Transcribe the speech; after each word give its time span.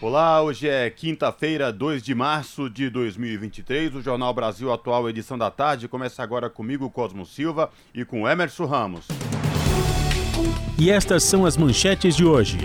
Olá, 0.00 0.40
hoje 0.40 0.68
é 0.68 0.88
quinta-feira, 0.88 1.72
2 1.72 2.04
de 2.04 2.14
março 2.14 2.70
de 2.70 2.88
2023. 2.88 3.96
O 3.96 4.00
Jornal 4.00 4.32
Brasil 4.32 4.72
Atual, 4.72 5.10
edição 5.10 5.36
da 5.36 5.50
tarde, 5.50 5.88
começa 5.88 6.22
agora 6.22 6.48
comigo, 6.48 6.88
Cosmo 6.88 7.26
Silva, 7.26 7.68
e 7.92 8.04
com 8.04 8.28
Emerson 8.28 8.64
Ramos. 8.64 9.08
E 10.78 10.88
estas 10.88 11.24
são 11.24 11.44
as 11.44 11.56
manchetes 11.56 12.14
de 12.14 12.24
hoje. 12.24 12.58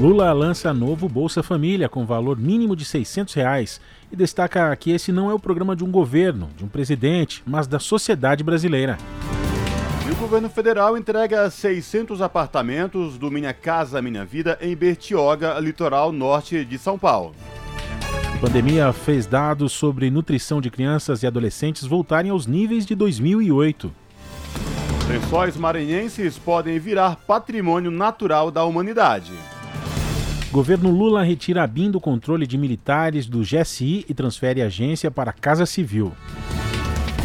Lula 0.00 0.32
lança 0.32 0.72
novo 0.72 1.06
Bolsa 1.06 1.42
Família 1.42 1.86
com 1.86 2.06
valor 2.06 2.38
mínimo 2.38 2.74
de 2.74 2.86
600 2.86 3.34
reais 3.34 3.78
e 4.10 4.16
destaca 4.16 4.74
que 4.76 4.92
esse 4.92 5.12
não 5.12 5.30
é 5.30 5.34
o 5.34 5.38
programa 5.38 5.76
de 5.76 5.84
um 5.84 5.90
governo, 5.90 6.48
de 6.56 6.64
um 6.64 6.68
presidente, 6.68 7.42
mas 7.46 7.66
da 7.66 7.78
sociedade 7.78 8.42
brasileira. 8.42 8.96
Governo 10.20 10.50
federal 10.50 10.98
entrega 10.98 11.48
600 11.48 12.20
apartamentos 12.20 13.16
do 13.16 13.30
Minha 13.30 13.54
Casa 13.54 14.02
Minha 14.02 14.22
Vida 14.22 14.58
em 14.60 14.76
Bertioga, 14.76 15.58
litoral 15.58 16.12
norte 16.12 16.62
de 16.62 16.76
São 16.76 16.98
Paulo. 16.98 17.34
A 18.34 18.38
pandemia 18.38 18.92
fez 18.92 19.26
dados 19.26 19.72
sobre 19.72 20.10
nutrição 20.10 20.60
de 20.60 20.70
crianças 20.70 21.22
e 21.22 21.26
adolescentes 21.26 21.86
voltarem 21.86 22.30
aos 22.30 22.46
níveis 22.46 22.84
de 22.84 22.94
2008. 22.94 23.90
Lençóis 25.08 25.56
maranhenses 25.56 26.36
podem 26.36 26.78
virar 26.78 27.16
patrimônio 27.16 27.90
natural 27.90 28.50
da 28.50 28.62
humanidade. 28.62 29.32
Governo 30.52 30.90
Lula 30.90 31.22
retira 31.22 31.62
a 31.62 31.66
BIM 31.66 31.90
do 31.90 31.98
controle 31.98 32.46
de 32.46 32.58
militares 32.58 33.26
do 33.26 33.40
GSI 33.40 34.04
e 34.06 34.12
transfere 34.12 34.60
a 34.60 34.66
agência 34.66 35.10
para 35.10 35.30
a 35.30 35.34
Casa 35.34 35.64
Civil. 35.64 36.12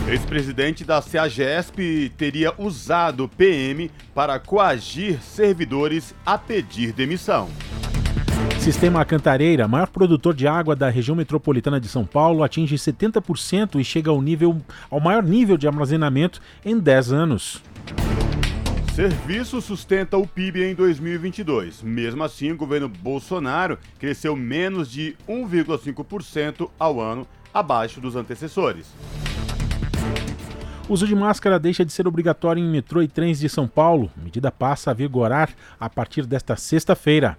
Ex-presidente 0.07 0.85
da 0.85 1.01
CEAGESP 1.01 2.11
teria 2.15 2.53
usado 2.59 3.27
PM 3.27 3.89
para 4.13 4.37
coagir 4.37 5.19
servidores 5.19 6.13
a 6.23 6.37
pedir 6.37 6.93
demissão. 6.93 7.49
Sistema 8.59 9.03
Cantareira, 9.03 9.67
maior 9.67 9.87
produtor 9.87 10.35
de 10.35 10.47
água 10.47 10.75
da 10.75 10.89
região 10.89 11.15
metropolitana 11.15 11.79
de 11.79 11.87
São 11.87 12.05
Paulo, 12.05 12.43
atinge 12.43 12.75
70% 12.75 13.79
e 13.79 13.83
chega 13.83 14.11
ao, 14.11 14.21
nível, 14.21 14.61
ao 14.91 14.99
maior 14.99 15.23
nível 15.23 15.57
de 15.57 15.67
armazenamento 15.67 16.39
em 16.63 16.77
10 16.77 17.11
anos. 17.11 17.63
Serviço 18.93 19.59
sustenta 19.59 20.17
o 20.17 20.27
PIB 20.27 20.65
em 20.65 20.75
2022. 20.75 21.81
Mesmo 21.81 22.23
assim, 22.23 22.51
o 22.51 22.57
governo 22.57 22.87
Bolsonaro 22.87 23.79
cresceu 23.97 24.35
menos 24.35 24.89
de 24.89 25.15
1,5% 25.27 26.69
ao 26.77 27.01
ano, 27.01 27.27
abaixo 27.51 27.99
dos 27.99 28.15
antecessores. 28.15 28.85
O 30.87 30.93
uso 30.93 31.07
de 31.07 31.15
máscara 31.15 31.59
deixa 31.59 31.83
de 31.83 31.91
ser 31.91 32.07
obrigatório 32.07 32.63
em 32.63 32.69
metrô 32.69 33.01
e 33.01 33.07
trens 33.07 33.39
de 33.39 33.49
São 33.49 33.67
Paulo. 33.67 34.11
A 34.15 34.23
medida 34.23 34.51
passa 34.51 34.91
a 34.91 34.93
vigorar 34.93 35.49
a 35.79 35.89
partir 35.89 36.27
desta 36.27 36.55
sexta-feira. 36.55 37.35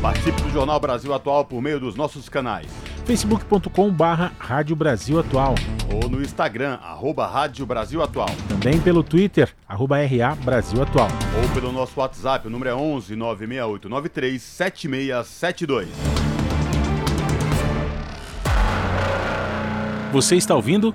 Participe 0.00 0.40
do 0.40 0.50
Jornal 0.50 0.80
Brasil 0.80 1.12
Atual 1.12 1.44
por 1.44 1.60
meio 1.60 1.78
dos 1.78 1.94
nossos 1.94 2.30
canais. 2.30 2.66
facebook.com 3.04 3.90
barra 3.90 4.32
Rádio 4.38 4.74
Brasil 4.74 5.20
Atual. 5.20 5.54
Ou 5.92 6.08
no 6.08 6.22
Instagram, 6.22 6.78
arroba 6.82 7.26
Rádio 7.26 7.66
Brasil 7.66 8.02
Atual. 8.02 8.30
Também 8.48 8.80
pelo 8.80 9.02
Twitter, 9.02 9.54
arroba 9.68 9.98
RA 9.98 10.34
Brasil 10.36 10.82
Atual. 10.82 11.08
Ou 11.42 11.48
pelo 11.54 11.72
nosso 11.72 12.00
WhatsApp, 12.00 12.46
o 12.46 12.50
número 12.50 12.70
é 12.70 12.74
11 12.74 13.14
968 13.14 13.88
93 13.90 14.42
7672. 14.42 15.88
Você 20.10 20.36
está 20.36 20.54
ouvindo? 20.54 20.94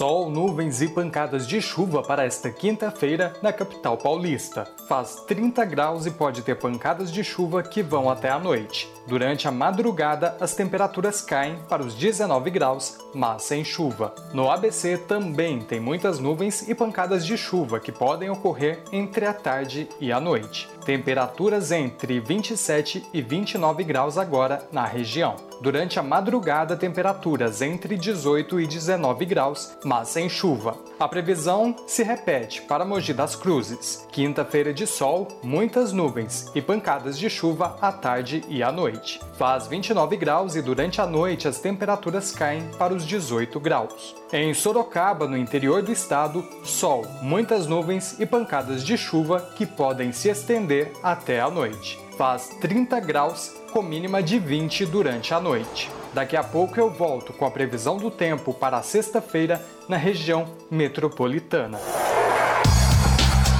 Sol, 0.00 0.30
nuvens 0.30 0.80
e 0.80 0.88
pancadas 0.88 1.46
de 1.46 1.60
chuva 1.60 2.02
para 2.02 2.24
esta 2.24 2.50
quinta-feira 2.50 3.34
na 3.42 3.52
capital 3.52 3.98
paulista. 3.98 4.66
Faz 4.88 5.16
30 5.26 5.62
graus 5.66 6.06
e 6.06 6.10
pode 6.10 6.40
ter 6.40 6.54
pancadas 6.54 7.12
de 7.12 7.22
chuva 7.22 7.62
que 7.62 7.82
vão 7.82 8.08
até 8.08 8.30
a 8.30 8.38
noite. 8.38 8.90
Durante 9.06 9.46
a 9.46 9.50
madrugada, 9.50 10.38
as 10.40 10.54
temperaturas 10.54 11.20
caem 11.20 11.58
para 11.68 11.82
os 11.82 11.94
19 11.94 12.48
graus, 12.48 12.96
mas 13.12 13.42
sem 13.42 13.62
chuva. 13.62 14.14
No 14.32 14.50
ABC 14.50 14.96
também 14.96 15.60
tem 15.60 15.78
muitas 15.78 16.18
nuvens 16.18 16.66
e 16.66 16.74
pancadas 16.74 17.26
de 17.26 17.36
chuva 17.36 17.78
que 17.78 17.92
podem 17.92 18.30
ocorrer 18.30 18.82
entre 18.90 19.26
a 19.26 19.34
tarde 19.34 19.86
e 20.00 20.10
a 20.10 20.18
noite. 20.18 20.66
Temperaturas 20.82 21.70
entre 21.72 22.20
27 22.20 23.06
e 23.12 23.20
29 23.20 23.84
graus 23.84 24.16
agora 24.16 24.66
na 24.72 24.86
região. 24.86 25.49
Durante 25.60 25.98
a 25.98 26.02
madrugada, 26.02 26.74
temperaturas 26.74 27.60
entre 27.60 27.96
18 27.96 28.60
e 28.60 28.66
19 28.66 29.26
graus, 29.26 29.76
mas 29.84 30.08
sem 30.08 30.26
chuva. 30.26 30.78
A 30.98 31.06
previsão 31.06 31.76
se 31.86 32.02
repete 32.02 32.62
para 32.62 32.84
Mogi 32.84 33.12
das 33.12 33.36
Cruzes. 33.36 34.06
Quinta-feira 34.10 34.72
de 34.72 34.86
sol, 34.86 35.28
muitas 35.42 35.92
nuvens 35.92 36.50
e 36.54 36.62
pancadas 36.62 37.18
de 37.18 37.28
chuva 37.28 37.76
à 37.80 37.92
tarde 37.92 38.42
e 38.48 38.62
à 38.62 38.72
noite. 38.72 39.20
Faz 39.36 39.66
29 39.66 40.16
graus 40.16 40.56
e 40.56 40.62
durante 40.62 40.98
a 41.00 41.06
noite 41.06 41.46
as 41.46 41.58
temperaturas 41.58 42.32
caem 42.32 42.66
para 42.78 42.94
os 42.94 43.06
18 43.06 43.60
graus. 43.60 44.16
Em 44.32 44.54
Sorocaba, 44.54 45.26
no 45.26 45.36
interior 45.36 45.82
do 45.82 45.92
estado, 45.92 46.42
sol, 46.64 47.04
muitas 47.20 47.66
nuvens 47.66 48.18
e 48.18 48.24
pancadas 48.24 48.82
de 48.82 48.96
chuva 48.96 49.40
que 49.56 49.66
podem 49.66 50.10
se 50.10 50.30
estender 50.30 50.92
até 51.02 51.40
a 51.40 51.50
noite. 51.50 51.98
Faz 52.16 52.48
30 52.60 53.00
graus 53.00 53.59
com 53.70 53.82
mínima 53.82 54.22
de 54.22 54.38
20 54.38 54.84
durante 54.86 55.32
a 55.32 55.40
noite. 55.40 55.88
Daqui 56.12 56.36
a 56.36 56.42
pouco 56.42 56.78
eu 56.78 56.90
volto 56.90 57.32
com 57.32 57.44
a 57.44 57.50
previsão 57.50 57.96
do 57.96 58.10
tempo 58.10 58.52
para 58.52 58.78
a 58.78 58.82
sexta-feira 58.82 59.64
na 59.88 59.96
região 59.96 60.44
metropolitana. 60.70 61.78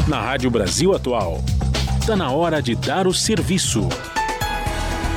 Na 0.09 0.21
Rádio 0.21 0.50
Brasil 0.50 0.93
Atual, 0.93 1.38
está 2.00 2.16
na 2.16 2.32
hora 2.32 2.60
de 2.60 2.75
dar 2.75 3.06
o 3.06 3.15
serviço. 3.15 3.88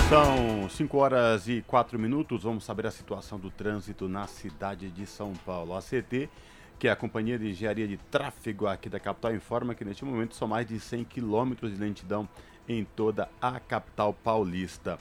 São 0.09 0.69
5 0.69 0.97
horas 0.97 1.47
e 1.47 1.63
4 1.65 1.97
minutos. 1.97 2.43
Vamos 2.43 2.63
saber 2.63 2.85
a 2.85 2.91
situação 2.91 3.39
do 3.39 3.49
trânsito 3.49 4.07
na 4.07 4.27
cidade 4.27 4.91
de 4.91 5.07
São 5.07 5.33
Paulo. 5.43 5.75
A 5.75 5.81
CT, 5.81 6.29
que 6.77 6.87
é 6.87 6.91
a 6.91 6.95
Companhia 6.95 7.39
de 7.39 7.49
Engenharia 7.49 7.87
de 7.87 7.97
Tráfego 7.97 8.67
aqui 8.67 8.89
da 8.89 8.99
capital, 8.99 9.33
informa 9.33 9.73
que 9.73 9.83
neste 9.83 10.05
momento 10.05 10.35
são 10.35 10.47
mais 10.47 10.67
de 10.67 10.79
100 10.79 11.05
quilômetros 11.05 11.73
de 11.73 11.79
lentidão 11.79 12.29
em 12.67 12.83
toda 12.83 13.29
a 13.41 13.59
capital 13.59 14.13
paulista. 14.13 14.99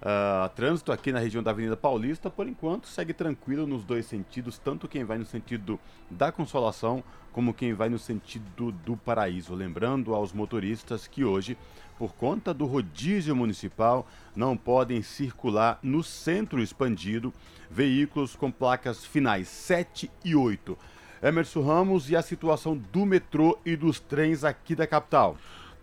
Uh, 0.00 0.48
trânsito 0.56 0.92
aqui 0.92 1.12
na 1.12 1.18
região 1.18 1.42
da 1.42 1.50
Avenida 1.50 1.76
Paulista, 1.76 2.30
por 2.30 2.48
enquanto, 2.48 2.88
segue 2.88 3.12
tranquilo 3.12 3.66
nos 3.66 3.84
dois 3.84 4.06
sentidos, 4.06 4.58
tanto 4.58 4.88
quem 4.88 5.04
vai 5.04 5.18
no 5.18 5.26
sentido 5.26 5.78
da 6.10 6.32
Consolação 6.32 7.04
como 7.32 7.54
quem 7.54 7.74
vai 7.74 7.88
no 7.88 7.98
sentido 7.98 8.72
do 8.72 8.96
Paraíso. 8.96 9.54
Lembrando 9.54 10.14
aos 10.14 10.32
motoristas 10.32 11.06
que 11.06 11.22
hoje, 11.22 11.56
por 11.98 12.14
conta 12.14 12.54
do 12.54 12.64
rodízio 12.64 13.36
municipal, 13.36 14.06
não 14.34 14.56
podem 14.56 15.02
circular 15.02 15.78
no 15.82 16.02
centro 16.02 16.62
expandido 16.62 17.32
veículos 17.70 18.34
com 18.34 18.50
placas 18.50 19.04
finais 19.04 19.48
7 19.48 20.10
e 20.24 20.34
8. 20.34 20.76
Emerson 21.22 21.62
Ramos 21.62 22.08
e 22.08 22.16
a 22.16 22.22
situação 22.22 22.74
do 22.74 23.04
metrô 23.04 23.58
e 23.66 23.76
dos 23.76 24.00
trens 24.00 24.44
aqui 24.44 24.74
da 24.74 24.86
capital. 24.86 25.36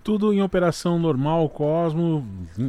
Tudo 0.07 0.31
em 0.31 0.41
operação 0.41 0.97
normal, 0.97 1.49
Cosmo, 1.49 2.25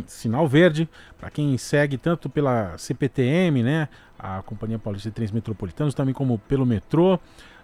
sinal 0.09 0.49
verde, 0.49 0.89
para 1.21 1.31
quem 1.31 1.57
segue 1.57 1.97
tanto 1.97 2.29
pela 2.29 2.77
CPTM, 2.77 3.63
né, 3.63 3.89
a 4.19 4.43
Companhia 4.43 4.77
Paulista 4.77 5.09
de 5.09 5.15
Trens 5.15 5.31
Metropolitanos, 5.31 5.95
também 5.95 6.13
como 6.13 6.37
pelo 6.37 6.67
metrô, 6.67 7.17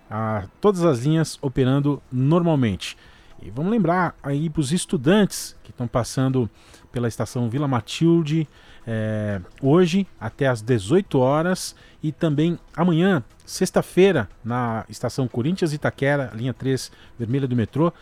a, 0.09 0.45
todas 0.61 0.85
as 0.85 1.01
linhas 1.01 1.41
operando 1.43 2.01
normalmente. 2.13 2.97
E 3.43 3.51
vamos 3.51 3.73
lembrar 3.73 4.15
aí 4.23 4.49
para 4.49 4.61
os 4.61 4.71
estudantes 4.71 5.57
que 5.65 5.73
estão 5.73 5.89
passando 5.89 6.49
pela 6.93 7.09
estação 7.09 7.51
Vila 7.51 7.67
Matilde 7.67 8.47
é, 8.87 9.41
hoje 9.61 10.07
até 10.21 10.47
às 10.47 10.63
18 10.63 11.19
horas 11.19 11.75
e 12.01 12.13
também 12.13 12.61
amanhã, 12.77 13.25
sexta-feira, 13.45 14.29
na 14.45 14.85
estação 14.89 15.27
Corinthians 15.27 15.73
Itaquera, 15.73 16.31
linha 16.33 16.55
3 16.55 16.93
vermelha 17.19 17.49
do 17.49 17.57
metrô, 17.57 17.93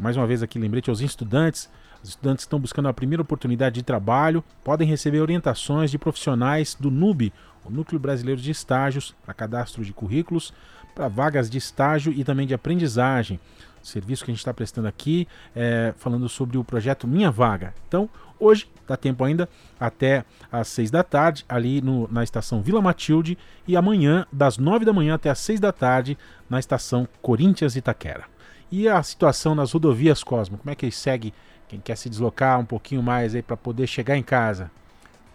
mais 0.00 0.16
uma 0.16 0.26
vez 0.26 0.42
aqui 0.42 0.58
lembrete 0.58 0.90
aos 0.90 1.00
estudantes, 1.00 1.68
Os 2.02 2.10
estudantes 2.10 2.44
estão 2.44 2.60
buscando 2.60 2.88
a 2.88 2.94
primeira 2.94 3.22
oportunidade 3.22 3.74
de 3.76 3.82
trabalho, 3.82 4.44
podem 4.62 4.86
receber 4.86 5.20
orientações 5.20 5.90
de 5.90 5.98
profissionais 5.98 6.76
do 6.78 6.90
NUB, 6.90 7.32
o 7.64 7.70
Núcleo 7.70 7.98
Brasileiro 7.98 8.40
de 8.40 8.50
Estágios, 8.50 9.14
para 9.24 9.34
cadastro 9.34 9.84
de 9.84 9.92
currículos, 9.92 10.52
para 10.94 11.08
vagas 11.08 11.50
de 11.50 11.58
estágio 11.58 12.12
e 12.12 12.24
também 12.24 12.46
de 12.46 12.54
aprendizagem. 12.54 13.40
O 13.82 13.86
serviço 13.86 14.24
que 14.24 14.30
a 14.30 14.34
gente 14.34 14.40
está 14.40 14.54
prestando 14.54 14.88
aqui 14.88 15.26
é 15.54 15.92
falando 15.96 16.28
sobre 16.28 16.56
o 16.56 16.64
projeto 16.64 17.06
Minha 17.06 17.30
Vaga. 17.30 17.74
Então, 17.86 18.08
hoje 18.38 18.70
dá 18.86 18.96
tempo 18.96 19.22
ainda 19.24 19.48
até 19.78 20.24
às 20.50 20.68
seis 20.68 20.90
da 20.90 21.02
tarde, 21.02 21.44
ali 21.48 21.80
no, 21.80 22.08
na 22.10 22.22
estação 22.24 22.62
Vila 22.62 22.80
Matilde, 22.80 23.36
e 23.66 23.76
amanhã, 23.76 24.26
das 24.32 24.56
nove 24.58 24.84
da 24.84 24.92
manhã 24.92 25.14
até 25.14 25.30
às 25.30 25.38
seis 25.38 25.60
da 25.60 25.72
tarde, 25.72 26.16
na 26.48 26.58
estação 26.58 27.08
Corinthians 27.20 27.76
Itaquera. 27.76 28.24
E 28.70 28.86
a 28.86 29.02
situação 29.02 29.54
nas 29.54 29.72
rodovias 29.72 30.22
Cosmo, 30.22 30.58
como 30.58 30.70
é 30.70 30.74
que 30.74 30.90
segue 30.90 31.32
quem 31.66 31.80
quer 31.80 31.96
se 31.96 32.10
deslocar 32.10 32.60
um 32.60 32.66
pouquinho 32.66 33.02
mais 33.02 33.34
aí 33.34 33.40
para 33.40 33.56
poder 33.56 33.86
chegar 33.86 34.16
em 34.16 34.22
casa? 34.22 34.70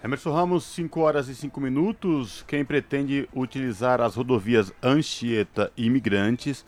Emerson 0.03 0.31
Ramos, 0.31 0.65
5 0.65 0.99
horas 0.99 1.27
e 1.29 1.35
5 1.35 1.59
minutos. 1.59 2.43
Quem 2.47 2.63
pretende 2.63 3.27
utilizar 3.33 4.01
as 4.01 4.15
rodovias 4.15 4.71
Anchieta 4.83 5.71
e 5.75 5.85
Imigrantes, 5.85 6.63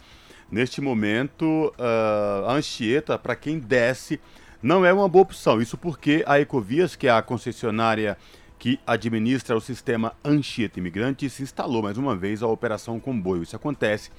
neste 0.49 0.81
momento, 0.81 1.71
uh, 1.77 2.49
Anchieta, 2.49 3.19
para 3.19 3.35
quem 3.35 3.59
desce, 3.59 4.19
não 4.61 4.83
é 4.83 4.91
uma 4.91 5.07
boa 5.07 5.21
opção. 5.21 5.61
Isso 5.61 5.77
porque 5.77 6.23
a 6.25 6.39
Ecovias, 6.39 6.95
que 6.95 7.07
é 7.07 7.11
a 7.11 7.21
concessionária 7.21 8.17
que 8.57 8.79
administra 8.87 9.55
o 9.55 9.61
sistema 9.61 10.13
Anchieta 10.23 10.79
Imigrantes, 10.79 11.39
instalou 11.39 11.83
mais 11.83 11.97
uma 11.97 12.15
vez 12.15 12.41
a 12.41 12.47
operação 12.47 12.99
comboio. 12.99 13.43
Isso 13.43 13.55
acontece 13.55 14.09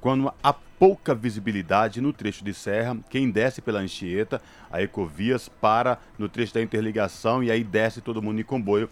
quando 0.00 0.32
há 0.42 0.52
pouca 0.52 1.14
visibilidade 1.14 2.00
no 2.00 2.12
trecho 2.12 2.44
de 2.44 2.52
serra, 2.52 2.96
quem 3.08 3.30
desce 3.30 3.62
pela 3.62 3.80
Anchieta, 3.80 4.40
a 4.70 4.82
Ecovias, 4.82 5.48
para 5.48 5.98
no 6.18 6.28
trecho 6.28 6.54
da 6.54 6.62
interligação 6.62 7.42
e 7.42 7.50
aí 7.50 7.64
desce 7.64 8.00
todo 8.00 8.22
mundo 8.22 8.40
em 8.40 8.44
comboio 8.44 8.88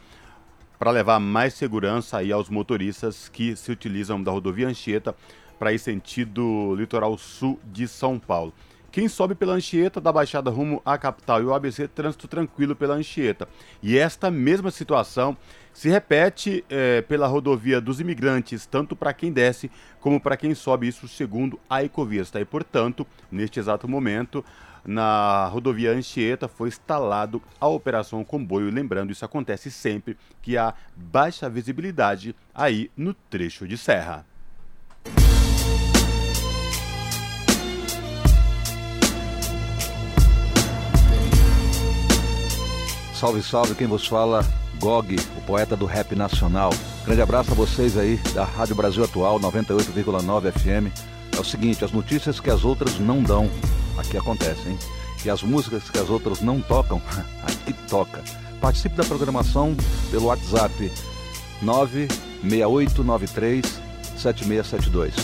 para 0.79 0.91
levar 0.91 1.21
mais 1.21 1.55
segurança 1.55 2.19
aí 2.19 2.33
aos 2.33 2.49
motoristas 2.49 3.29
que 3.29 3.55
se 3.55 3.71
utilizam 3.71 4.23
da 4.23 4.33
rodovia 4.33 4.69
Anchieta 4.69 5.15
para 5.59 5.73
ir 5.73 5.79
sentido 5.79 6.75
litoral 6.75 7.17
sul 7.17 7.61
de 7.65 7.87
São 7.87 8.19
Paulo. 8.19 8.53
Quem 8.95 9.09
sobe 9.09 9.35
pela 9.35 9.55
Anchieta 9.55 10.01
da 10.01 10.13
Baixada 10.13 10.53
rumo 10.53 10.81
à 10.85 10.97
capital 10.97 11.43
e 11.43 11.45
o 11.45 11.53
ABC, 11.53 11.89
trânsito 11.89 12.29
tranquilo 12.29 12.77
pela 12.77 12.95
Anchieta. 12.95 13.49
E 13.83 13.99
esta 13.99 14.31
mesma 14.31 14.71
situação 14.71 15.37
se 15.73 15.89
repete 15.89 16.65
é, 16.71 17.03
pela 17.03 17.27
rodovia 17.27 17.81
dos 17.81 17.99
imigrantes, 17.99 18.67
tanto 18.67 18.95
para 18.95 19.13
quem 19.13 19.33
desce 19.33 19.69
como 19.99 20.21
para 20.21 20.37
quem 20.37 20.55
sobe, 20.55 20.87
isso 20.87 21.09
segundo 21.09 21.59
a 21.69 21.83
Ecovista. 21.83 22.41
E, 22.41 22.45
portanto, 22.45 23.05
neste 23.33 23.59
exato 23.59 23.89
momento, 23.89 24.45
na 24.85 25.49
rodovia 25.49 25.91
Anchieta 25.91 26.47
foi 26.47 26.69
instalado 26.69 27.43
a 27.61 27.67
operação 27.67 28.23
comboio. 28.23 28.71
Lembrando, 28.71 29.11
isso 29.11 29.25
acontece 29.25 29.73
sempre 29.73 30.17
que 30.41 30.57
há 30.57 30.73
baixa 30.95 31.51
visibilidade 31.51 32.33
aí 32.55 32.93
no 32.97 33.13
trecho 33.13 33.67
de 33.67 33.77
serra. 33.77 34.25
Salve, 43.25 43.43
salve, 43.43 43.75
quem 43.75 43.87
vos 43.87 44.07
fala, 44.07 44.47
Gog, 44.79 45.17
o 45.39 45.41
poeta 45.47 45.75
do 45.75 45.87
rap 45.87 46.15
nacional. 46.15 46.69
Grande 47.07 47.23
abraço 47.23 47.53
a 47.53 47.55
vocês 47.55 47.97
aí 47.97 48.19
da 48.35 48.45
Rádio 48.45 48.75
Brasil 48.75 49.03
Atual 49.03 49.41
98,9 49.41 50.53
FM. 50.53 50.93
É 51.35 51.41
o 51.41 51.45
seguinte, 51.45 51.83
as 51.83 51.91
notícias 51.91 52.39
que 52.39 52.51
as 52.51 52.67
outras 52.67 52.99
não 52.99 53.23
dão, 53.23 53.49
aqui 53.97 54.19
acontecem? 54.19 54.79
E 55.25 55.31
as 55.31 55.43
músicas 55.43 55.89
que 55.89 55.99
as 55.99 56.11
outras 56.11 56.43
não 56.43 56.61
tocam, 56.61 57.01
aqui 57.43 57.73
toca. 57.89 58.23
Participe 58.61 58.95
da 58.95 59.05
programação 59.05 59.75
pelo 60.11 60.27
WhatsApp 60.27 60.93
96893 61.63 63.81
7672. 64.19 65.15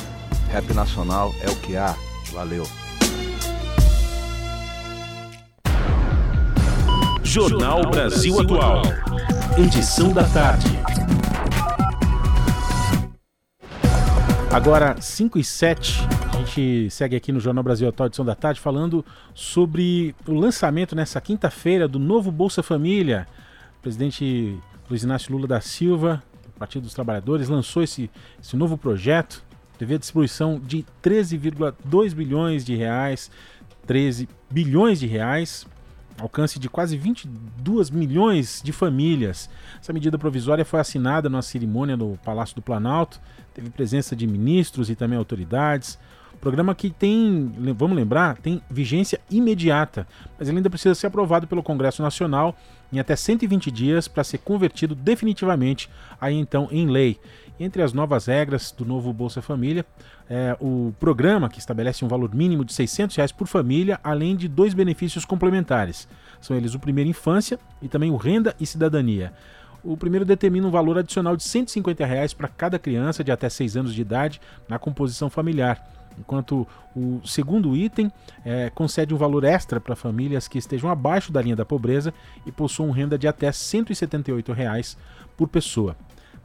Rap 0.48 0.72
Nacional 0.72 1.34
é 1.42 1.50
o 1.50 1.56
que 1.56 1.76
há. 1.76 1.94
Valeu. 2.32 2.66
Jornal 7.30 7.88
Brasil 7.88 8.40
Atual. 8.40 8.82
Edição 9.56 10.12
da 10.12 10.24
tarde. 10.30 10.66
Agora, 14.52 15.00
5 15.00 15.38
e 15.38 15.44
7, 15.44 16.00
a 16.32 16.36
gente 16.38 16.90
segue 16.90 17.14
aqui 17.14 17.30
no 17.30 17.38
Jornal 17.38 17.62
Brasil 17.62 17.88
Atual, 17.88 18.08
edição 18.08 18.24
da 18.24 18.34
tarde, 18.34 18.58
falando 18.58 19.04
sobre 19.32 20.12
o 20.26 20.34
lançamento 20.34 20.96
nessa 20.96 21.20
quinta-feira 21.20 21.86
do 21.86 22.00
novo 22.00 22.32
Bolsa 22.32 22.64
Família. 22.64 23.28
O 23.78 23.82
presidente 23.82 24.58
Luiz 24.90 25.04
Inácio 25.04 25.32
Lula 25.32 25.46
da 25.46 25.60
Silva, 25.60 26.20
do 26.44 26.58
Partido 26.58 26.82
dos 26.82 26.94
Trabalhadores, 26.94 27.48
lançou 27.48 27.84
esse, 27.84 28.10
esse 28.42 28.56
novo 28.56 28.76
projeto, 28.76 29.44
teve 29.78 29.94
a 29.94 29.98
distribuição 29.98 30.58
de 30.58 30.84
13,2 31.00 32.12
bilhões 32.12 32.64
de 32.64 32.74
reais, 32.74 33.30
13 33.86 34.28
bilhões 34.50 34.98
de 34.98 35.06
reais 35.06 35.64
alcance 36.20 36.58
de 36.58 36.68
quase 36.68 36.96
22 36.96 37.90
milhões 37.90 38.60
de 38.62 38.72
famílias. 38.72 39.48
Essa 39.80 39.92
medida 39.92 40.18
provisória 40.18 40.64
foi 40.64 40.80
assinada 40.80 41.28
numa 41.28 41.42
cerimônia 41.42 41.96
no 41.96 42.18
Palácio 42.18 42.54
do 42.54 42.62
Planalto, 42.62 43.20
teve 43.54 43.70
presença 43.70 44.14
de 44.14 44.26
ministros 44.26 44.90
e 44.90 44.94
também 44.94 45.18
autoridades. 45.18 45.98
Programa 46.40 46.74
que 46.74 46.88
tem, 46.88 47.52
vamos 47.76 47.94
lembrar, 47.94 48.38
tem 48.38 48.62
vigência 48.70 49.20
imediata, 49.30 50.06
mas 50.38 50.48
ele 50.48 50.56
ainda 50.56 50.70
precisa 50.70 50.94
ser 50.94 51.06
aprovado 51.06 51.46
pelo 51.46 51.62
Congresso 51.62 52.00
Nacional 52.00 52.56
em 52.90 52.98
até 52.98 53.14
120 53.14 53.70
dias 53.70 54.08
para 54.08 54.24
ser 54.24 54.38
convertido 54.38 54.94
definitivamente 54.94 55.90
aí 56.18 56.34
então 56.34 56.68
em 56.70 56.88
lei. 56.88 57.20
Entre 57.58 57.82
as 57.82 57.92
novas 57.92 58.24
regras 58.24 58.72
do 58.72 58.86
novo 58.86 59.12
Bolsa 59.12 59.42
Família, 59.42 59.84
é, 60.30 60.56
o 60.60 60.94
programa 61.00 61.48
que 61.48 61.58
estabelece 61.58 62.04
um 62.04 62.08
valor 62.08 62.32
mínimo 62.32 62.64
de 62.64 62.72
600 62.72 63.16
reais 63.16 63.32
por 63.32 63.48
família, 63.48 63.98
além 64.04 64.36
de 64.36 64.46
dois 64.46 64.72
benefícios 64.72 65.24
complementares. 65.24 66.06
São 66.40 66.56
eles 66.56 66.72
o 66.72 66.78
Primeira 66.78 67.10
Infância 67.10 67.58
e 67.82 67.88
também 67.88 68.12
o 68.12 68.16
Renda 68.16 68.54
e 68.60 68.64
Cidadania. 68.64 69.32
O 69.82 69.96
primeiro 69.96 70.24
determina 70.24 70.68
um 70.68 70.70
valor 70.70 70.98
adicional 70.98 71.36
de 71.36 71.42
150 71.42 72.06
reais 72.06 72.32
para 72.32 72.46
cada 72.46 72.78
criança 72.78 73.24
de 73.24 73.32
até 73.32 73.48
6 73.48 73.76
anos 73.76 73.94
de 73.94 74.00
idade 74.02 74.40
na 74.68 74.78
composição 74.78 75.28
familiar, 75.28 75.84
enquanto 76.16 76.66
o 76.94 77.20
segundo 77.24 77.76
item 77.76 78.12
é, 78.44 78.70
concede 78.70 79.12
um 79.12 79.16
valor 79.16 79.42
extra 79.42 79.80
para 79.80 79.96
famílias 79.96 80.46
que 80.46 80.58
estejam 80.58 80.90
abaixo 80.90 81.32
da 81.32 81.42
linha 81.42 81.56
da 81.56 81.64
pobreza 81.64 82.14
e 82.46 82.52
possuam 82.52 82.90
renda 82.90 83.18
de 83.18 83.26
até 83.26 83.50
178 83.50 84.52
reais 84.52 84.96
por 85.36 85.48
pessoa. 85.48 85.96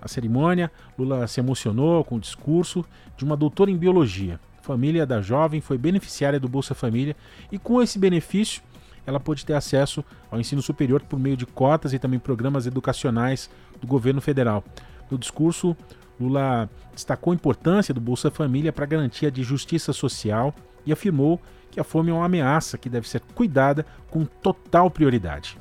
A 0.05 0.07
cerimônia, 0.07 0.71
Lula 0.95 1.25
se 1.25 1.39
emocionou 1.39 2.03
com 2.03 2.17
o 2.17 2.19
discurso 2.19 2.85
de 3.17 3.25
uma 3.25 3.35
doutora 3.35 3.71
em 3.71 3.75
biologia. 3.75 4.39
Família 4.61 5.03
da 5.03 5.19
jovem 5.19 5.61
foi 5.61 5.79
beneficiária 5.79 6.39
do 6.39 6.47
Bolsa 6.47 6.75
Família 6.75 7.15
e 7.51 7.57
com 7.57 7.81
esse 7.81 7.97
benefício 7.97 8.61
ela 9.03 9.19
pôde 9.19 9.43
ter 9.43 9.53
acesso 9.53 10.05
ao 10.29 10.39
ensino 10.39 10.61
superior 10.61 11.01
por 11.01 11.17
meio 11.17 11.35
de 11.35 11.47
cotas 11.47 11.91
e 11.91 11.97
também 11.97 12.19
programas 12.19 12.67
educacionais 12.67 13.49
do 13.81 13.87
governo 13.87 14.21
federal. 14.21 14.63
No 15.09 15.17
discurso, 15.17 15.75
Lula 16.19 16.69
destacou 16.93 17.31
a 17.31 17.35
importância 17.35 17.91
do 17.91 17.99
Bolsa 17.99 18.29
Família 18.29 18.71
para 18.71 18.83
a 18.85 18.87
garantia 18.87 19.31
de 19.31 19.41
justiça 19.41 19.91
social 19.91 20.53
e 20.85 20.93
afirmou 20.93 21.41
que 21.71 21.79
a 21.79 21.83
fome 21.83 22.11
é 22.11 22.13
uma 22.13 22.25
ameaça 22.25 22.77
que 22.77 22.89
deve 22.89 23.09
ser 23.09 23.21
cuidada 23.33 23.83
com 24.11 24.23
total 24.23 24.91
prioridade. 24.91 25.57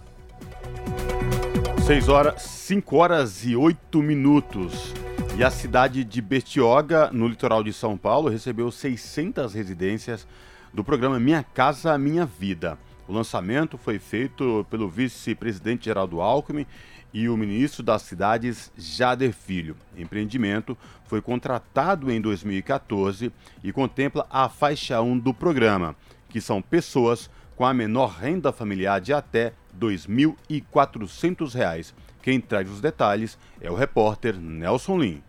6 1.86 2.08
horas, 2.08 2.40
5 2.40 2.96
horas 2.96 3.44
e 3.44 3.54
8 3.54 4.02
minutos. 4.02 4.94
E 5.36 5.44
a 5.44 5.50
cidade 5.50 6.02
de 6.02 6.22
Bertioga, 6.22 7.10
no 7.12 7.28
litoral 7.28 7.62
de 7.62 7.74
São 7.74 7.94
Paulo, 7.94 8.30
recebeu 8.30 8.70
600 8.70 9.52
residências 9.52 10.26
do 10.72 10.82
programa 10.82 11.20
Minha 11.20 11.42
Casa 11.42 11.98
Minha 11.98 12.24
Vida. 12.24 12.78
O 13.06 13.12
lançamento 13.12 13.76
foi 13.76 13.98
feito 13.98 14.66
pelo 14.70 14.88
vice-presidente 14.88 15.84
Geraldo 15.84 16.22
Alckmin 16.22 16.64
e 17.12 17.28
o 17.28 17.36
ministro 17.36 17.82
das 17.82 18.00
Cidades, 18.00 18.72
Jader 18.78 19.34
Filho. 19.34 19.76
O 19.94 20.00
empreendimento 20.00 20.78
foi 21.04 21.20
contratado 21.20 22.10
em 22.10 22.18
2014 22.18 23.30
e 23.62 23.72
contempla 23.72 24.26
a 24.30 24.48
faixa 24.48 25.02
1 25.02 25.18
do 25.18 25.34
programa, 25.34 25.94
que 26.30 26.40
são 26.40 26.62
pessoas 26.62 27.28
com 27.54 27.66
a 27.66 27.74
menor 27.74 28.08
renda 28.08 28.50
familiar 28.50 29.02
de 29.02 29.12
até 29.12 29.52
R$ 29.80 29.86
2.400. 29.86 31.92
Quem 32.22 32.40
traz 32.40 32.70
os 32.70 32.80
detalhes 32.80 33.36
é 33.60 33.70
o 33.70 33.74
repórter 33.74 34.38
Nelson 34.38 34.98
Lim. 34.98 35.22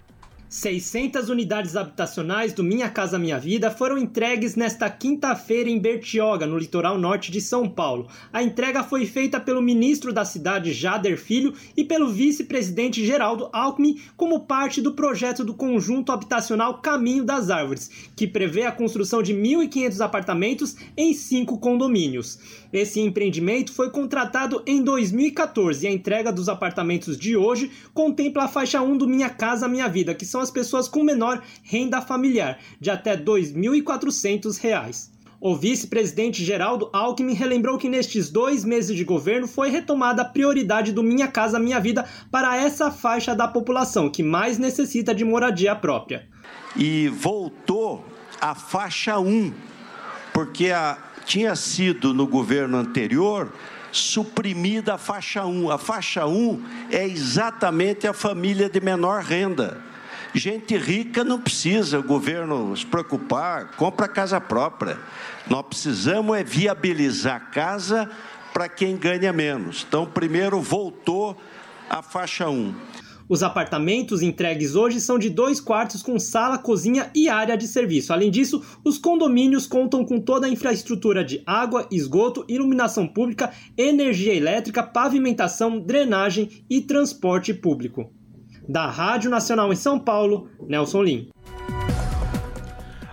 600 0.47 1.27
unidades 1.27 1.75
habitacionais 1.75 2.53
do 2.53 2.63
Minha 2.63 2.89
Casa 2.89 3.19
Minha 3.19 3.37
Vida 3.37 3.69
foram 3.69 3.97
entregues 3.97 4.55
nesta 4.55 4.89
quinta-feira 4.89 5.69
em 5.69 5.77
Bertioga, 5.77 6.45
no 6.45 6.57
litoral 6.57 6.97
norte 6.97 7.29
de 7.29 7.41
São 7.41 7.67
Paulo. 7.67 8.07
A 8.31 8.41
entrega 8.41 8.81
foi 8.81 9.05
feita 9.05 9.37
pelo 9.37 9.61
ministro 9.61 10.13
da 10.13 10.23
cidade, 10.23 10.71
Jader 10.71 11.17
Filho, 11.17 11.53
e 11.75 11.83
pelo 11.83 12.09
vice-presidente 12.09 13.05
Geraldo 13.05 13.49
Alckmin, 13.51 13.99
como 14.15 14.45
parte 14.45 14.81
do 14.81 14.93
projeto 14.93 15.43
do 15.43 15.53
conjunto 15.53 16.13
habitacional 16.13 16.79
Caminho 16.79 17.25
das 17.25 17.49
Árvores, 17.49 17.91
que 18.15 18.25
prevê 18.25 18.63
a 18.63 18.71
construção 18.71 19.21
de 19.21 19.33
1.500 19.33 19.99
apartamentos 19.99 20.77
em 20.95 21.13
cinco 21.13 21.57
condomínios. 21.57 22.64
Esse 22.75 22.99
empreendimento 22.99 23.71
foi 23.71 23.89
contratado 23.89 24.61
em 24.67 24.83
2014 24.83 25.85
e 25.85 25.87
a 25.87 25.91
entrega 25.93 26.29
dos 26.29 26.49
apartamentos 26.49 27.17
de 27.17 27.37
hoje 27.37 27.71
contempla 27.93 28.43
a 28.43 28.47
faixa 28.49 28.81
1 28.81 28.97
do 28.97 29.07
Minha 29.07 29.29
Casa 29.29 29.65
Minha 29.65 29.87
Vida, 29.87 30.13
que 30.13 30.25
são 30.25 30.41
as 30.41 30.51
pessoas 30.51 30.85
com 30.85 31.01
menor 31.01 31.41
renda 31.63 32.01
familiar, 32.01 32.59
de 32.77 32.89
até 32.89 33.11
R$ 33.11 33.23
2.400. 33.23 35.09
O 35.39 35.55
vice-presidente 35.55 36.43
Geraldo 36.43 36.89
Alckmin 36.91 37.33
relembrou 37.33 37.77
que 37.77 37.87
nestes 37.87 38.29
dois 38.29 38.65
meses 38.65 38.93
de 38.93 39.05
governo 39.05 39.47
foi 39.47 39.69
retomada 39.69 40.23
a 40.23 40.25
prioridade 40.25 40.91
do 40.91 41.01
Minha 41.01 41.29
Casa 41.29 41.57
Minha 41.57 41.79
Vida 41.79 42.03
para 42.29 42.57
essa 42.57 42.91
faixa 42.91 43.33
da 43.33 43.47
população 43.47 44.09
que 44.09 44.21
mais 44.21 44.57
necessita 44.57 45.15
de 45.15 45.23
moradia 45.23 45.73
própria. 45.77 46.27
E 46.75 47.07
voltou 47.07 48.03
a 48.41 48.53
faixa 48.53 49.17
1, 49.17 49.53
porque 50.33 50.71
a, 50.71 50.97
tinha 51.25 51.55
sido 51.55 52.13
no 52.13 52.27
governo 52.27 52.77
anterior 52.77 53.51
suprimida 53.91 54.95
a 54.95 54.97
faixa 54.97 55.45
1. 55.45 55.71
A 55.71 55.77
faixa 55.77 56.25
1 56.25 56.63
é 56.91 57.05
exatamente 57.07 58.07
a 58.07 58.13
família 58.13 58.69
de 58.69 58.79
menor 58.79 59.23
renda. 59.23 59.81
Gente 60.33 60.75
rica 60.75 61.23
não 61.23 61.39
precisa 61.39 61.99
o 61.99 62.03
governo 62.03 62.75
se 62.75 62.85
preocupar, 62.85 63.71
compra 63.77 64.07
casa 64.07 64.39
própria. 64.41 64.99
Nós 65.47 65.65
precisamos 65.65 66.37
é 66.37 66.43
viabilizar 66.43 67.51
casa 67.51 68.09
para 68.53 68.67
quem 68.67 68.97
ganha 68.97 69.31
menos. 69.31 69.85
Então, 69.87 70.05
primeiro 70.05 70.61
voltou 70.61 71.37
a 71.89 72.01
faixa 72.01 72.49
1. 72.49 72.75
Os 73.27 73.41
apartamentos 73.41 74.21
entregues 74.21 74.75
hoje 74.75 75.01
são 75.01 75.17
de 75.17 75.31
dois 75.31 75.59
quartos 75.59 76.03
com 76.03 76.19
sala, 76.19 76.59
cozinha 76.59 77.09
e 77.15 77.27
área 77.27 77.57
de 77.57 77.67
serviço. 77.67 78.13
Além 78.13 78.29
disso, 78.29 78.61
os 78.83 78.99
condomínios 78.99 79.65
contam 79.65 80.05
com 80.05 80.19
toda 80.19 80.45
a 80.45 80.49
infraestrutura 80.49 81.25
de 81.25 81.41
água, 81.43 81.87
esgoto, 81.91 82.45
iluminação 82.47 83.07
pública, 83.07 83.51
energia 83.75 84.31
elétrica, 84.31 84.83
pavimentação, 84.83 85.79
drenagem 85.79 86.63
e 86.69 86.81
transporte 86.81 87.51
público. 87.51 88.13
Da 88.69 88.87
Rádio 88.87 89.31
Nacional 89.31 89.73
em 89.73 89.75
São 89.75 89.99
Paulo, 89.99 90.47
Nelson 90.67 91.01
Lim. 91.01 91.29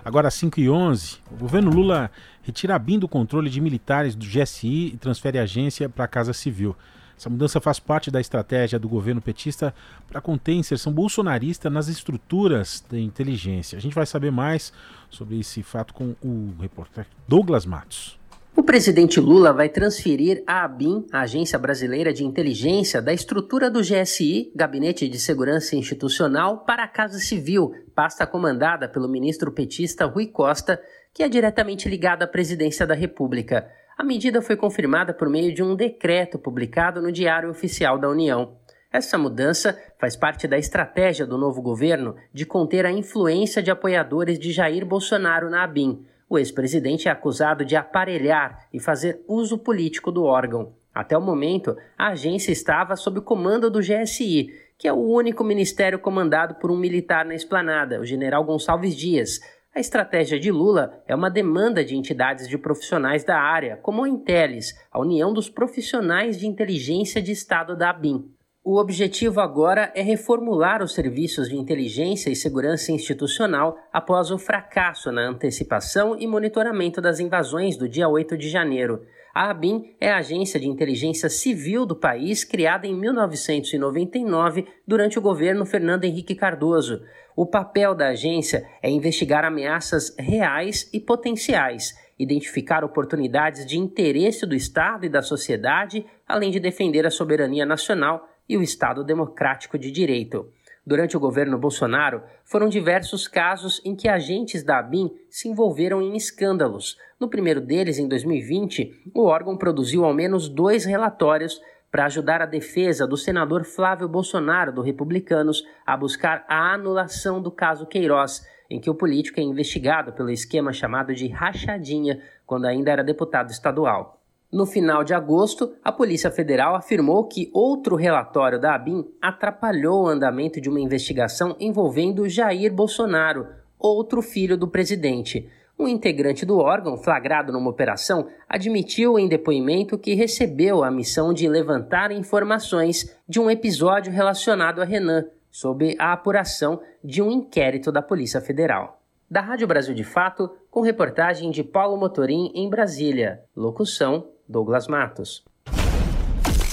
Agora, 0.05 0.27
às 0.27 0.35
5 0.35 0.59
e 0.59 0.69
11 0.69 1.17
o 1.31 1.37
governo 1.37 1.71
Lula 1.71 2.11
retira 2.43 2.75
a 2.75 2.79
BIM 2.79 2.99
do 2.99 3.07
controle 3.07 3.49
de 3.49 3.59
militares 3.59 4.15
do 4.15 4.25
GSI 4.27 4.91
e 4.93 4.97
transfere 4.97 5.39
a 5.39 5.43
agência 5.43 5.89
para 5.89 6.05
a 6.05 6.07
Casa 6.07 6.33
Civil. 6.33 6.75
Essa 7.23 7.29
mudança 7.29 7.61
faz 7.61 7.79
parte 7.79 8.11
da 8.11 8.19
estratégia 8.19 8.77
do 8.77 8.89
governo 8.89 9.21
petista 9.21 9.73
para 10.09 10.19
conter 10.19 10.55
inserção 10.55 10.91
bolsonarista 10.91 11.69
nas 11.69 11.87
estruturas 11.87 12.83
da 12.91 12.99
inteligência. 12.99 13.77
A 13.77 13.81
gente 13.81 13.95
vai 13.95 14.05
saber 14.05 14.29
mais 14.29 14.73
sobre 15.09 15.39
esse 15.39 15.63
fato 15.63 15.93
com 15.93 16.13
o 16.21 16.53
repórter 16.59 17.07
Douglas 17.25 17.65
Matos. 17.65 18.19
O 18.57 18.61
presidente 18.61 19.21
Lula 19.21 19.53
vai 19.53 19.69
transferir 19.69 20.43
a 20.45 20.65
ABIN, 20.65 21.07
a 21.13 21.21
Agência 21.21 21.57
Brasileira 21.57 22.11
de 22.11 22.25
Inteligência, 22.25 23.01
da 23.01 23.13
estrutura 23.13 23.71
do 23.71 23.79
GSI, 23.79 24.51
Gabinete 24.53 25.07
de 25.07 25.17
Segurança 25.17 25.77
Institucional, 25.77 26.65
para 26.65 26.83
a 26.83 26.89
Casa 26.89 27.19
Civil, 27.19 27.73
pasta 27.95 28.27
comandada 28.27 28.89
pelo 28.89 29.07
ministro 29.07 29.49
petista 29.49 30.05
Rui 30.05 30.27
Costa, 30.27 30.77
que 31.13 31.23
é 31.23 31.29
diretamente 31.29 31.87
ligada 31.87 32.25
à 32.25 32.27
presidência 32.27 32.85
da 32.85 32.93
República. 32.93 33.71
A 33.97 34.03
medida 34.03 34.41
foi 34.41 34.55
confirmada 34.55 35.13
por 35.13 35.29
meio 35.29 35.53
de 35.53 35.61
um 35.63 35.75
decreto 35.75 36.39
publicado 36.39 37.01
no 37.01 37.11
Diário 37.11 37.49
Oficial 37.49 37.97
da 37.97 38.09
União. 38.09 38.57
Essa 38.91 39.17
mudança 39.17 39.77
faz 39.99 40.15
parte 40.15 40.47
da 40.47 40.57
estratégia 40.57 41.25
do 41.25 41.37
novo 41.37 41.61
governo 41.61 42.15
de 42.33 42.45
conter 42.45 42.85
a 42.85 42.91
influência 42.91 43.61
de 43.61 43.71
apoiadores 43.71 44.37
de 44.37 44.51
Jair 44.51 44.85
Bolsonaro 44.85 45.49
na 45.49 45.63
ABIN 45.63 46.05
o 46.33 46.39
ex-presidente 46.39 47.07
é 47.07 47.11
acusado 47.11 47.63
de 47.63 47.75
aparelhar 47.75 48.67
e 48.73 48.79
fazer 48.79 49.23
uso 49.27 49.55
político 49.55 50.11
do 50.11 50.23
órgão. 50.23 50.73
Até 50.91 51.15
o 51.15 51.21
momento, 51.21 51.77
a 51.95 52.07
agência 52.07 52.51
estava 52.51 52.95
sob 52.95 53.19
o 53.19 53.21
comando 53.21 53.69
do 53.69 53.79
GSI, 53.79 54.51
que 54.75 54.87
é 54.87 54.91
o 54.91 54.97
único 54.97 55.43
ministério 55.43 55.99
comandado 55.99 56.55
por 56.55 56.71
um 56.71 56.75
militar 56.75 57.23
na 57.23 57.35
esplanada, 57.35 57.99
o 57.99 58.05
general 58.05 58.43
Gonçalves 58.43 58.95
Dias. 58.95 59.39
A 59.75 59.79
estratégia 59.79 60.39
de 60.39 60.51
Lula 60.51 61.01
é 61.07 61.15
uma 61.15 61.31
demanda 61.31 61.83
de 61.83 61.95
entidades 61.97 62.47
de 62.47 62.59
profissionais 62.59 63.23
da 63.23 63.39
área, 63.39 63.75
como 63.77 64.03
a 64.03 64.07
Intelis, 64.07 64.71
a 64.91 64.99
União 64.99 65.33
dos 65.33 65.49
Profissionais 65.49 66.37
de 66.37 66.45
Inteligência 66.45 67.19
de 67.19 67.31
Estado 67.31 67.75
da 67.75 67.89
ABIN. 67.89 68.23
O 68.63 68.79
objetivo 68.79 69.41
agora 69.41 69.91
é 69.95 70.03
reformular 70.03 70.83
os 70.83 70.93
serviços 70.93 71.49
de 71.49 71.57
inteligência 71.57 72.29
e 72.29 72.35
segurança 72.35 72.91
institucional 72.91 73.75
após 73.91 74.29
o 74.29 74.37
fracasso 74.37 75.11
na 75.11 75.27
antecipação 75.27 76.15
e 76.19 76.27
monitoramento 76.27 77.01
das 77.01 77.19
invasões 77.19 77.75
do 77.75 77.89
dia 77.89 78.07
8 78.07 78.37
de 78.37 78.49
janeiro. 78.49 79.01
A 79.33 79.49
ABIN 79.49 79.95
é 79.99 80.11
a 80.11 80.17
agência 80.17 80.59
de 80.59 80.67
inteligência 80.67 81.27
civil 81.27 81.87
do 81.87 81.95
país 81.95 82.43
criada 82.43 82.85
em 82.85 82.95
1999 82.95 84.67
durante 84.87 85.17
o 85.17 85.21
governo 85.23 85.65
Fernando 85.65 86.03
Henrique 86.03 86.35
Cardoso. 86.35 87.01
O 87.35 87.45
papel 87.45 87.95
da 87.95 88.09
agência 88.09 88.67
é 88.81 88.89
investigar 88.89 89.43
ameaças 89.43 90.15
reais 90.17 90.89
e 90.93 90.99
potenciais, 90.99 91.93
identificar 92.17 92.83
oportunidades 92.83 93.65
de 93.65 93.77
interesse 93.79 94.45
do 94.45 94.55
Estado 94.55 95.05
e 95.05 95.09
da 95.09 95.21
sociedade, 95.21 96.05
além 96.27 96.51
de 96.51 96.59
defender 96.59 97.07
a 97.07 97.11
soberania 97.11 97.65
nacional 97.65 98.29
e 98.47 98.55
o 98.55 98.61
Estado 98.61 99.03
democrático 99.03 99.79
de 99.79 99.89
direito. 99.89 100.47
Durante 100.85 101.15
o 101.15 101.19
governo 101.19 101.57
Bolsonaro, 101.57 102.21
foram 102.43 102.67
diversos 102.67 103.25
casos 103.27 103.81
em 103.85 103.95
que 103.95 104.09
agentes 104.09 104.63
da 104.63 104.79
ABIN 104.79 105.09
se 105.29 105.47
envolveram 105.47 106.01
em 106.01 106.15
escândalos. 106.15 106.97
No 107.17 107.29
primeiro 107.29 107.61
deles, 107.61 107.97
em 107.97 108.07
2020, 108.07 109.11
o 109.13 109.23
órgão 109.23 109.57
produziu 109.57 110.03
ao 110.03 110.13
menos 110.13 110.49
dois 110.49 110.83
relatórios 110.83 111.61
para 111.93 112.05
ajudar 112.05 112.41
a 112.41 112.47
defesa 112.47 113.05
do 113.05 113.15
senador 113.15 113.63
Flávio 113.63 114.07
Bolsonaro, 114.07 114.73
do 114.73 114.81
Republicanos, 114.81 115.63
a 115.85 115.95
buscar 115.95 116.43
a 116.49 116.73
anulação 116.73 117.39
do 117.39 117.51
caso 117.51 117.85
Queiroz, 117.85 118.43
em 118.67 118.79
que 118.79 118.89
o 118.89 118.95
político 118.95 119.39
é 119.39 119.43
investigado 119.43 120.11
pelo 120.11 120.31
esquema 120.31 120.73
chamado 120.73 121.13
de 121.13 121.27
rachadinha, 121.27 122.19
quando 122.47 122.65
ainda 122.65 122.89
era 122.89 123.03
deputado 123.03 123.51
estadual. 123.51 124.19
No 124.51 124.65
final 124.65 125.03
de 125.03 125.13
agosto, 125.13 125.75
a 125.83 125.91
Polícia 125.91 126.31
Federal 126.31 126.73
afirmou 126.73 127.27
que 127.27 127.51
outro 127.53 127.95
relatório 127.95 128.59
da 128.59 128.73
ABIN 128.73 129.05
atrapalhou 129.21 130.05
o 130.05 130.07
andamento 130.07 130.59
de 130.59 130.69
uma 130.69 130.81
investigação 130.81 131.55
envolvendo 131.59 132.27
Jair 132.27 132.73
Bolsonaro, 132.73 133.45
outro 133.77 134.19
filho 134.23 134.57
do 134.57 134.67
presidente. 134.67 135.47
Um 135.77 135.87
integrante 135.87 136.45
do 136.45 136.59
órgão, 136.59 136.97
flagrado 136.97 137.51
numa 137.51 137.69
operação, 137.69 138.27
admitiu 138.47 139.17
em 139.17 139.27
depoimento 139.27 139.97
que 139.97 140.13
recebeu 140.13 140.83
a 140.83 140.91
missão 140.91 141.33
de 141.33 141.47
levantar 141.47 142.11
informações 142.11 143.15
de 143.27 143.39
um 143.39 143.49
episódio 143.49 144.11
relacionado 144.11 144.81
a 144.81 144.85
Renan, 144.85 145.25
sob 145.51 145.95
a 145.99 146.13
apuração 146.13 146.79
de 147.03 147.21
um 147.21 147.31
inquérito 147.31 147.91
da 147.91 148.01
Polícia 148.01 148.39
Federal. 148.39 149.01
Da 149.29 149.41
Rádio 149.41 149.67
Brasil 149.67 149.95
de 149.95 150.03
Fato, 150.03 150.51
com 150.69 150.81
reportagem 150.81 151.49
de 151.49 151.63
Paulo 151.63 151.97
Motorim 151.97 152.51
em 152.53 152.69
Brasília. 152.69 153.41
Locução 153.55 154.27
Douglas 154.47 154.87
Matos. 154.87 155.43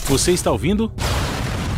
Você 0.07 0.33
está 0.33 0.50
ouvindo? 0.50 0.92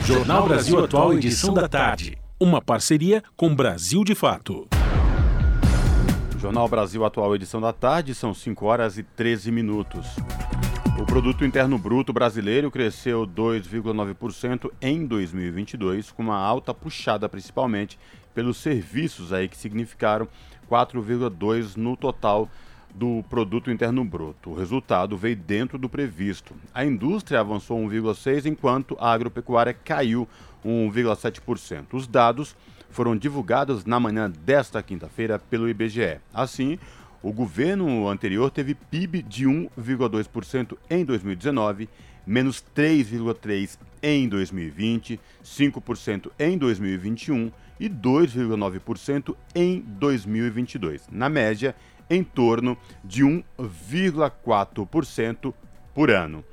Jornal 0.05 0.49
Brasil 0.49 0.85
Atual, 0.85 1.13
edição 1.13 1.55
da 1.55 1.69
tarde. 1.69 2.19
Uma 2.41 2.61
parceria 2.61 3.23
com 3.37 3.55
Brasil 3.55 4.03
de 4.03 4.17
Fato. 4.17 4.67
Jornal 6.43 6.67
Brasil 6.67 7.05
Atual, 7.05 7.37
edição 7.37 7.61
da 7.61 7.73
tarde, 7.73 8.17
são 8.17 8.35
5 8.35 8.67
horas 8.67 8.99
e 8.99 9.05
13 9.05 9.53
minutos. 9.53 10.09
O 11.01 11.07
produto 11.07 11.45
interno 11.45 11.79
bruto 11.79 12.13
brasileiro 12.13 12.69
cresceu 12.69 13.25
2,9% 13.25 14.69
em 14.81 15.07
2022, 15.07 16.11
com 16.11 16.21
uma 16.21 16.37
alta 16.37 16.75
puxada 16.75 17.29
principalmente 17.29 17.97
pelos 18.35 18.57
serviços 18.57 19.33
aí 19.33 19.47
que 19.47 19.57
significaram 19.57 20.27
4,2 20.69 21.77
no 21.77 21.97
total 21.97 22.51
do 22.93 23.25
produto 23.31 23.71
interno 23.71 24.05
bruto. 24.05 24.51
O 24.51 24.55
resultado 24.55 25.17
veio 25.17 25.37
dentro 25.37 25.79
do 25.79 25.89
previsto. 25.89 26.57
A 26.75 26.85
indústria 26.85 27.39
avançou 27.39 27.79
1,6 27.79 28.47
enquanto 28.47 28.97
a 28.99 29.13
agropecuária 29.13 29.73
caiu 29.73 30.29
1,7%. 30.65 31.87
Os 31.93 32.09
dados 32.09 32.57
foram 32.93 33.17
divulgados 33.17 33.85
na 33.85 33.99
manhã 33.99 34.31
desta 34.31 34.83
quinta-feira 34.83 35.39
pelo 35.39 35.69
IBGE. 35.69 36.21
Assim, 36.33 36.79
o 37.23 37.33
governo 37.33 38.09
anterior 38.09 38.51
teve 38.51 38.75
PIB 38.75 39.23
de 39.23 39.47
1,2% 39.47 40.77
em 40.91 41.05
2019, 41.05 41.89
menos 42.27 42.63
3,3% 42.77 43.79
em 44.03 44.29
2020, 44.29 45.21
5% 45.45 46.31
em 46.39 46.59
2021 46.59 47.51
e 47.81 47.89
2,9% 47.89 49.35
em 49.55 49.81
2022. 49.81 51.09
Na 51.11 51.29
média, 51.29 51.75
em 52.11 52.23
torno 52.23 52.77
de 53.05 53.25
1,4% 53.25 55.55
por 55.95 56.11
ano. 56.11 56.45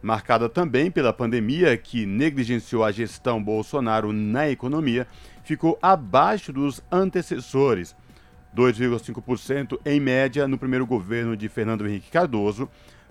Marcada 0.00 0.48
também 0.48 0.90
pela 0.90 1.12
pandemia 1.12 1.76
que 1.76 2.04
negligenciou 2.04 2.84
a 2.84 2.92
gestão 2.92 3.42
Bolsonaro 3.42 4.12
na 4.12 4.50
economia, 4.50 5.06
ficou 5.44 5.78
abaixo 5.80 6.52
dos 6.52 6.82
antecessores, 6.90 7.94
2,5% 8.56 9.78
em 9.84 10.00
média 10.00 10.48
no 10.48 10.58
primeiro 10.58 10.86
governo 10.86 11.36
de 11.36 11.48
Fernando 11.48 11.86
Henrique 11.86 12.10
Cardoso, 12.10 12.68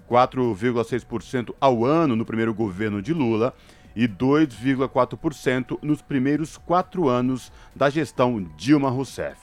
4,6% 0.10 1.54
ao 1.62 1.86
ano 1.86 2.16
no 2.16 2.25
primeiro 2.25 2.54
governo 2.54 3.02
de 3.02 3.13
Lula 3.13 3.54
e 3.96 4.08
2,4% 4.08 5.78
nos 5.82 6.02
primeiros 6.02 6.58
quatro 6.58 7.08
anos 7.08 7.52
da 7.75 7.90
gestão 7.90 8.44
Dilma 8.58 8.90
Rousseff. 8.90 9.38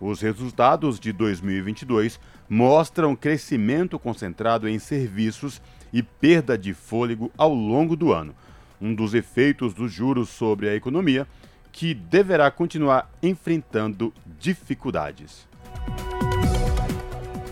Os 0.00 0.20
resultados 0.20 0.98
de 0.98 1.12
2022 1.12 2.18
mostram 2.48 3.14
crescimento 3.14 4.00
concentrado 4.00 4.68
em 4.68 4.78
serviços 4.78 5.62
e 5.92 6.02
perda 6.02 6.58
de 6.58 6.74
fôlego 6.74 7.30
ao 7.38 7.54
longo 7.54 7.94
do 7.94 8.12
ano, 8.12 8.34
um 8.80 8.92
dos 8.92 9.14
efeitos 9.14 9.72
dos 9.72 9.92
juros 9.92 10.28
sobre 10.28 10.68
a 10.68 10.74
economia 10.74 11.26
que 11.72 11.94
deverá 11.94 12.50
continuar 12.50 13.10
enfrentando 13.22 14.12
dificuldades. 14.38 15.48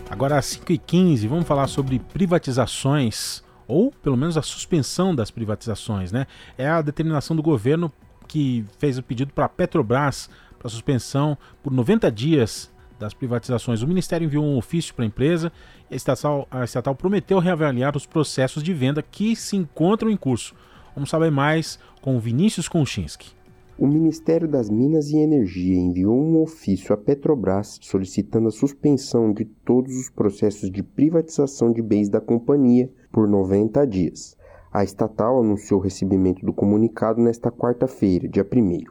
Agora 0.09 0.37
às 0.37 0.45
5h15, 0.45 1.27
vamos 1.27 1.47
falar 1.47 1.67
sobre 1.67 1.97
privatizações, 1.97 3.43
ou 3.67 3.91
pelo 3.91 4.15
menos 4.15 4.37
a 4.37 4.41
suspensão 4.41 5.15
das 5.15 5.31
privatizações, 5.31 6.11
né? 6.11 6.27
É 6.57 6.69
a 6.69 6.81
determinação 6.81 7.35
do 7.35 7.41
governo 7.41 7.91
que 8.27 8.63
fez 8.77 8.97
o 8.97 9.03
pedido 9.03 9.33
para 9.33 9.45
a 9.45 9.49
Petrobras 9.49 10.29
para 10.59 10.69
suspensão 10.69 11.37
por 11.63 11.73
90 11.73 12.11
dias 12.11 12.71
das 12.99 13.13
privatizações. 13.13 13.81
O 13.81 13.87
Ministério 13.87 14.25
enviou 14.25 14.45
um 14.45 14.57
ofício 14.57 14.93
para 14.93 15.03
a 15.03 15.07
empresa 15.07 15.51
e 15.89 15.95
a 15.95 15.97
estatal, 15.97 16.47
a 16.51 16.63
estatal 16.63 16.93
prometeu 16.93 17.39
reavaliar 17.39 17.97
os 17.97 18.05
processos 18.05 18.61
de 18.61 18.73
venda 18.73 19.01
que 19.01 19.35
se 19.35 19.55
encontram 19.55 20.09
em 20.09 20.15
curso. 20.15 20.53
Vamos 20.93 21.09
saber 21.09 21.31
mais 21.31 21.79
com 21.99 22.19
Vinícius 22.19 22.69
Konchinski. 22.69 23.40
O 23.81 23.87
Ministério 23.87 24.47
das 24.47 24.69
Minas 24.69 25.09
e 25.09 25.17
Energia 25.17 25.75
enviou 25.75 26.15
um 26.15 26.39
ofício 26.39 26.93
à 26.93 26.97
Petrobras 26.97 27.79
solicitando 27.81 28.47
a 28.47 28.51
suspensão 28.51 29.33
de 29.33 29.43
todos 29.43 29.97
os 29.97 30.07
processos 30.07 30.69
de 30.69 30.83
privatização 30.83 31.73
de 31.73 31.81
bens 31.81 32.07
da 32.07 32.21
companhia 32.21 32.91
por 33.11 33.27
90 33.27 33.87
dias. 33.87 34.37
A 34.71 34.83
estatal 34.83 35.39
anunciou 35.39 35.79
o 35.79 35.83
recebimento 35.83 36.45
do 36.45 36.53
comunicado 36.53 37.19
nesta 37.19 37.51
quarta-feira, 37.51 38.27
dia 38.27 38.45
1. 38.47 38.83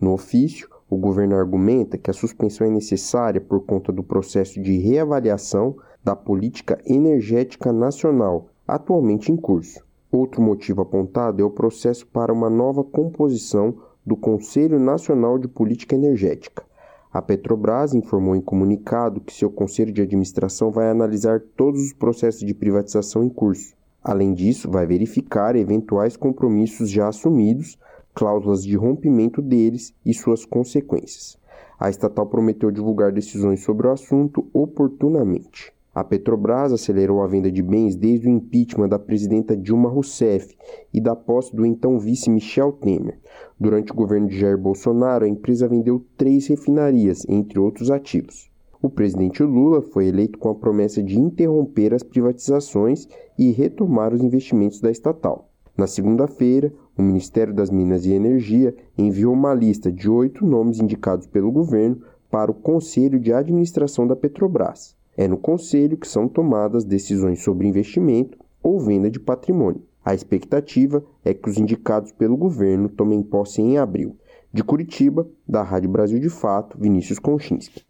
No 0.00 0.14
ofício, 0.14 0.66
o 0.88 0.96
governo 0.96 1.36
argumenta 1.36 1.98
que 1.98 2.10
a 2.10 2.14
suspensão 2.14 2.66
é 2.66 2.70
necessária 2.70 3.42
por 3.42 3.66
conta 3.66 3.92
do 3.92 4.02
processo 4.02 4.62
de 4.62 4.78
reavaliação 4.78 5.76
da 6.02 6.16
política 6.16 6.78
energética 6.86 7.70
nacional, 7.70 8.48
atualmente 8.66 9.30
em 9.30 9.36
curso. 9.36 9.86
Outro 10.10 10.40
motivo 10.40 10.80
apontado 10.80 11.42
é 11.42 11.44
o 11.44 11.50
processo 11.50 12.06
para 12.06 12.32
uma 12.32 12.48
nova 12.48 12.82
composição 12.82 13.76
do 14.08 14.16
Conselho 14.16 14.80
Nacional 14.80 15.38
de 15.38 15.46
Política 15.46 15.94
Energética. 15.94 16.64
A 17.12 17.20
Petrobras 17.20 17.92
informou 17.92 18.34
em 18.34 18.40
comunicado 18.40 19.20
que 19.20 19.34
seu 19.34 19.50
conselho 19.50 19.92
de 19.92 20.00
administração 20.00 20.70
vai 20.70 20.88
analisar 20.88 21.40
todos 21.54 21.82
os 21.82 21.92
processos 21.92 22.40
de 22.40 22.54
privatização 22.54 23.22
em 23.22 23.28
curso. 23.28 23.74
Além 24.02 24.32
disso, 24.32 24.70
vai 24.70 24.86
verificar 24.86 25.54
eventuais 25.56 26.16
compromissos 26.16 26.88
já 26.88 27.06
assumidos, 27.08 27.78
cláusulas 28.14 28.64
de 28.64 28.76
rompimento 28.76 29.42
deles 29.42 29.94
e 30.06 30.14
suas 30.14 30.46
consequências. 30.46 31.38
A 31.78 31.90
estatal 31.90 32.24
prometeu 32.24 32.70
divulgar 32.70 33.12
decisões 33.12 33.62
sobre 33.62 33.88
o 33.88 33.92
assunto 33.92 34.48
oportunamente. 34.54 35.70
A 35.98 36.04
Petrobras 36.04 36.72
acelerou 36.72 37.20
a 37.20 37.26
venda 37.26 37.50
de 37.50 37.60
bens 37.60 37.96
desde 37.96 38.28
o 38.28 38.30
impeachment 38.30 38.88
da 38.88 39.00
presidenta 39.00 39.56
Dilma 39.56 39.88
Rousseff 39.88 40.56
e 40.94 41.00
da 41.00 41.16
posse 41.16 41.56
do 41.56 41.66
então 41.66 41.98
vice 41.98 42.30
Michel 42.30 42.70
Temer. 42.70 43.18
Durante 43.58 43.90
o 43.90 43.96
governo 43.96 44.28
de 44.28 44.38
Jair 44.38 44.56
Bolsonaro, 44.56 45.24
a 45.24 45.28
empresa 45.28 45.66
vendeu 45.66 46.06
três 46.16 46.46
refinarias, 46.46 47.26
entre 47.28 47.58
outros 47.58 47.90
ativos. 47.90 48.48
O 48.80 48.88
presidente 48.88 49.42
Lula 49.42 49.82
foi 49.82 50.06
eleito 50.06 50.38
com 50.38 50.48
a 50.50 50.54
promessa 50.54 51.02
de 51.02 51.18
interromper 51.18 51.92
as 51.92 52.04
privatizações 52.04 53.08
e 53.36 53.50
retomar 53.50 54.14
os 54.14 54.22
investimentos 54.22 54.80
da 54.80 54.92
estatal. 54.92 55.48
Na 55.76 55.88
segunda-feira, 55.88 56.72
o 56.96 57.02
Ministério 57.02 57.52
das 57.52 57.70
Minas 57.70 58.06
e 58.06 58.12
Energia 58.12 58.72
enviou 58.96 59.34
uma 59.34 59.52
lista 59.52 59.90
de 59.90 60.08
oito 60.08 60.46
nomes 60.46 60.78
indicados 60.78 61.26
pelo 61.26 61.50
governo 61.50 62.00
para 62.30 62.52
o 62.52 62.54
Conselho 62.54 63.18
de 63.18 63.32
Administração 63.32 64.06
da 64.06 64.14
Petrobras. 64.14 64.96
É 65.20 65.26
no 65.26 65.36
Conselho 65.36 65.96
que 65.96 66.06
são 66.06 66.28
tomadas 66.28 66.84
decisões 66.84 67.42
sobre 67.42 67.66
investimento 67.66 68.38
ou 68.62 68.78
venda 68.78 69.10
de 69.10 69.18
patrimônio. 69.18 69.82
A 70.04 70.14
expectativa 70.14 71.02
é 71.24 71.34
que 71.34 71.50
os 71.50 71.58
indicados 71.58 72.12
pelo 72.12 72.36
governo 72.36 72.88
tomem 72.88 73.20
posse 73.20 73.60
em 73.60 73.78
abril. 73.78 74.16
De 74.52 74.62
Curitiba, 74.62 75.26
da 75.46 75.60
Rádio 75.60 75.90
Brasil 75.90 76.20
de 76.20 76.30
Fato, 76.30 76.78
Vinícius 76.78 77.18
Konchinski. 77.18 77.84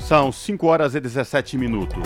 São 0.00 0.32
5 0.32 0.66
horas 0.66 0.96
e 0.96 1.00
17 1.00 1.56
minutos. 1.56 2.02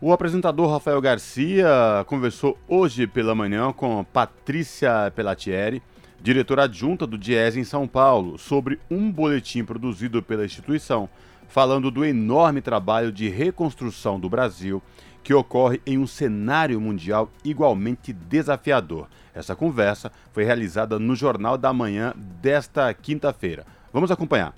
O 0.00 0.12
apresentador 0.12 0.70
Rafael 0.70 1.00
Garcia 1.00 2.04
conversou 2.06 2.56
hoje 2.68 3.04
pela 3.08 3.34
manhã 3.34 3.72
com 3.72 4.04
Patrícia 4.04 5.12
Pelatieri, 5.12 5.82
diretora 6.22 6.62
adjunta 6.62 7.04
do 7.04 7.18
Diese 7.18 7.58
em 7.58 7.64
São 7.64 7.88
Paulo, 7.88 8.38
sobre 8.38 8.78
um 8.88 9.10
boletim 9.10 9.64
produzido 9.64 10.22
pela 10.22 10.44
instituição 10.44 11.08
falando 11.48 11.90
do 11.90 12.04
enorme 12.04 12.60
trabalho 12.60 13.10
de 13.10 13.28
reconstrução 13.28 14.20
do 14.20 14.28
Brasil 14.28 14.82
que 15.22 15.34
ocorre 15.34 15.80
em 15.84 15.98
um 15.98 16.06
cenário 16.06 16.80
mundial 16.80 17.30
igualmente 17.44 18.12
desafiador. 18.12 19.08
Essa 19.34 19.54
conversa 19.56 20.12
foi 20.32 20.44
realizada 20.44 20.98
no 20.98 21.14
Jornal 21.14 21.58
da 21.58 21.72
Manhã 21.72 22.14
desta 22.40 22.92
quinta-feira. 22.94 23.66
Vamos 23.92 24.10
acompanhar. 24.10 24.54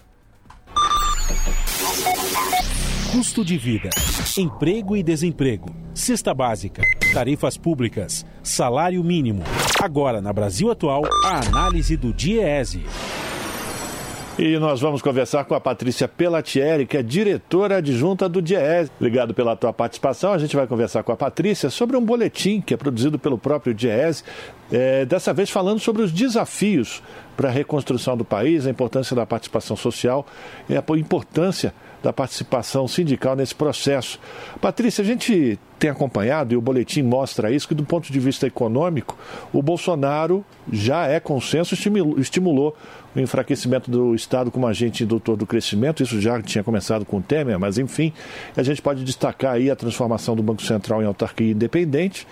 Custo 3.12 3.44
de 3.44 3.58
vida, 3.58 3.90
emprego 4.38 4.96
e 4.96 5.02
desemprego, 5.02 5.68
cesta 5.92 6.32
básica, 6.32 6.82
tarifas 7.12 7.58
públicas, 7.58 8.24
salário 8.40 9.02
mínimo. 9.02 9.42
Agora, 9.82 10.20
na 10.20 10.32
Brasil 10.32 10.70
Atual, 10.70 11.02
a 11.24 11.40
análise 11.44 11.96
do 11.96 12.12
DIEESE. 12.12 12.84
E 14.38 14.58
nós 14.58 14.80
vamos 14.80 15.02
conversar 15.02 15.44
com 15.44 15.54
a 15.54 15.60
Patrícia 15.60 16.08
Pelatieri, 16.08 16.86
que 16.86 16.96
é 16.96 17.02
diretora 17.02 17.76
adjunta 17.76 18.28
do 18.28 18.40
DIES. 18.40 18.90
Obrigado 18.96 19.34
pela 19.34 19.54
tua 19.54 19.72
participação. 19.72 20.32
A 20.32 20.38
gente 20.38 20.56
vai 20.56 20.66
conversar 20.66 21.02
com 21.02 21.12
a 21.12 21.16
Patrícia 21.16 21.68
sobre 21.68 21.96
um 21.96 22.04
boletim 22.04 22.60
que 22.60 22.72
é 22.72 22.76
produzido 22.76 23.18
pelo 23.18 23.36
próprio 23.36 23.74
DIES, 23.74 24.24
é, 24.72 25.04
dessa 25.04 25.34
vez 25.34 25.50
falando 25.50 25.80
sobre 25.80 26.02
os 26.02 26.12
desafios 26.12 27.02
para 27.36 27.48
a 27.48 27.52
reconstrução 27.52 28.16
do 28.16 28.24
país, 28.24 28.66
a 28.66 28.70
importância 28.70 29.14
da 29.14 29.26
participação 29.26 29.76
social 29.76 30.26
e 30.68 30.76
a 30.76 30.84
importância 30.96 31.74
da 32.02 32.12
participação 32.12 32.88
sindical 32.88 33.36
nesse 33.36 33.54
processo. 33.54 34.18
Patrícia, 34.60 35.02
a 35.02 35.04
gente 35.04 35.58
tem 35.78 35.90
acompanhado, 35.90 36.52
e 36.52 36.56
o 36.56 36.60
boletim 36.60 37.02
mostra 37.02 37.50
isso, 37.50 37.66
que 37.66 37.74
do 37.74 37.84
ponto 37.84 38.12
de 38.12 38.20
vista 38.20 38.46
econômico, 38.46 39.16
o 39.52 39.62
Bolsonaro 39.62 40.44
já 40.70 41.06
é 41.06 41.18
consenso, 41.18 41.74
estimulou 42.18 42.76
o 43.16 43.20
enfraquecimento 43.20 43.90
do 43.90 44.14
Estado 44.14 44.50
como 44.50 44.66
agente 44.66 45.04
indutor 45.04 45.36
do 45.36 45.46
crescimento, 45.46 46.02
isso 46.02 46.20
já 46.20 46.40
tinha 46.42 46.62
começado 46.62 47.04
com 47.04 47.16
o 47.16 47.22
Temer, 47.22 47.58
mas 47.58 47.78
enfim, 47.78 48.12
a 48.56 48.62
gente 48.62 48.82
pode 48.82 49.04
destacar 49.04 49.54
aí 49.54 49.70
a 49.70 49.76
transformação 49.76 50.36
do 50.36 50.42
Banco 50.42 50.62
Central 50.62 51.02
em 51.02 51.06
autarquia 51.06 51.52
independente 51.52 52.26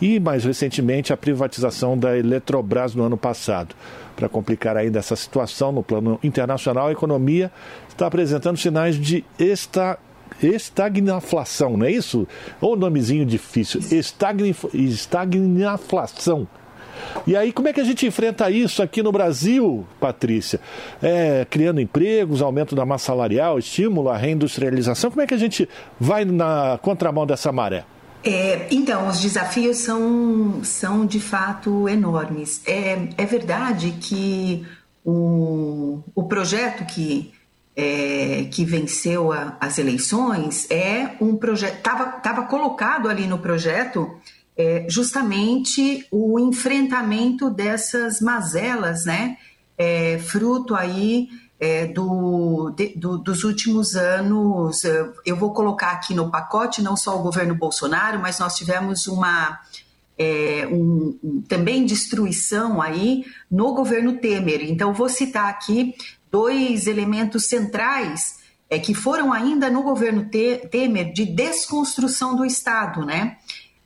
e, 0.00 0.18
mais 0.18 0.44
recentemente, 0.44 1.12
a 1.12 1.16
privatização 1.16 1.96
da 1.96 2.16
Eletrobras 2.16 2.94
no 2.94 3.04
ano 3.04 3.16
passado. 3.16 3.74
Para 4.16 4.28
complicar 4.28 4.76
ainda 4.76 4.98
essa 4.98 5.16
situação 5.16 5.72
no 5.72 5.82
plano 5.82 6.18
internacional, 6.22 6.88
a 6.88 6.92
economia 6.92 7.50
está 7.88 8.06
apresentando 8.06 8.56
sinais 8.56 8.96
de 8.96 9.24
esta 9.38 9.98
estagnação, 10.42 11.76
não 11.76 11.86
é 11.86 11.90
isso? 11.90 12.26
Ou 12.60 12.76
nomezinho 12.76 13.24
difícil, 13.26 13.80
estagnação. 14.72 16.46
E 17.26 17.36
aí, 17.36 17.52
como 17.52 17.68
é 17.68 17.72
que 17.72 17.80
a 17.80 17.84
gente 17.84 18.06
enfrenta 18.06 18.50
isso 18.50 18.82
aqui 18.82 19.02
no 19.02 19.10
Brasil, 19.12 19.86
Patrícia? 20.00 20.60
É, 21.02 21.46
criando 21.48 21.80
empregos, 21.80 22.42
aumento 22.42 22.74
da 22.74 22.84
massa 22.84 23.06
salarial, 23.06 23.58
estímulo 23.58 24.08
à 24.08 24.16
reindustrialização. 24.16 25.10
Como 25.10 25.22
é 25.22 25.26
que 25.26 25.34
a 25.34 25.38
gente 25.38 25.68
vai 25.98 26.24
na 26.24 26.78
contramão 26.82 27.26
dessa 27.26 27.50
maré? 27.52 27.84
É, 28.24 28.68
então, 28.70 29.08
os 29.08 29.20
desafios 29.20 29.78
são, 29.78 30.62
são 30.62 31.04
de 31.04 31.20
fato 31.20 31.88
enormes. 31.88 32.62
É, 32.66 33.08
é 33.16 33.26
verdade 33.26 33.96
que 34.00 34.66
o, 35.04 36.00
o 36.14 36.22
projeto 36.24 36.84
que, 36.86 37.32
é, 37.74 38.46
que 38.50 38.64
venceu 38.64 39.32
a, 39.32 39.56
as 39.60 39.78
eleições 39.78 40.70
é 40.70 41.16
um 41.20 41.36
projeto. 41.36 41.76
Estava 41.76 42.42
colocado 42.44 43.08
ali 43.08 43.26
no 43.26 43.38
projeto 43.38 44.08
é, 44.56 44.86
justamente 44.88 46.06
o 46.10 46.38
enfrentamento 46.38 47.50
dessas 47.50 48.20
mazelas, 48.20 49.04
né? 49.04 49.36
É, 49.76 50.18
fruto 50.18 50.74
aí 50.74 51.28
é, 51.62 51.86
do, 51.86 52.70
de, 52.76 52.88
do, 52.96 53.16
dos 53.16 53.44
últimos 53.44 53.94
anos. 53.94 54.84
É, 54.84 55.08
eu 55.24 55.36
vou 55.36 55.52
colocar 55.52 55.92
aqui 55.92 56.12
no 56.12 56.28
pacote 56.28 56.82
não 56.82 56.96
só 56.96 57.16
o 57.16 57.22
governo 57.22 57.54
Bolsonaro, 57.54 58.18
mas 58.18 58.40
nós 58.40 58.56
tivemos 58.56 59.06
uma 59.06 59.60
é, 60.18 60.66
um, 60.66 61.40
também 61.46 61.86
destruição 61.86 62.82
aí 62.82 63.24
no 63.48 63.74
governo 63.74 64.14
Temer. 64.14 64.68
Então 64.68 64.92
vou 64.92 65.08
citar 65.08 65.48
aqui 65.48 65.94
dois 66.32 66.88
elementos 66.88 67.46
centrais 67.46 68.40
é, 68.68 68.80
que 68.80 68.92
foram 68.92 69.32
ainda 69.32 69.70
no 69.70 69.84
governo 69.84 70.28
Temer 70.68 71.12
de 71.12 71.24
desconstrução 71.24 72.34
do 72.34 72.44
Estado, 72.44 73.06
né? 73.06 73.36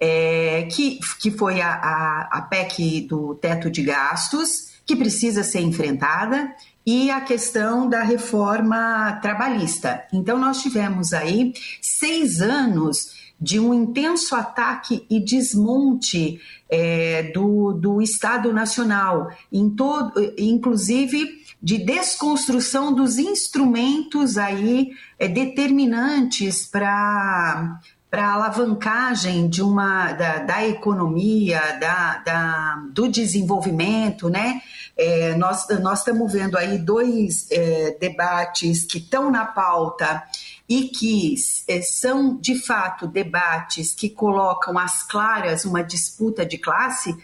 É, 0.01 0.67
que, 0.73 0.99
que 1.21 1.31
foi 1.31 1.61
a, 1.61 1.75
a, 1.75 2.29
a 2.39 2.43
PEC 2.43 3.03
do 3.03 3.35
teto 3.35 3.71
de 3.71 3.83
gastos, 3.83 4.77
que 4.87 4.97
precisa 4.97 5.43
ser 5.43 5.61
enfrentada, 5.61 6.55
e 6.87 7.11
a 7.11 7.21
questão 7.21 7.89
da 7.89 8.03
reforma 8.03 9.19
trabalhista. 9.21 10.05
Então, 10.13 10.39
nós 10.39 10.63
tivemos 10.63 11.13
aí 11.13 11.53
seis 11.83 12.41
anos 12.41 13.17
de 13.41 13.59
um 13.59 13.75
intenso 13.75 14.35
ataque 14.35 15.05
e 15.11 15.21
desmonte 15.21 16.41
é, 16.71 17.25
do, 17.35 17.73
do 17.73 18.01
Estado 18.01 18.53
Nacional, 18.53 19.31
em 19.53 19.69
todo, 19.69 20.13
inclusive 20.39 21.45
de 21.63 21.79
desconstrução 21.79 22.95
dos 22.95 23.19
instrumentos 23.19 24.39
aí 24.39 24.91
é, 25.19 25.27
determinantes 25.27 26.67
para 26.67 27.81
para 28.09 28.33
alavancagem 28.33 29.49
de 29.49 29.61
uma 29.61 30.13
da, 30.13 30.39
da 30.39 30.67
economia, 30.67 31.61
da, 31.79 32.19
da, 32.19 32.83
do 32.91 33.09
desenvolvimento, 33.09 34.31
né? 34.31 34.63
É, 34.97 35.35
nós, 35.35 35.67
nós 35.81 35.99
estamos 35.99 36.33
vendo 36.33 36.57
aí 36.57 36.79
dois 36.79 37.47
é, 37.51 37.97
debates 38.01 38.85
que 38.85 38.99
estão 38.99 39.31
na 39.31 39.45
pauta 39.45 40.23
e 40.67 40.85
que 40.85 41.35
é, 41.69 41.83
são 41.83 42.37
de 42.37 42.55
fato 42.59 43.07
debates 43.07 43.93
que 43.93 44.09
colocam 44.09 44.79
às 44.79 45.03
claras 45.03 45.67
uma 45.67 45.83
disputa 45.83 46.47
de 46.47 46.57
classe 46.57 47.15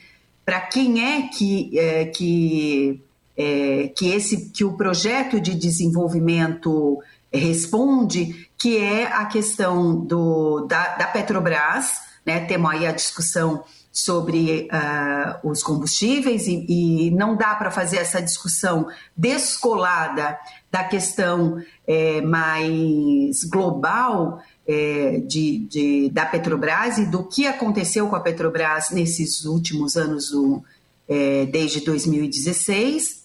para 0.44 0.60
quem 0.60 1.02
é 1.02 1.28
que, 1.28 1.78
é, 1.78 2.04
que, 2.04 3.00
é, 3.36 3.88
que, 3.96 4.08
esse, 4.10 4.50
que 4.50 4.64
o 4.64 4.76
projeto 4.76 5.40
de 5.40 5.54
desenvolvimento 5.54 7.02
responde, 7.32 8.48
que 8.58 8.76
é 8.76 9.06
a 9.06 9.24
questão 9.26 9.96
do, 9.96 10.66
da, 10.66 10.96
da 10.96 11.06
Petrobras, 11.06 12.02
né? 12.26 12.40
Temos 12.40 12.70
aí 12.70 12.86
a 12.86 12.92
discussão 12.92 13.64
sobre 13.92 14.68
uh, 14.72 15.48
os 15.48 15.62
combustíveis 15.62 16.46
e, 16.46 16.64
e 16.66 17.10
não 17.10 17.36
dá 17.36 17.54
para 17.54 17.70
fazer 17.70 17.98
essa 17.98 18.22
discussão 18.22 18.88
descolada 19.14 20.38
da 20.70 20.82
questão 20.82 21.62
é, 21.86 22.22
mais 22.22 23.44
global 23.44 24.42
é, 24.66 25.20
de, 25.26 25.58
de, 25.58 26.10
da 26.10 26.24
Petrobras 26.24 26.96
e 26.96 27.04
do 27.04 27.24
que 27.24 27.46
aconteceu 27.46 28.08
com 28.08 28.16
a 28.16 28.20
Petrobras 28.20 28.90
nesses 28.90 29.44
últimos 29.44 29.96
anos, 29.96 30.30
do, 30.30 30.64
é, 31.06 31.44
desde 31.44 31.80
2016 31.80 33.22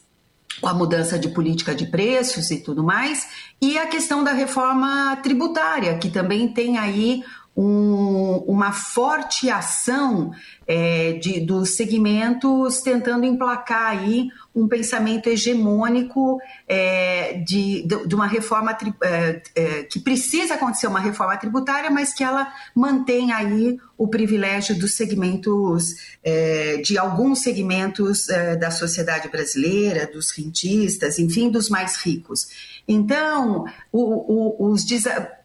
com 0.59 0.67
a 0.67 0.73
mudança 0.73 1.19
de 1.19 1.29
política 1.29 1.75
de 1.75 1.85
preços 1.85 2.49
e 2.49 2.57
tudo 2.57 2.83
mais, 2.83 3.27
e 3.61 3.77
a 3.77 3.85
questão 3.85 4.23
da 4.23 4.31
reforma 4.31 5.15
tributária, 5.17 5.97
que 5.99 6.09
também 6.09 6.47
tem 6.47 6.79
aí 6.79 7.23
um, 7.57 8.43
uma 8.47 8.71
forte 8.71 9.49
ação 9.49 10.31
é, 10.67 11.13
de, 11.13 11.39
dos 11.39 11.75
segmentos 11.75 12.81
tentando 12.81 13.25
emplacar 13.25 13.97
aí 13.97 14.29
um 14.53 14.67
pensamento 14.67 15.27
hegemônico 15.27 16.39
é, 16.67 17.41
de, 17.45 17.83
de, 17.83 18.15
uma 18.15 18.27
reforma 18.27 18.77
é, 19.01 19.41
é, 19.55 19.83
que 19.83 19.99
precisa 19.99 20.53
acontecer 20.53 20.85
uma 20.85 20.99
reforma 20.99 21.35
tributária, 21.37 21.89
mas 21.89 22.13
que 22.13 22.23
ela 22.23 22.51
mantém 22.75 23.31
aí 23.31 23.79
o 23.97 24.07
privilégio 24.07 24.77
dos 24.77 24.93
segmentos, 24.93 25.95
é, 26.23 26.77
de 26.77 26.97
alguns 26.97 27.39
segmentos 27.39 28.29
é, 28.29 28.55
da 28.55 28.69
sociedade 28.69 29.29
brasileira, 29.29 30.05
dos 30.05 30.29
rentistas, 30.29 31.17
enfim, 31.17 31.49
dos 31.49 31.69
mais 31.69 31.95
ricos. 31.97 32.47
Então, 32.87 33.65
o, 33.91 34.65
o, 34.65 34.71
os 34.71 34.85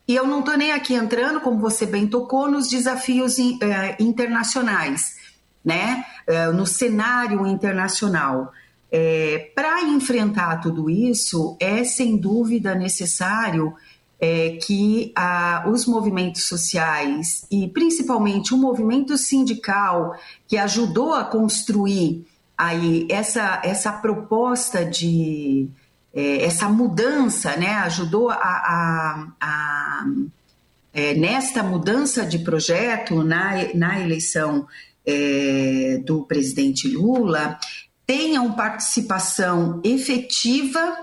e 0.06 0.16
eu 0.16 0.26
não 0.26 0.40
estou 0.40 0.56
nem 0.56 0.72
aqui 0.72 0.94
entrando, 0.94 1.40
como 1.40 1.58
você 1.58 1.86
bem 1.86 2.06
tocou, 2.06 2.50
nos 2.50 2.68
desafios 2.68 3.38
eh, 3.38 3.96
internacionais, 4.00 5.16
né? 5.64 6.04
Eh, 6.26 6.50
no 6.50 6.66
cenário 6.66 7.46
internacional. 7.46 8.52
Eh, 8.90 9.52
Para 9.54 9.82
enfrentar 9.82 10.60
tudo 10.60 10.90
isso, 10.90 11.56
é 11.60 11.84
sem 11.84 12.16
dúvida 12.16 12.74
necessário 12.74 13.74
que 14.64 15.12
ah, 15.16 15.64
os 15.66 15.84
movimentos 15.84 16.46
sociais 16.46 17.44
e 17.50 17.66
principalmente 17.66 18.54
o 18.54 18.56
movimento 18.56 19.18
sindical 19.18 20.14
que 20.46 20.56
ajudou 20.56 21.12
a 21.12 21.24
construir 21.24 22.24
aí 22.56 23.08
essa, 23.10 23.60
essa 23.64 23.90
proposta 23.90 24.84
de, 24.84 25.68
é, 26.14 26.44
essa 26.44 26.68
mudança 26.68 27.56
né, 27.56 27.74
ajudou 27.76 28.30
a, 28.30 28.36
a, 28.36 29.28
a 29.40 30.06
é, 30.92 31.14
nesta 31.14 31.62
mudança 31.62 32.24
de 32.24 32.40
projeto 32.40 33.22
na, 33.22 33.52
na 33.74 34.00
eleição 34.00 34.66
é, 35.06 36.02
do 36.04 36.24
presidente 36.24 36.86
Lula 36.88 37.58
tenham 38.06 38.52
participação 38.52 39.80
efetiva 39.82 40.96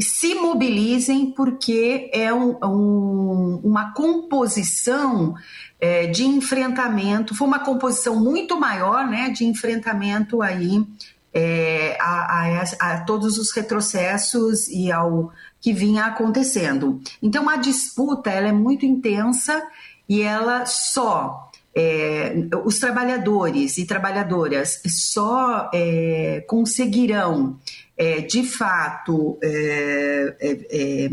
se 0.00 0.34
mobilizem 0.34 1.32
porque 1.32 2.10
é 2.12 2.32
um, 2.32 2.56
um, 2.62 3.60
uma 3.62 3.92
composição 3.92 5.34
é, 5.80 6.06
de 6.06 6.24
enfrentamento, 6.24 7.34
foi 7.34 7.46
uma 7.46 7.58
composição 7.58 8.18
muito 8.18 8.58
maior 8.58 9.06
né, 9.08 9.30
de 9.30 9.44
enfrentamento 9.44 10.42
aí 10.42 10.84
é, 11.34 11.96
a, 12.00 12.60
a, 12.60 12.62
a, 12.80 13.00
todos 13.04 13.38
os 13.38 13.52
retrocessos 13.52 14.68
e 14.68 14.92
ao 14.92 15.32
que 15.60 15.72
vinha 15.72 16.06
acontecendo. 16.06 17.00
Então 17.22 17.48
a 17.48 17.56
disputa 17.56 18.30
ela 18.30 18.48
é 18.48 18.52
muito 18.52 18.84
intensa 18.84 19.62
e 20.08 20.22
ela 20.22 20.66
só 20.66 21.50
é, 21.74 22.34
os 22.64 22.78
trabalhadores 22.78 23.78
e 23.78 23.86
trabalhadoras 23.86 24.82
só 24.86 25.70
é, 25.72 26.44
conseguirão 26.46 27.58
é, 27.96 28.20
de 28.20 28.44
fato 28.44 29.38
é, 29.42 30.36
é, 30.40 31.08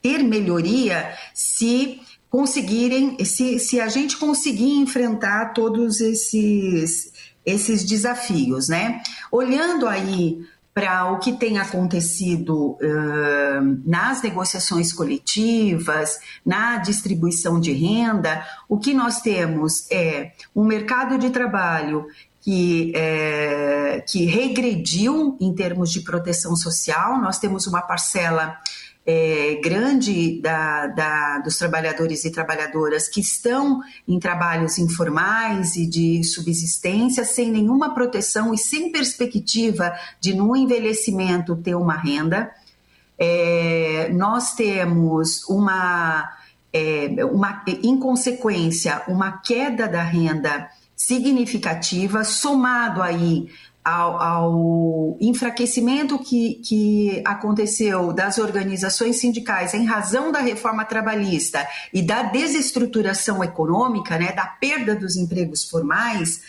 ter 0.00 0.24
melhoria 0.24 1.14
se 1.32 2.00
conseguirem, 2.28 3.22
se, 3.24 3.58
se 3.58 3.78
a 3.78 3.88
gente 3.88 4.16
conseguir 4.16 4.72
enfrentar 4.78 5.52
todos 5.52 6.00
esses 6.00 7.12
esses 7.44 7.84
desafios, 7.84 8.68
né? 8.68 9.02
Olhando 9.30 9.86
aí 9.86 10.40
para 10.74 11.12
o 11.12 11.18
que 11.18 11.32
tem 11.32 11.58
acontecido 11.58 12.70
uh, 12.72 13.82
nas 13.84 14.22
negociações 14.22 14.92
coletivas, 14.92 16.18
na 16.44 16.78
distribuição 16.78 17.60
de 17.60 17.72
renda, 17.72 18.42
o 18.68 18.78
que 18.78 18.94
nós 18.94 19.20
temos 19.20 19.90
é 19.90 20.32
um 20.56 20.64
mercado 20.64 21.18
de 21.18 21.28
trabalho 21.28 22.06
que, 22.42 22.92
é, 22.96 24.04
que 24.06 24.24
regrediu 24.24 25.36
em 25.40 25.54
termos 25.54 25.92
de 25.92 26.00
proteção 26.00 26.56
social. 26.56 27.20
Nós 27.20 27.38
temos 27.38 27.66
uma 27.66 27.80
parcela 27.80 28.56
é, 29.04 29.60
grande 29.62 30.40
da, 30.40 30.86
da, 30.86 31.38
dos 31.38 31.56
trabalhadores 31.56 32.24
e 32.24 32.30
trabalhadoras 32.30 33.08
que 33.08 33.20
estão 33.20 33.80
em 34.06 34.18
trabalhos 34.18 34.78
informais 34.78 35.74
e 35.76 35.86
de 35.86 36.22
subsistência, 36.22 37.24
sem 37.24 37.50
nenhuma 37.50 37.94
proteção 37.94 38.54
e 38.54 38.58
sem 38.58 38.92
perspectiva 38.92 39.92
de, 40.20 40.34
no 40.34 40.54
envelhecimento, 40.56 41.56
ter 41.56 41.74
uma 41.74 41.96
renda. 41.96 42.50
É, 43.18 44.10
nós 44.12 44.54
temos 44.54 45.44
uma, 45.48 46.28
é, 46.72 47.24
uma, 47.24 47.64
em 47.82 47.98
consequência, 47.98 49.02
uma 49.08 49.38
queda 49.38 49.88
da 49.88 50.02
renda 50.02 50.68
significativa, 50.96 52.22
somado 52.22 53.02
aí 53.02 53.48
ao, 53.84 54.20
ao 54.20 55.18
enfraquecimento 55.20 56.18
que, 56.18 56.54
que 56.64 57.22
aconteceu 57.24 58.12
das 58.12 58.38
organizações 58.38 59.18
sindicais 59.18 59.74
em 59.74 59.84
razão 59.84 60.30
da 60.30 60.40
reforma 60.40 60.84
trabalhista 60.84 61.66
e 61.92 62.00
da 62.00 62.22
desestruturação 62.22 63.42
econômica, 63.42 64.18
né, 64.18 64.32
da 64.32 64.46
perda 64.46 64.94
dos 64.94 65.16
empregos 65.16 65.64
formais, 65.64 66.40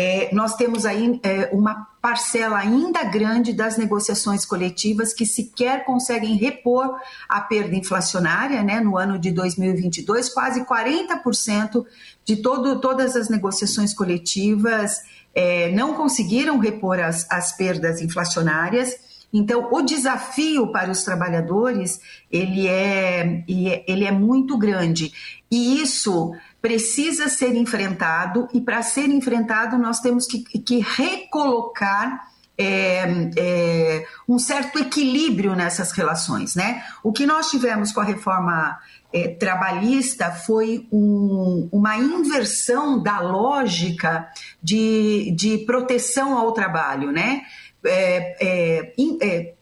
é, 0.00 0.32
nós 0.32 0.54
temos 0.54 0.86
aí 0.86 1.18
é, 1.24 1.50
uma 1.52 1.88
parcela 2.00 2.56
ainda 2.58 3.02
grande 3.02 3.52
das 3.52 3.76
negociações 3.76 4.44
coletivas 4.44 5.12
que 5.12 5.26
sequer 5.26 5.84
conseguem 5.84 6.36
repor 6.36 7.00
a 7.28 7.40
perda 7.40 7.74
inflacionária, 7.74 8.62
né? 8.62 8.78
No 8.78 8.96
ano 8.96 9.18
de 9.18 9.32
2022, 9.32 10.28
quase 10.28 10.64
40% 10.64 11.84
de 12.24 12.36
todo, 12.36 12.80
todas 12.80 13.16
as 13.16 13.28
negociações 13.28 13.92
coletivas 13.92 15.00
é, 15.38 15.70
não 15.70 15.94
conseguiram 15.94 16.58
repor 16.58 16.98
as, 16.98 17.24
as 17.30 17.56
perdas 17.56 18.00
inflacionárias. 18.00 18.96
Então, 19.32 19.68
o 19.70 19.82
desafio 19.82 20.72
para 20.72 20.90
os 20.90 21.04
trabalhadores 21.04 22.00
ele 22.28 22.66
é, 22.66 23.44
ele 23.46 24.04
é 24.04 24.10
muito 24.10 24.58
grande. 24.58 25.12
E 25.48 25.80
isso 25.80 26.34
precisa 26.60 27.28
ser 27.28 27.54
enfrentado, 27.54 28.48
e 28.52 28.60
para 28.60 28.82
ser 28.82 29.08
enfrentado, 29.10 29.78
nós 29.78 30.00
temos 30.00 30.26
que, 30.26 30.40
que 30.40 30.80
recolocar 30.80 32.28
é, 32.58 33.30
é, 33.36 34.06
um 34.28 34.40
certo 34.40 34.80
equilíbrio 34.80 35.54
nessas 35.54 35.92
relações. 35.92 36.56
Né? 36.56 36.82
O 37.04 37.12
que 37.12 37.24
nós 37.26 37.48
tivemos 37.48 37.92
com 37.92 38.00
a 38.00 38.04
reforma 38.04 38.76
é, 39.12 39.28
trabalhista 39.28 40.30
foi 40.30 40.86
um, 40.92 41.68
uma 41.72 41.96
inversão 41.96 43.02
da 43.02 43.20
lógica 43.20 44.28
de, 44.62 45.32
de 45.36 45.58
proteção 45.58 46.36
ao 46.36 46.52
trabalho. 46.52 47.10
Né? 47.10 47.42
É, 47.84 48.36
é, 48.40 48.92
é 49.22 49.54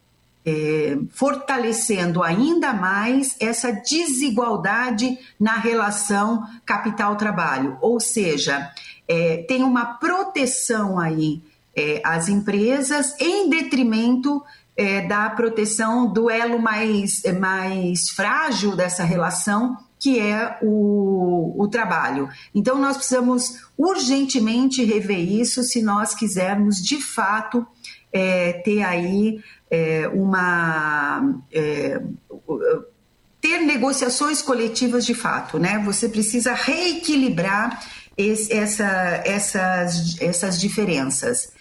é, 0.49 0.97
fortalecendo 1.11 2.23
ainda 2.23 2.73
mais 2.73 3.35
essa 3.41 3.73
desigualdade 3.73 5.19
na 5.41 5.57
relação 5.57 6.47
capital-trabalho. 6.65 7.77
Ou 7.81 7.99
seja, 7.99 8.71
é, 9.09 9.39
tem 9.49 9.65
uma 9.65 9.95
proteção 9.95 11.01
aí 11.01 11.43
às 12.05 12.29
empresas 12.29 13.15
em 13.21 13.51
detrimento 13.51 14.41
é, 14.77 15.01
da 15.01 15.31
proteção 15.31 16.13
do 16.13 16.31
elo 16.31 16.59
mais, 16.59 17.23
mais 17.41 18.11
frágil 18.11 18.77
dessa 18.77 19.05
relação, 19.05 19.77
que 19.99 20.21
é 20.21 20.59
o, 20.63 21.55
o 21.57 21.69
trabalho. 21.69 22.29
Então, 22.55 22.79
nós 22.79 22.97
precisamos 22.97 23.55
urgentemente 23.79 24.85
rever 24.85 25.19
isso 25.19 25.63
se 25.63 25.83
nós 25.83 26.15
quisermos, 26.15 26.77
de 26.77 27.01
fato, 27.01 27.67
é, 28.13 28.53
ter 28.65 28.83
aí 28.83 29.41
é, 29.71 30.09
uma 30.09 31.41
é, 31.53 32.01
ter 33.41 33.59
negociações 33.61 34.43
coletivas 34.43 35.07
de 35.07 35.15
fato, 35.15 35.59
né? 35.59 35.79
Você 35.85 36.09
precisa 36.09 36.53
reequilibrar 36.53 37.81
esse, 38.17 38.53
essa, 38.53 39.23
essas, 39.25 40.21
essas 40.21 40.61
diferenças. 40.61 41.53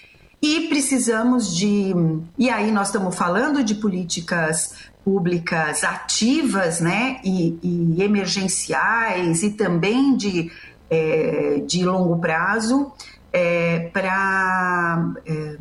E 0.42 0.68
precisamos 0.68 1.56
de. 1.56 1.94
E 2.38 2.50
aí 2.50 2.72
nós 2.72 2.88
estamos 2.88 3.16
falando 3.16 3.64
de 3.64 3.76
políticas 3.76 4.74
públicas 5.04 5.84
ativas 5.84 6.80
né, 6.80 7.20
e, 7.24 7.60
e 7.62 8.02
emergenciais 8.02 9.44
e 9.44 9.52
também 9.52 10.18
de, 10.18 10.52
é, 10.90 11.62
de 11.66 11.86
longo 11.86 12.18
prazo 12.20 12.92
é, 13.32 13.90
para. 13.94 15.14
É, 15.26 15.58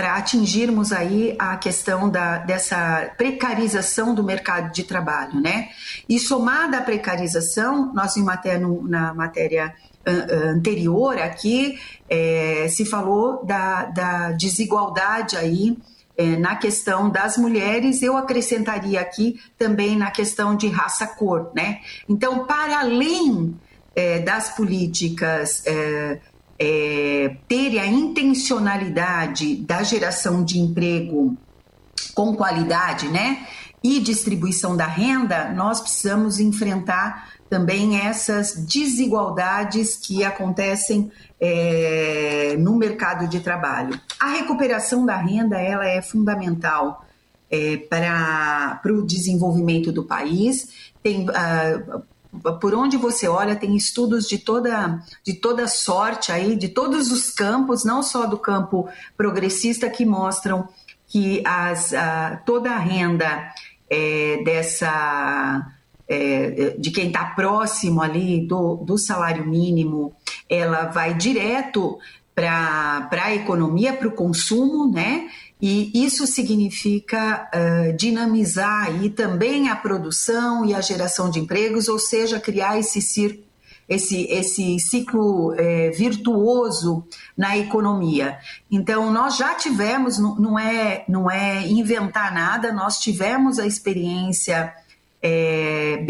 para 0.00 0.16
atingirmos 0.16 0.92
aí 0.92 1.36
a 1.38 1.58
questão 1.58 2.08
da, 2.08 2.38
dessa 2.38 3.12
precarização 3.18 4.14
do 4.14 4.24
mercado 4.24 4.72
de 4.72 4.82
trabalho, 4.82 5.38
né? 5.38 5.68
E 6.08 6.18
somada 6.18 6.78
à 6.78 6.80
precarização, 6.80 7.92
nós 7.92 8.16
em 8.16 8.22
matéria, 8.22 8.66
na 8.84 9.12
matéria 9.12 9.74
anterior 10.06 11.18
aqui 11.18 11.78
é, 12.08 12.66
se 12.68 12.84
falou 12.84 13.44
da, 13.44 13.84
da 13.84 14.32
desigualdade 14.32 15.36
aí 15.36 15.76
é, 16.20 16.36
na 16.36 16.54
questão 16.56 17.08
das 17.08 17.38
mulheres, 17.38 18.02
eu 18.02 18.14
acrescentaria 18.14 19.00
aqui 19.00 19.40
também 19.56 19.96
na 19.96 20.10
questão 20.10 20.54
de 20.54 20.68
raça-cor, 20.68 21.50
né? 21.54 21.80
Então, 22.06 22.44
para 22.46 22.80
além 22.80 23.56
é, 23.96 24.18
das 24.18 24.50
políticas 24.50 25.62
é, 25.64 26.20
é, 26.58 27.36
ter 27.48 27.78
a 27.78 27.86
intencionalidade 27.86 29.56
da 29.56 29.82
geração 29.82 30.44
de 30.44 30.58
emprego 30.58 31.34
com 32.14 32.36
qualidade, 32.36 33.08
né? 33.08 33.46
E 33.82 33.98
distribuição 33.98 34.76
da 34.76 34.86
renda, 34.86 35.48
nós 35.54 35.80
precisamos 35.80 36.38
enfrentar 36.38 37.30
também 37.50 37.98
essas 37.98 38.54
desigualdades 38.54 39.96
que 39.96 40.22
acontecem 40.22 41.10
é, 41.40 42.54
no 42.56 42.76
mercado 42.76 43.26
de 43.26 43.40
trabalho. 43.40 44.00
A 44.20 44.28
recuperação 44.28 45.04
da 45.04 45.16
renda 45.16 45.60
ela 45.60 45.84
é 45.84 46.00
fundamental 46.00 47.04
é, 47.50 47.76
para 47.76 48.80
o 48.86 49.04
desenvolvimento 49.04 49.90
do 49.90 50.04
país. 50.04 50.92
Tem, 51.02 51.26
uh, 51.28 52.02
por 52.60 52.72
onde 52.72 52.96
você 52.96 53.26
olha, 53.26 53.56
tem 53.56 53.76
estudos 53.76 54.28
de 54.28 54.38
toda, 54.38 55.02
de 55.24 55.34
toda 55.34 55.66
sorte 55.66 56.30
aí, 56.30 56.54
de 56.54 56.68
todos 56.68 57.10
os 57.10 57.30
campos, 57.30 57.84
não 57.84 58.00
só 58.00 58.26
do 58.26 58.38
campo 58.38 58.88
progressista, 59.16 59.90
que 59.90 60.06
mostram 60.06 60.68
que 61.08 61.42
as, 61.44 61.92
a, 61.92 62.36
toda 62.46 62.70
a 62.70 62.78
renda 62.78 63.52
é, 63.90 64.40
dessa 64.44 65.66
é, 66.10 66.74
de 66.76 66.90
quem 66.90 67.06
está 67.06 67.24
próximo 67.24 68.02
ali 68.02 68.44
do, 68.44 68.76
do 68.76 68.98
salário 68.98 69.46
mínimo, 69.46 70.12
ela 70.48 70.86
vai 70.86 71.14
direto 71.14 71.96
para 72.34 73.08
a 73.12 73.34
economia, 73.34 73.92
para 73.92 74.08
o 74.08 74.12
consumo, 74.12 74.90
né? 74.90 75.28
E 75.62 76.04
isso 76.04 76.26
significa 76.26 77.48
uh, 77.54 77.96
dinamizar 77.96 78.86
aí 78.86 79.10
também 79.10 79.68
a 79.68 79.76
produção 79.76 80.64
e 80.64 80.74
a 80.74 80.80
geração 80.80 81.30
de 81.30 81.38
empregos, 81.38 81.86
ou 81.86 81.98
seja, 81.98 82.40
criar 82.40 82.78
esse 82.78 83.00
círculo 83.00 83.50
esse, 83.90 84.22
esse 84.30 84.78
ciclo 84.78 85.52
é, 85.58 85.90
virtuoso 85.90 87.04
na 87.36 87.58
economia. 87.58 88.38
Então, 88.70 89.10
nós 89.12 89.36
já 89.36 89.56
tivemos, 89.56 90.16
não 90.16 90.56
é, 90.56 91.04
não 91.08 91.28
é 91.28 91.66
inventar 91.66 92.32
nada, 92.32 92.72
nós 92.72 93.00
tivemos 93.00 93.58
a 93.58 93.66
experiência 93.66 94.72
é, 95.22 96.04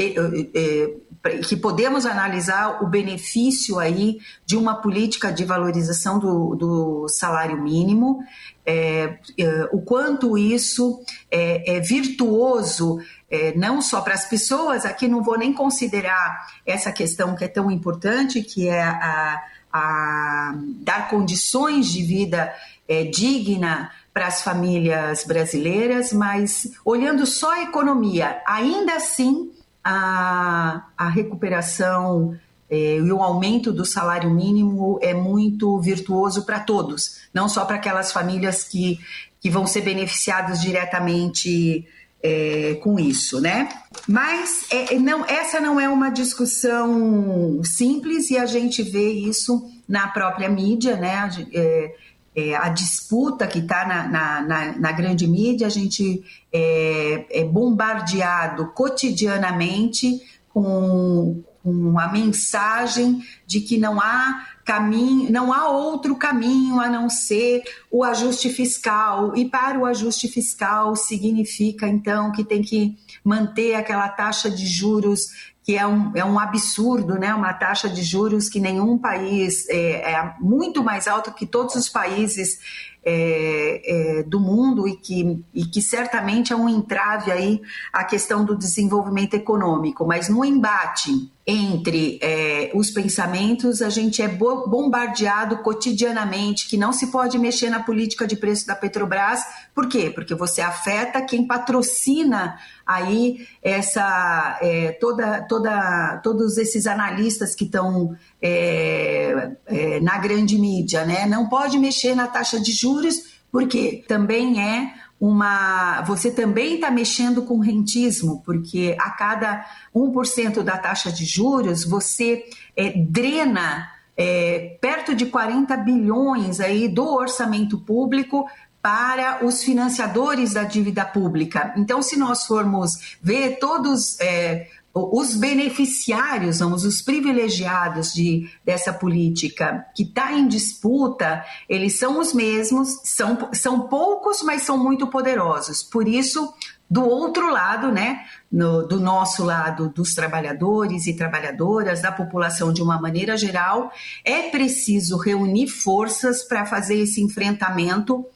é, 0.55 1.39
que 1.47 1.57
podemos 1.57 2.07
analisar 2.07 2.83
o 2.83 2.87
benefício 2.87 3.79
aí 3.79 4.19
de 4.47 4.57
uma 4.57 4.81
política 4.81 5.33
de 5.33 5.45
valorização 5.45 6.19
do, 6.19 6.55
do 6.55 7.09
salário 7.09 7.61
mínimo. 7.61 8.21
É, 8.65 9.19
é, 9.39 9.69
o 9.73 9.83
quanto 9.83 10.39
isso 10.39 11.03
é, 11.31 11.77
é 11.77 11.81
virtuoso, 11.81 13.01
é, 13.31 13.55
não 13.55 13.83
só 13.83 14.01
para 14.01 14.15
as 14.15 14.25
pessoas, 14.27 14.85
aqui 14.85 15.09
não 15.09 15.23
vou 15.23 15.37
nem 15.37 15.53
considerar 15.53 16.47
essa 16.65 16.91
questão 16.91 17.35
que 17.35 17.45
é 17.45 17.49
tão 17.49 17.71
importante, 17.71 18.43
que 18.43 18.69
é 18.69 18.83
a, 18.83 19.43
a 19.73 20.55
dar 20.77 21.11
condições 21.11 21.87
de 21.89 22.03
vida 22.03 22.53
é, 22.89 23.05
digna 23.05 23.91
para 24.13 24.27
as 24.27 24.43
famílias 24.43 25.25
brasileiras, 25.25 26.13
mas 26.13 26.73
olhando 26.85 27.27
só 27.27 27.53
a 27.53 27.63
economia, 27.63 28.41
ainda 28.47 28.95
assim 28.95 29.51
a, 29.85 30.85
a 30.97 31.09
recuperação 31.09 32.37
é, 32.69 32.97
e 32.97 33.13
o 33.13 33.23
aumento 33.23 33.73
do 33.73 33.85
salário 33.85 34.31
mínimo 34.31 34.99
é 35.03 35.15
muito 35.15 35.79
virtuoso 35.81 36.45
para 36.45 36.61
todos, 36.61 37.21
não 37.33 37.49
só 37.49 37.65
para 37.65 37.77
aquelas 37.77 38.13
famílias 38.13 38.65
que, 38.65 38.99
que 39.41 39.51
vão 39.51 39.67
ser 39.67 39.83
beneficiadas 39.83 40.61
diretamente 40.61 41.87
é, 42.23 42.79
com 42.83 42.99
isso, 42.99 43.41
né? 43.41 43.69
Mas 44.07 44.67
é, 44.71 44.95
não, 44.99 45.25
essa 45.25 45.59
não 45.61 45.81
é 45.81 45.89
uma 45.89 46.11
discussão 46.11 47.61
simples 47.65 48.31
e 48.31 48.39
a 48.39 48.47
gente 48.47 48.83
vê 48.83 49.11
isso 49.11 49.69
na 49.89 50.09
própria 50.09 50.49
mídia, 50.49 50.97
né? 50.97 51.29
É, 51.53 51.95
é, 52.35 52.55
a 52.55 52.69
disputa 52.69 53.47
que 53.47 53.59
está 53.59 53.85
na, 53.87 54.09
na, 54.09 54.41
na, 54.43 54.79
na, 54.79 54.93
grande 54.93 55.27
mídia, 55.27 55.67
a 55.67 55.71
gente 55.71 56.23
é, 56.53 57.41
é 57.41 57.45
bombardeado 57.45 58.67
cotidianamente 58.69 60.23
com, 60.49 61.43
com 61.63 61.99
a 61.99 62.09
mensagem 62.13 63.21
de 63.47 63.61
que 63.61 63.79
não 63.79 64.01
há 64.01 64.47
caminho, 64.65 65.33
não 65.33 65.53
há 65.53 65.69
outro 65.69 66.15
caminho 66.15 66.79
a 66.79 66.89
não 66.89 67.11
ser 67.11 67.65
o 67.91 68.05
ajuste 68.05 68.49
fiscal, 68.51 69.37
e 69.37 69.45
para 69.45 69.77
o 69.77 69.85
ajuste 69.85 70.29
fiscal 70.29 70.95
significa 70.95 71.89
então 71.89 72.31
que 72.31 72.45
tem 72.45 72.63
que 72.63 72.97
manter 73.25 73.75
aquela 73.75 74.09
taxa 74.09 74.49
de 74.49 74.67
juros 74.67 75.50
que 75.63 75.77
é 75.77 75.87
um, 75.87 76.13
é 76.17 76.25
um 76.25 76.39
absurdo, 76.39 77.19
né? 77.19 77.35
uma 77.35 77.53
taxa 77.53 77.89
de 77.89 78.03
juros 78.03 78.49
que 78.49 78.59
nenhum 78.59 78.99
país 78.99 79.69
é, 79.69 80.13
é 80.13 80.35
muito 80.41 80.83
mais 80.83 81.07
alta 81.07 81.31
que 81.31 81.47
todos 81.47 81.75
os 81.75 81.89
países 81.89 82.59
é, 83.05 84.19
é, 84.19 84.23
do 84.25 84.39
mundo 84.39 84.87
e 84.87 84.97
que, 84.97 85.43
e 85.55 85.65
que 85.65 85.81
certamente 85.81 86.53
é 86.53 86.57
um 86.57 86.69
entrave 86.69 87.33
aí 87.33 87.63
a 87.93 88.05
questão 88.05 88.45
do 88.45 88.57
desenvolvimento 88.57 89.35
econômico. 89.35 90.07
Mas 90.07 90.29
no 90.29 90.45
embate 90.45 91.31
entre 91.47 92.19
é, 92.23 92.71
os 92.75 92.91
pensamentos, 92.91 93.83
a 93.83 93.89
gente 93.89 94.23
é 94.23 94.29
bombardeado 94.29 95.59
cotidianamente 95.59 96.69
que 96.69 96.77
não 96.77 96.93
se 96.93 97.09
pode 97.09 97.39
mexer 97.39 97.71
na 97.71 97.83
política 97.83 98.27
de 98.27 98.37
preço 98.37 98.67
da 98.67 98.77
Petrobras. 98.77 99.41
Por 99.75 99.89
quê? 99.89 100.11
Porque 100.15 100.35
você 100.35 100.61
afeta 100.61 101.21
quem 101.23 101.47
patrocina 101.47 102.57
aí 102.87 103.49
essa 103.63 104.59
é, 104.61 104.93
toda, 105.01 105.43
toda, 105.43 106.19
todos 106.23 106.57
esses 106.57 106.87
analistas 106.87 107.55
que 107.55 107.65
estão 107.65 108.17
é, 108.43 109.53
é, 109.67 110.01
na 110.01 110.19
grande 110.19 110.59
mídia, 110.59 111.05
né? 111.05 111.27
Não 111.27 111.49
pode 111.49 111.79
mexer 111.79 112.15
na 112.15 112.27
taxa 112.27 112.59
de 112.59 112.73
juros, 112.73 113.17
porque 113.51 114.05
também 114.09 114.63
é 114.63 114.95
uma. 115.21 116.03
Você 116.03 116.31
também 116.31 116.77
está 116.77 116.91
mexendo 116.91 117.43
com 117.43 117.59
rentismo, 117.59 118.43
porque 118.45 118.97
a 118.99 119.11
cada 119.11 119.67
1% 119.95 120.63
da 120.63 120.79
taxa 120.79 121.13
de 121.13 121.25
juros 121.25 121.85
você 121.85 122.45
é, 122.77 122.93
drena 122.97 123.89
é, 124.17 124.79
perto 124.81 125.15
de 125.15 125.27
40 125.27 125.77
bilhões 125.79 126.61
aí 126.61 126.89
do 126.89 127.07
orçamento 127.07 127.79
público 127.79 128.47
para 128.83 129.45
os 129.45 129.63
financiadores 129.63 130.55
da 130.55 130.65
dívida 130.65 131.05
pública. 131.05 131.75
Então, 131.77 132.01
se 132.01 132.19
nós 132.19 132.47
formos 132.47 133.19
ver 133.23 133.59
todos 133.59 134.19
é, 134.21 134.69
os 134.93 135.37
beneficiários, 135.37 136.59
vamos, 136.59 136.85
os 136.85 137.01
privilegiados 137.01 138.13
de, 138.13 138.51
dessa 138.65 138.93
política 138.93 139.87
que 139.95 140.03
está 140.03 140.33
em 140.33 140.49
disputa, 140.49 141.45
eles 141.69 141.99
são 141.99 142.19
os 142.19 142.33
mesmos, 142.33 143.01
são, 143.05 143.51
são 143.53 143.87
poucos, 143.87 144.43
mas 144.43 144.63
são 144.63 144.77
muito 144.77 145.07
poderosos. 145.07 145.83
Por 145.83 146.09
isso, 146.09 146.53
do 146.91 147.05
outro 147.05 147.53
lado, 147.53 147.93
né, 147.93 148.25
no, 148.51 148.83
do 148.83 148.99
nosso 148.99 149.45
lado, 149.45 149.91
dos 149.91 150.13
trabalhadores 150.13 151.07
e 151.07 151.15
trabalhadoras, 151.15 152.03
da 152.03 152.11
população 152.11 152.73
de 152.73 152.83
uma 152.83 153.01
maneira 153.01 153.37
geral, 153.37 153.93
é 154.25 154.51
preciso 154.51 155.17
reunir 155.17 155.69
forças 155.69 156.43
para 156.43 156.67
fazer 156.67 156.97
esse 156.97 157.23
enfrentamento 157.23 158.27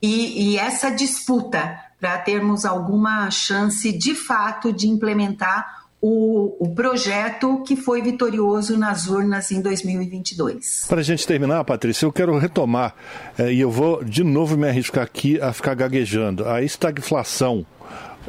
e, 0.00 0.52
e 0.52 0.58
essa 0.58 0.90
disputa 0.90 1.80
para 1.98 2.18
termos 2.18 2.66
alguma 2.66 3.30
chance 3.30 3.90
de 3.96 4.14
fato 4.14 4.72
de 4.72 4.88
implementar 4.88 5.81
o, 6.02 6.56
o, 6.58 6.74
projeto 6.74 7.62
que 7.62 7.76
foi 7.76 8.02
vitorioso 8.02 8.76
nas 8.76 9.06
urnas 9.06 9.52
em 9.52 9.62
2022. 9.62 10.86
Para 10.88 10.98
a 10.98 11.02
gente 11.02 11.24
terminar, 11.24 11.62
Patrícia, 11.64 12.04
eu 12.04 12.12
quero 12.12 12.36
retomar, 12.36 12.92
é, 13.38 13.52
e 13.52 13.60
eu 13.60 13.70
vou 13.70 14.02
de 14.02 14.24
novo 14.24 14.56
me 14.56 14.68
arriscar 14.68 15.04
aqui 15.04 15.40
a 15.40 15.52
ficar 15.52 15.74
gaguejando, 15.74 16.48
a 16.48 16.60
estagflação 16.60 17.64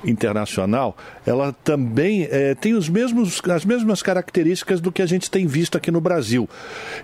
internacional, 0.06 0.96
ela 1.26 1.54
também 1.64 2.28
é, 2.30 2.56
tem 2.56 2.74
os 2.74 2.90
mesmos, 2.90 3.42
as 3.50 3.66
mesmas 3.66 4.02
características 4.02 4.82
do 4.82 4.92
que 4.92 5.02
a 5.02 5.06
gente 5.06 5.30
tem 5.30 5.48
visto 5.48 5.78
aqui 5.78 5.92
no 5.92 6.02
Brasil. 6.02 6.50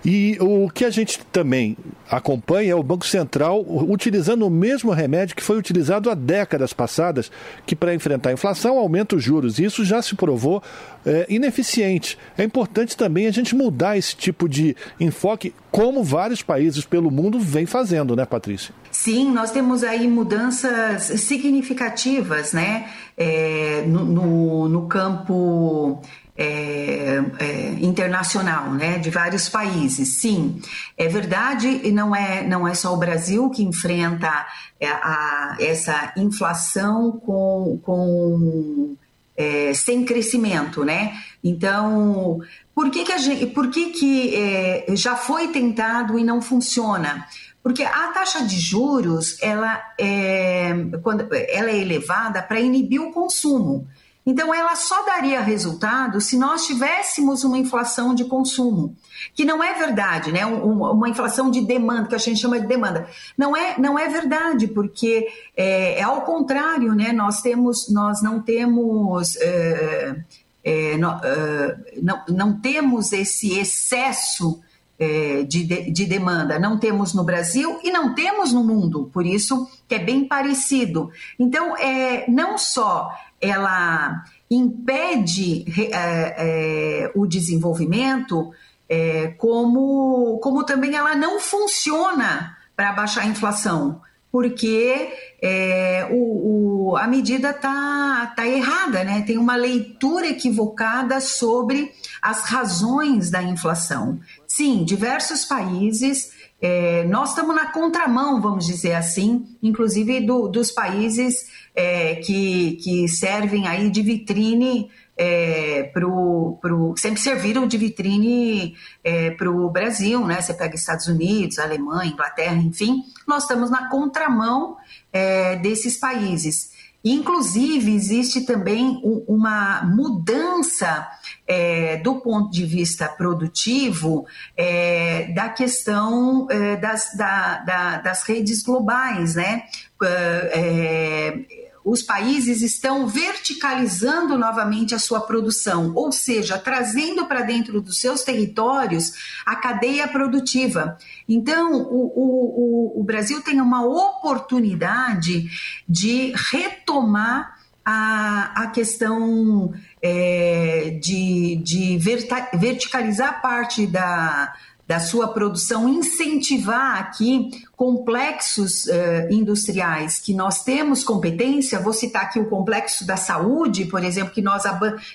E 0.04 0.36
o 0.40 0.68
que 0.70 0.84
a 0.84 0.90
gente 0.90 1.20
também 1.32 1.76
acompanha 2.10 2.72
é 2.72 2.74
o 2.74 2.82
Banco 2.82 3.06
Central 3.06 3.64
utilizando 3.66 4.46
o 4.46 4.50
mesmo 4.50 4.90
remédio 4.90 5.36
que 5.36 5.42
foi 5.42 5.56
utilizado 5.56 6.10
há 6.10 6.14
décadas 6.14 6.72
passadas, 6.72 7.30
que 7.66 7.74
para 7.74 7.94
enfrentar 7.94 8.30
a 8.30 8.32
inflação 8.32 8.78
aumenta 8.78 9.16
os 9.16 9.22
juros. 9.22 9.58
E 9.58 9.64
isso 9.64 9.84
já 9.84 10.02
se 10.02 10.14
provou 10.14 10.62
é, 11.04 11.26
ineficiente. 11.28 12.18
É 12.36 12.44
importante 12.44 12.96
também 12.96 13.26
a 13.26 13.30
gente 13.30 13.54
mudar 13.54 13.96
esse 13.96 14.14
tipo 14.16 14.48
de 14.48 14.76
enfoque, 14.98 15.54
como 15.70 16.02
vários 16.02 16.42
países 16.42 16.84
pelo 16.84 17.10
mundo 17.10 17.38
vêm 17.38 17.66
fazendo, 17.66 18.16
né, 18.16 18.24
Patrícia? 18.24 18.74
Sim, 18.90 19.30
nós 19.32 19.52
temos 19.52 19.84
aí 19.84 20.08
mudanças 20.08 21.20
significativas, 21.20 22.52
né, 22.52 22.88
é, 23.16 23.84
no, 24.10 24.68
no, 24.68 24.86
campo 24.86 26.00
é, 26.36 27.22
é, 27.38 27.70
internacional, 27.80 28.72
né, 28.72 28.98
de 28.98 29.10
vários 29.10 29.48
países. 29.48 30.20
Sim, 30.20 30.60
é 30.96 31.08
verdade, 31.08 31.68
e 31.84 31.92
não 31.92 32.14
é, 32.14 32.46
não 32.46 32.66
é 32.66 32.74
só 32.74 32.92
o 32.92 32.96
Brasil 32.96 33.48
que 33.50 33.62
enfrenta 33.62 34.46
é, 34.80 34.88
a, 34.88 35.56
essa 35.60 36.12
inflação 36.16 37.12
com, 37.12 37.78
com 37.82 38.96
é, 39.36 39.72
sem 39.74 40.04
crescimento, 40.04 40.84
né? 40.84 41.14
Então, 41.42 42.40
por 42.74 42.90
que, 42.90 43.04
que, 43.04 43.18
gente, 43.18 43.46
por 43.46 43.70
que, 43.70 43.90
que 43.90 44.34
é, 44.34 44.86
já 44.90 45.16
foi 45.16 45.48
tentado 45.48 46.18
e 46.18 46.24
não 46.24 46.42
funciona? 46.42 47.26
Porque 47.62 47.82
a 47.82 48.08
taxa 48.08 48.42
de 48.44 48.58
juros 48.58 49.36
ela 49.42 49.82
é, 49.98 50.72
quando, 51.02 51.28
ela 51.32 51.70
é 51.70 51.78
elevada 51.78 52.42
para 52.42 52.60
inibir 52.60 53.00
o 53.00 53.12
consumo. 53.12 53.86
Então, 54.24 54.54
ela 54.54 54.76
só 54.76 55.04
daria 55.04 55.40
resultado 55.40 56.20
se 56.20 56.38
nós 56.38 56.66
tivéssemos 56.66 57.42
uma 57.42 57.58
inflação 57.58 58.14
de 58.14 58.24
consumo, 58.26 58.94
que 59.34 59.44
não 59.44 59.62
é 59.62 59.74
verdade, 59.74 60.30
né? 60.30 60.44
Uma 60.44 61.08
inflação 61.08 61.50
de 61.50 61.62
demanda, 61.62 62.06
que 62.06 62.14
a 62.14 62.18
gente 62.18 62.40
chama 62.40 62.60
de 62.60 62.66
demanda. 62.66 63.08
Não 63.36 63.56
é, 63.56 63.78
não 63.78 63.98
é 63.98 64.08
verdade, 64.08 64.68
porque 64.68 65.26
é, 65.56 65.98
é 66.00 66.02
ao 66.02 66.22
contrário, 66.22 66.94
né? 66.94 67.12
Nós, 67.12 67.40
temos, 67.40 67.90
nós 67.90 68.22
não 68.22 68.40
temos. 68.40 69.36
É, 69.36 70.16
é, 70.62 70.98
não, 70.98 71.18
é, 71.24 71.76
não, 72.02 72.24
não 72.28 72.60
temos 72.60 73.12
esse 73.12 73.58
excesso 73.58 74.60
é, 75.00 75.42
de, 75.44 75.90
de, 75.90 76.04
demanda. 76.04 76.58
Não 76.58 76.78
temos 76.78 77.14
no 77.14 77.24
Brasil 77.24 77.80
e 77.82 77.90
não 77.90 78.14
temos 78.14 78.52
no 78.52 78.62
mundo, 78.62 79.08
por 79.10 79.24
isso 79.24 79.66
que 79.88 79.94
é 79.94 79.98
bem 79.98 80.26
parecido. 80.26 81.10
Então, 81.38 81.74
é, 81.78 82.30
não 82.30 82.58
só 82.58 83.10
ela 83.40 84.22
impede 84.50 85.64
é, 85.90 86.34
é, 86.36 87.12
o 87.14 87.26
desenvolvimento, 87.26 88.52
é, 88.86 89.28
como, 89.38 90.38
como 90.42 90.64
também 90.64 90.94
ela 90.94 91.16
não 91.16 91.40
funciona 91.40 92.58
para 92.76 92.92
baixar 92.92 93.22
a 93.22 93.26
inflação 93.26 94.02
porque 94.32 95.12
é, 95.42 96.08
o, 96.10 96.90
o, 96.90 96.96
a 96.96 97.06
medida 97.06 97.50
está 97.50 98.32
tá 98.36 98.46
errada, 98.46 99.02
né? 99.02 99.22
tem 99.22 99.36
uma 99.36 99.56
leitura 99.56 100.28
equivocada 100.28 101.20
sobre 101.20 101.92
as 102.22 102.44
razões 102.44 103.30
da 103.30 103.42
inflação. 103.42 104.20
Sim, 104.52 104.82
diversos 104.82 105.44
países, 105.44 106.32
é, 106.60 107.04
nós 107.04 107.28
estamos 107.28 107.54
na 107.54 107.66
contramão, 107.66 108.40
vamos 108.42 108.66
dizer 108.66 108.94
assim, 108.94 109.46
inclusive 109.62 110.26
do, 110.26 110.48
dos 110.48 110.72
países 110.72 111.46
é, 111.72 112.16
que, 112.16 112.72
que 112.82 113.06
servem 113.06 113.68
aí 113.68 113.88
de 113.88 114.02
vitrine 114.02 114.90
é, 115.16 115.84
pro, 115.94 116.58
pro, 116.60 116.94
sempre 116.98 117.20
serviram 117.20 117.64
de 117.64 117.78
vitrine 117.78 118.74
é, 119.04 119.30
para 119.30 119.48
o 119.48 119.70
Brasil, 119.70 120.26
né? 120.26 120.40
Você 120.40 120.52
pega 120.52 120.74
Estados 120.74 121.06
Unidos, 121.06 121.60
Alemanha, 121.60 122.10
Inglaterra, 122.10 122.56
enfim, 122.56 123.04
nós 123.28 123.44
estamos 123.44 123.70
na 123.70 123.88
contramão 123.88 124.78
é, 125.12 125.54
desses 125.54 125.96
países. 125.96 126.72
Inclusive, 127.04 127.94
existe 127.94 128.40
também 128.42 129.00
uma 129.28 129.84
mudança 129.84 131.08
é, 131.50 131.96
do 131.96 132.20
ponto 132.20 132.48
de 132.48 132.64
vista 132.64 133.08
produtivo 133.08 134.24
é, 134.56 135.32
da 135.34 135.48
questão 135.48 136.46
é, 136.48 136.76
das, 136.76 137.16
da, 137.16 137.58
da, 137.58 137.96
das 137.96 138.22
redes 138.22 138.62
globais, 138.62 139.34
né? 139.34 139.64
É, 140.00 141.40
os 141.84 142.02
países 142.02 142.62
estão 142.62 143.08
verticalizando 143.08 144.38
novamente 144.38 144.94
a 144.94 144.98
sua 144.98 145.22
produção, 145.22 145.92
ou 145.96 146.12
seja, 146.12 146.56
trazendo 146.56 147.26
para 147.26 147.40
dentro 147.40 147.80
dos 147.80 147.98
seus 147.98 148.22
territórios 148.22 149.12
a 149.44 149.56
cadeia 149.56 150.06
produtiva. 150.06 150.96
Então, 151.28 151.72
o, 151.72 152.92
o, 152.94 153.00
o 153.00 153.02
Brasil 153.02 153.42
tem 153.42 153.60
uma 153.60 153.84
oportunidade 153.84 155.50
de 155.88 156.32
retomar 156.52 157.58
a, 157.84 158.62
a 158.62 158.66
questão 158.68 159.72
é, 160.02 160.98
de, 161.02 161.56
de 161.56 161.98
verticalizar 161.98 163.40
parte 163.42 163.86
da 163.86 164.54
da 164.90 164.98
sua 164.98 165.28
produção, 165.28 165.88
incentivar 165.88 166.98
aqui 166.98 167.48
complexos 167.76 168.86
uh, 168.86 169.30
industriais 169.32 170.18
que 170.18 170.34
nós 170.34 170.64
temos 170.64 171.04
competência. 171.04 171.78
Vou 171.78 171.92
citar 171.92 172.24
aqui 172.24 172.40
o 172.40 172.46
complexo 172.46 173.06
da 173.06 173.16
saúde, 173.16 173.84
por 173.84 174.02
exemplo, 174.02 174.34
que, 174.34 174.42
nós 174.42 174.64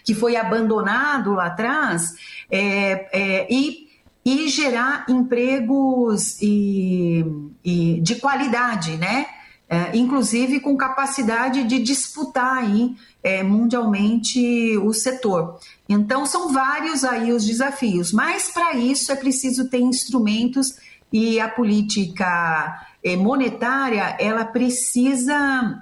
que 0.01 0.15
foi 0.15 0.37
abandonado 0.37 1.33
lá 1.33 1.47
atrás, 1.47 2.13
é, 2.49 3.09
é, 3.11 3.47
e 3.53 3.85
e 4.27 4.49
gerar 4.49 5.05
empregos 5.07 6.41
e, 6.41 7.23
e 7.63 8.01
de 8.01 8.15
qualidade, 8.15 8.97
né? 8.97 9.27
É, 9.67 9.97
inclusive 9.97 10.59
com 10.59 10.77
capacidade 10.77 11.63
de 11.63 11.79
disputar 11.79 12.57
aí, 12.57 12.95
é, 13.23 13.41
mundialmente 13.41 14.77
o 14.77 14.93
setor. 14.93 15.59
Então 15.89 16.23
são 16.25 16.53
vários 16.53 17.03
aí 17.03 17.31
os 17.31 17.43
desafios, 17.43 18.13
mas 18.13 18.51
para 18.51 18.75
isso 18.75 19.11
é 19.11 19.15
preciso 19.15 19.67
ter 19.67 19.79
instrumentos 19.79 20.75
e 21.11 21.39
a 21.39 21.49
política 21.49 22.87
é, 23.03 23.15
monetária 23.15 24.15
ela 24.19 24.45
precisa 24.45 25.81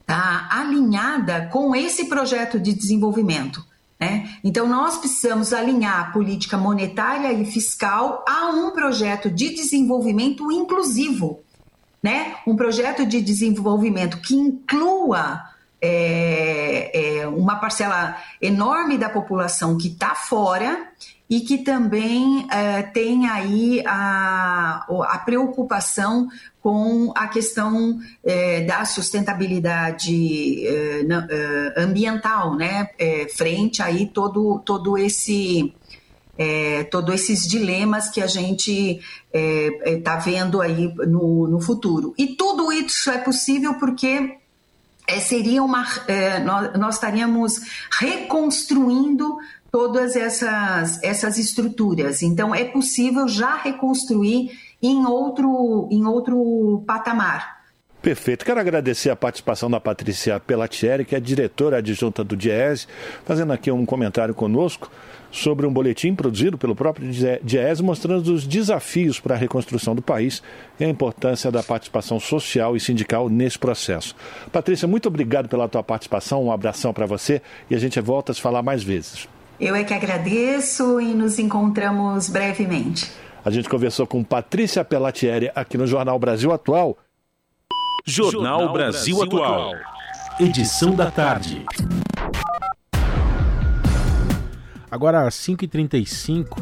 estar 0.00 0.48
tá 0.48 0.48
alinhada 0.50 1.48
com 1.52 1.76
esse 1.76 2.06
projeto 2.06 2.58
de 2.58 2.72
desenvolvimento. 2.72 3.64
Né? 4.00 4.30
Então, 4.42 4.66
nós 4.66 4.96
precisamos 4.96 5.52
alinhar 5.52 6.00
a 6.00 6.12
política 6.12 6.56
monetária 6.56 7.32
e 7.34 7.44
fiscal 7.44 8.24
a 8.26 8.48
um 8.48 8.70
projeto 8.70 9.30
de 9.30 9.50
desenvolvimento 9.54 10.50
inclusivo, 10.50 11.40
né? 12.02 12.34
um 12.46 12.56
projeto 12.56 13.04
de 13.04 13.20
desenvolvimento 13.20 14.18
que 14.18 14.34
inclua 14.34 15.42
é, 15.82 17.20
é, 17.20 17.28
uma 17.28 17.56
parcela 17.56 18.16
enorme 18.40 18.98
da 18.98 19.08
população 19.08 19.78
que 19.78 19.88
está 19.88 20.14
fora 20.14 20.88
e 21.28 21.40
que 21.40 21.58
também 21.58 22.46
é, 22.50 22.82
tem 22.82 23.28
aí 23.28 23.82
a, 23.86 24.84
a 24.88 25.18
preocupação 25.24 26.28
com 26.60 27.12
a 27.16 27.28
questão 27.28 27.98
é, 28.22 28.62
da 28.62 28.84
sustentabilidade 28.84 30.66
é, 30.66 31.00
é 31.00 31.82
ambiental, 31.82 32.56
né, 32.56 32.88
frente 33.34 33.80
aí 33.80 34.06
todo, 34.06 34.60
todo 34.66 34.98
esse 34.98 35.72
é, 36.42 36.84
todos 36.84 37.14
esses 37.14 37.46
dilemas 37.46 38.08
que 38.08 38.22
a 38.22 38.26
gente 38.26 38.98
está 39.84 40.16
vendo 40.16 40.62
aí 40.62 40.90
no, 41.06 41.46
no 41.46 41.60
futuro. 41.60 42.14
E 42.16 42.28
tudo 42.28 42.72
isso 42.72 43.10
é 43.10 43.18
possível 43.18 43.74
porque 43.74 44.38
seria 45.20 45.62
uma 45.62 45.84
nós, 46.42 46.78
nós 46.78 46.94
estaríamos 46.94 47.60
reconstruindo 47.98 49.36
todas 49.70 50.16
essas, 50.16 51.02
essas 51.02 51.36
estruturas. 51.36 52.22
Então, 52.22 52.54
é 52.54 52.64
possível 52.64 53.28
já 53.28 53.56
reconstruir 53.56 54.58
em 54.82 55.04
outro, 55.06 55.88
em 55.90 56.06
outro 56.06 56.82
patamar. 56.86 57.60
Perfeito. 58.00 58.46
Quero 58.46 58.58
agradecer 58.58 59.10
a 59.10 59.16
participação 59.16 59.70
da 59.70 59.78
Patrícia 59.78 60.40
Pelatieri, 60.40 61.04
que 61.04 61.14
é 61.14 61.20
diretora 61.20 61.76
adjunta 61.76 62.24
do 62.24 62.34
DIES, 62.34 62.88
fazendo 63.26 63.52
aqui 63.52 63.70
um 63.70 63.84
comentário 63.84 64.34
conosco 64.34 64.90
sobre 65.30 65.66
um 65.66 65.72
boletim 65.72 66.14
produzido 66.14 66.58
pelo 66.58 66.74
próprio 66.74 67.08
DIES, 67.42 67.80
mostrando 67.80 68.32
os 68.32 68.46
desafios 68.46 69.20
para 69.20 69.34
a 69.34 69.38
reconstrução 69.38 69.94
do 69.94 70.02
país 70.02 70.42
e 70.78 70.84
a 70.84 70.88
importância 70.88 71.50
da 71.50 71.62
participação 71.62 72.18
social 72.18 72.76
e 72.76 72.80
sindical 72.80 73.28
nesse 73.28 73.58
processo. 73.58 74.14
Patrícia, 74.52 74.88
muito 74.88 75.06
obrigado 75.06 75.48
pela 75.48 75.68
tua 75.68 75.82
participação, 75.82 76.44
um 76.44 76.52
abração 76.52 76.92
para 76.92 77.06
você 77.06 77.40
e 77.68 77.74
a 77.74 77.78
gente 77.78 78.00
volta 78.00 78.32
a 78.32 78.34
se 78.34 78.40
falar 78.40 78.62
mais 78.62 78.82
vezes. 78.82 79.28
Eu 79.60 79.74
é 79.74 79.84
que 79.84 79.92
agradeço 79.92 81.00
e 81.00 81.12
nos 81.12 81.38
encontramos 81.38 82.30
brevemente. 82.30 83.10
A 83.44 83.50
gente 83.50 83.68
conversou 83.68 84.06
com 84.06 84.24
Patrícia 84.24 84.84
Pelatieri 84.84 85.50
aqui 85.54 85.76
no 85.78 85.86
Jornal 85.86 86.18
Brasil 86.18 86.52
Atual. 86.52 86.96
Jornal, 88.06 88.32
Jornal 88.32 88.72
Brasil, 88.72 89.16
Brasil 89.16 89.44
Atual. 89.44 89.74
Edição 90.40 90.94
da 90.94 91.10
tarde. 91.10 91.64
Agora, 94.90 95.26
às 95.26 95.34
5h35, 95.36 96.58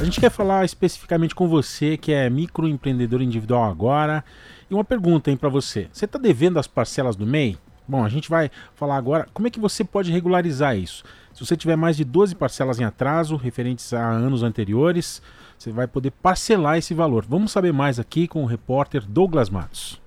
a 0.00 0.04
gente 0.04 0.20
quer 0.20 0.30
falar 0.30 0.64
especificamente 0.64 1.34
com 1.34 1.48
você 1.48 1.96
que 1.96 2.12
é 2.12 2.30
microempreendedor 2.30 3.20
individual 3.20 3.64
agora. 3.64 4.24
E 4.70 4.74
uma 4.74 4.84
pergunta 4.84 5.34
para 5.36 5.48
você: 5.48 5.88
você 5.92 6.04
está 6.04 6.18
devendo 6.18 6.58
as 6.58 6.68
parcelas 6.68 7.16
do 7.16 7.26
MEI? 7.26 7.58
Bom, 7.86 8.04
a 8.04 8.08
gente 8.08 8.30
vai 8.30 8.50
falar 8.76 8.96
agora 8.96 9.26
como 9.34 9.48
é 9.48 9.50
que 9.50 9.58
você 9.58 9.82
pode 9.82 10.12
regularizar 10.12 10.76
isso. 10.76 11.02
Se 11.34 11.44
você 11.44 11.56
tiver 11.56 11.76
mais 11.76 11.96
de 11.96 12.04
12 12.04 12.36
parcelas 12.36 12.78
em 12.78 12.84
atraso, 12.84 13.34
referentes 13.36 13.92
a 13.92 14.06
anos 14.06 14.44
anteriores, 14.44 15.20
você 15.58 15.72
vai 15.72 15.88
poder 15.88 16.12
parcelar 16.12 16.78
esse 16.78 16.94
valor. 16.94 17.24
Vamos 17.28 17.50
saber 17.50 17.72
mais 17.72 17.98
aqui 17.98 18.28
com 18.28 18.44
o 18.44 18.46
repórter 18.46 19.04
Douglas 19.04 19.50
Matos. 19.50 20.00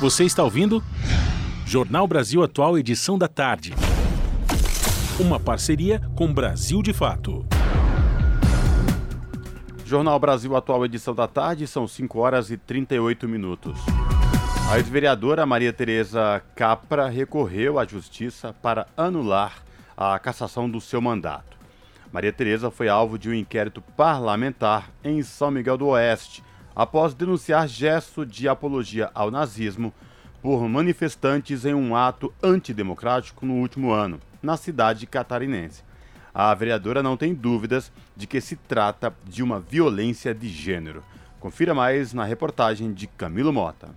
Você 0.03 0.25
está 0.25 0.43
ouvindo? 0.43 0.83
Jornal 1.65 2.07
Brasil 2.09 2.43
Atual, 2.43 2.77
edição 2.77 3.17
da 3.17 3.29
tarde 3.29 3.73
uma 5.21 5.39
parceria 5.39 6.01
com 6.17 6.33
Brasil 6.33 6.83
de 6.83 6.93
Fato. 6.93 7.47
Jornal 9.85 10.19
Brasil 10.19 10.57
Atual, 10.57 10.85
edição 10.85 11.15
da 11.15 11.29
tarde, 11.29 11.69
são 11.69 11.87
5 11.87 12.19
horas 12.19 12.51
e 12.51 12.57
38 12.57 13.29
minutos. 13.29 13.79
A 14.69 14.79
ex-vereadora 14.79 15.47
Maria 15.47 15.73
Tereza 15.73 16.43
Capra 16.57 17.09
recorreu 17.09 17.79
à 17.79 17.85
justiça 17.85 18.53
para 18.61 18.89
anular 18.97 19.63
a 19.97 20.19
cassação 20.19 20.69
do 20.69 20.81
seu 20.81 21.01
mandato. 21.01 21.57
Maria 22.11 22.33
Tereza 22.33 22.69
foi 22.69 22.89
alvo 22.89 23.17
de 23.17 23.29
um 23.29 23.35
inquérito 23.35 23.81
parlamentar 23.97 24.91
em 25.05 25.23
São 25.23 25.53
Miguel 25.53 25.77
do 25.79 25.87
Oeste, 25.87 26.43
após 26.75 27.15
denunciar 27.15 27.69
gesto 27.69 28.25
de 28.25 28.49
apologia 28.49 29.11
ao 29.15 29.31
nazismo 29.31 29.93
por 30.41 30.69
manifestantes 30.69 31.65
em 31.65 31.75
um 31.75 31.95
ato 31.95 32.33
antidemocrático 32.43 33.47
no 33.47 33.55
último 33.55 33.93
ano 33.93 34.21
na 34.43 34.57
cidade 34.57 35.07
catarinense. 35.07 35.85
A 36.35 36.53
vereadora 36.55 37.03
não 37.03 37.17
tem 37.17 37.35
dúvidas 37.35 37.93
de 38.17 38.27
que 38.27 38.41
se 38.41 38.57
trata 38.57 39.15
de 39.25 39.43
uma 39.43 39.61
violência 39.61 40.35
de 40.35 40.49
gênero. 40.49 41.05
Confira 41.39 41.75
mais 41.75 42.13
na 42.13 42.25
reportagem 42.25 42.93
de 42.93 43.07
Camilo 43.07 43.53
Mota. 43.53 43.91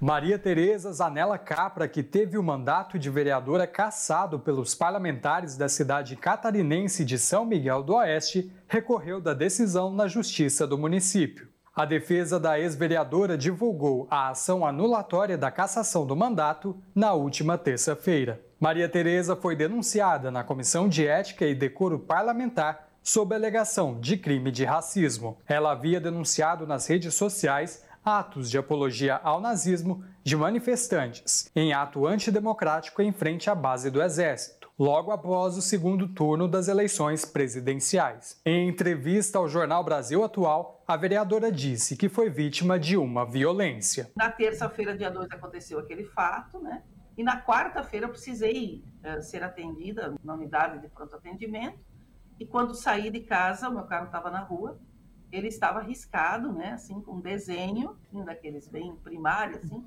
Maria 0.00 0.38
Tereza 0.38 0.92
Zanella 0.92 1.38
Capra, 1.38 1.88
que 1.88 2.02
teve 2.02 2.36
o 2.36 2.42
mandato 2.42 2.98
de 2.98 3.08
vereadora 3.08 3.66
cassado 3.66 4.38
pelos 4.38 4.74
parlamentares 4.74 5.56
da 5.56 5.68
cidade 5.68 6.16
catarinense 6.16 7.04
de 7.04 7.18
São 7.18 7.46
Miguel 7.46 7.82
do 7.82 7.94
Oeste, 7.94 8.52
recorreu 8.68 9.20
da 9.20 9.32
decisão 9.32 9.90
na 9.90 10.06
Justiça 10.06 10.66
do 10.66 10.76
município. 10.76 11.48
A 11.76 11.84
defesa 11.84 12.40
da 12.40 12.58
ex-vereadora 12.58 13.36
divulgou 13.36 14.08
a 14.10 14.30
ação 14.30 14.64
anulatória 14.64 15.36
da 15.36 15.50
cassação 15.50 16.06
do 16.06 16.16
mandato 16.16 16.74
na 16.94 17.12
última 17.12 17.58
terça-feira. 17.58 18.40
Maria 18.58 18.88
Tereza 18.88 19.36
foi 19.36 19.54
denunciada 19.54 20.30
na 20.30 20.42
Comissão 20.42 20.88
de 20.88 21.06
Ética 21.06 21.44
e 21.44 21.54
Decoro 21.54 21.98
Parlamentar 21.98 22.88
sob 23.02 23.34
alegação 23.34 24.00
de 24.00 24.16
crime 24.16 24.50
de 24.50 24.64
racismo. 24.64 25.36
Ela 25.46 25.72
havia 25.72 26.00
denunciado 26.00 26.66
nas 26.66 26.86
redes 26.86 27.12
sociais 27.12 27.84
atos 28.02 28.48
de 28.48 28.56
apologia 28.56 29.20
ao 29.22 29.38
nazismo 29.38 30.02
de 30.24 30.34
manifestantes 30.34 31.50
em 31.54 31.74
ato 31.74 32.06
antidemocrático 32.06 33.02
em 33.02 33.12
frente 33.12 33.50
à 33.50 33.54
base 33.54 33.90
do 33.90 34.02
Exército, 34.02 34.65
logo 34.78 35.10
após 35.10 35.56
o 35.56 35.62
segundo 35.62 36.06
turno 36.06 36.46
das 36.46 36.68
eleições 36.68 37.24
presidenciais. 37.24 38.40
Em 38.44 38.68
entrevista 38.68 39.38
ao 39.38 39.48
jornal 39.48 39.82
Brasil 39.82 40.22
Atual, 40.22 40.82
a 40.86 40.96
vereadora 40.96 41.50
disse 41.50 41.96
que 41.96 42.08
foi 42.08 42.28
vítima 42.28 42.78
de 42.78 42.96
uma 42.96 43.24
violência. 43.24 44.10
Na 44.14 44.30
terça-feira, 44.30 44.96
dia 44.96 45.10
2, 45.10 45.30
aconteceu 45.30 45.78
aquele 45.78 46.04
fato, 46.04 46.60
né? 46.60 46.82
E 47.16 47.24
na 47.24 47.42
quarta-feira 47.42 48.06
eu 48.06 48.10
precisei 48.10 48.84
uh, 49.02 49.22
ser 49.22 49.42
atendida 49.42 50.14
na 50.22 50.34
unidade 50.34 50.80
de 50.80 50.88
pronto 50.88 51.16
atendimento. 51.16 51.78
E 52.38 52.44
quando 52.44 52.74
saí 52.74 53.10
de 53.10 53.20
casa, 53.20 53.70
o 53.70 53.72
meu 53.72 53.84
carro 53.84 54.06
estava 54.06 54.30
na 54.30 54.40
rua, 54.40 54.78
ele 55.32 55.48
estava 55.48 55.80
riscado, 55.80 56.52
né, 56.52 56.72
assim, 56.72 57.00
com 57.00 57.14
um 57.14 57.20
desenho, 57.20 57.96
assim, 58.06 58.22
daqueles 58.24 58.68
bem 58.68 58.94
primários, 58.96 59.64
assim, 59.64 59.84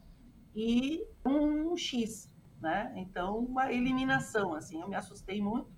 e 0.55 1.05
um 1.25 1.77
X, 1.77 2.28
né? 2.61 2.93
Então, 2.95 3.37
uma 3.39 3.71
eliminação, 3.71 4.53
assim, 4.53 4.81
eu 4.81 4.87
me 4.87 4.95
assustei 4.95 5.41
muito, 5.41 5.69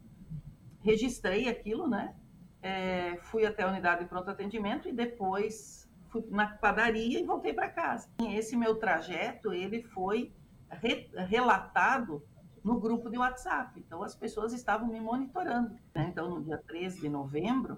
registrei 0.81 1.47
aquilo, 1.47 1.87
né? 1.87 2.15
É, 2.61 3.17
fui 3.23 3.45
até 3.45 3.63
a 3.63 3.67
unidade 3.67 4.03
de 4.03 4.09
pronto 4.09 4.29
atendimento 4.29 4.87
e 4.87 4.93
depois 4.93 5.89
fui 6.09 6.23
na 6.29 6.47
padaria 6.47 7.19
e 7.19 7.25
voltei 7.25 7.53
para 7.53 7.69
casa. 7.69 8.09
Esse 8.19 8.55
meu 8.55 8.75
trajeto, 8.75 9.53
ele 9.53 9.81
foi 9.81 10.31
re, 10.69 11.09
relatado 11.15 12.23
no 12.63 12.79
grupo 12.79 13.09
de 13.09 13.17
WhatsApp. 13.17 13.79
Então, 13.79 14.03
as 14.03 14.15
pessoas 14.15 14.53
estavam 14.53 14.87
me 14.87 14.99
monitorando. 14.99 15.75
Né? 15.95 16.07
Então, 16.09 16.29
no 16.29 16.43
dia 16.43 16.57
13 16.57 17.01
de 17.01 17.09
novembro, 17.09 17.77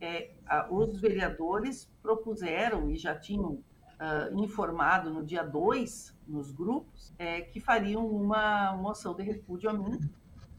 é, 0.00 0.32
os 0.70 1.00
vereadores 1.00 1.90
propuseram 2.02 2.90
e 2.90 2.96
já 2.96 3.14
tinham 3.14 3.62
uh, 4.00 4.42
informado 4.42 5.10
no 5.10 5.24
dia 5.24 5.42
2, 5.42 6.14
nos 6.26 6.50
grupos, 6.50 7.12
é, 7.18 7.42
que 7.42 7.60
fariam 7.60 8.06
uma 8.06 8.76
moção 8.76 9.14
de 9.14 9.22
repúdio 9.22 9.70
a 9.70 9.72
mim 9.72 9.98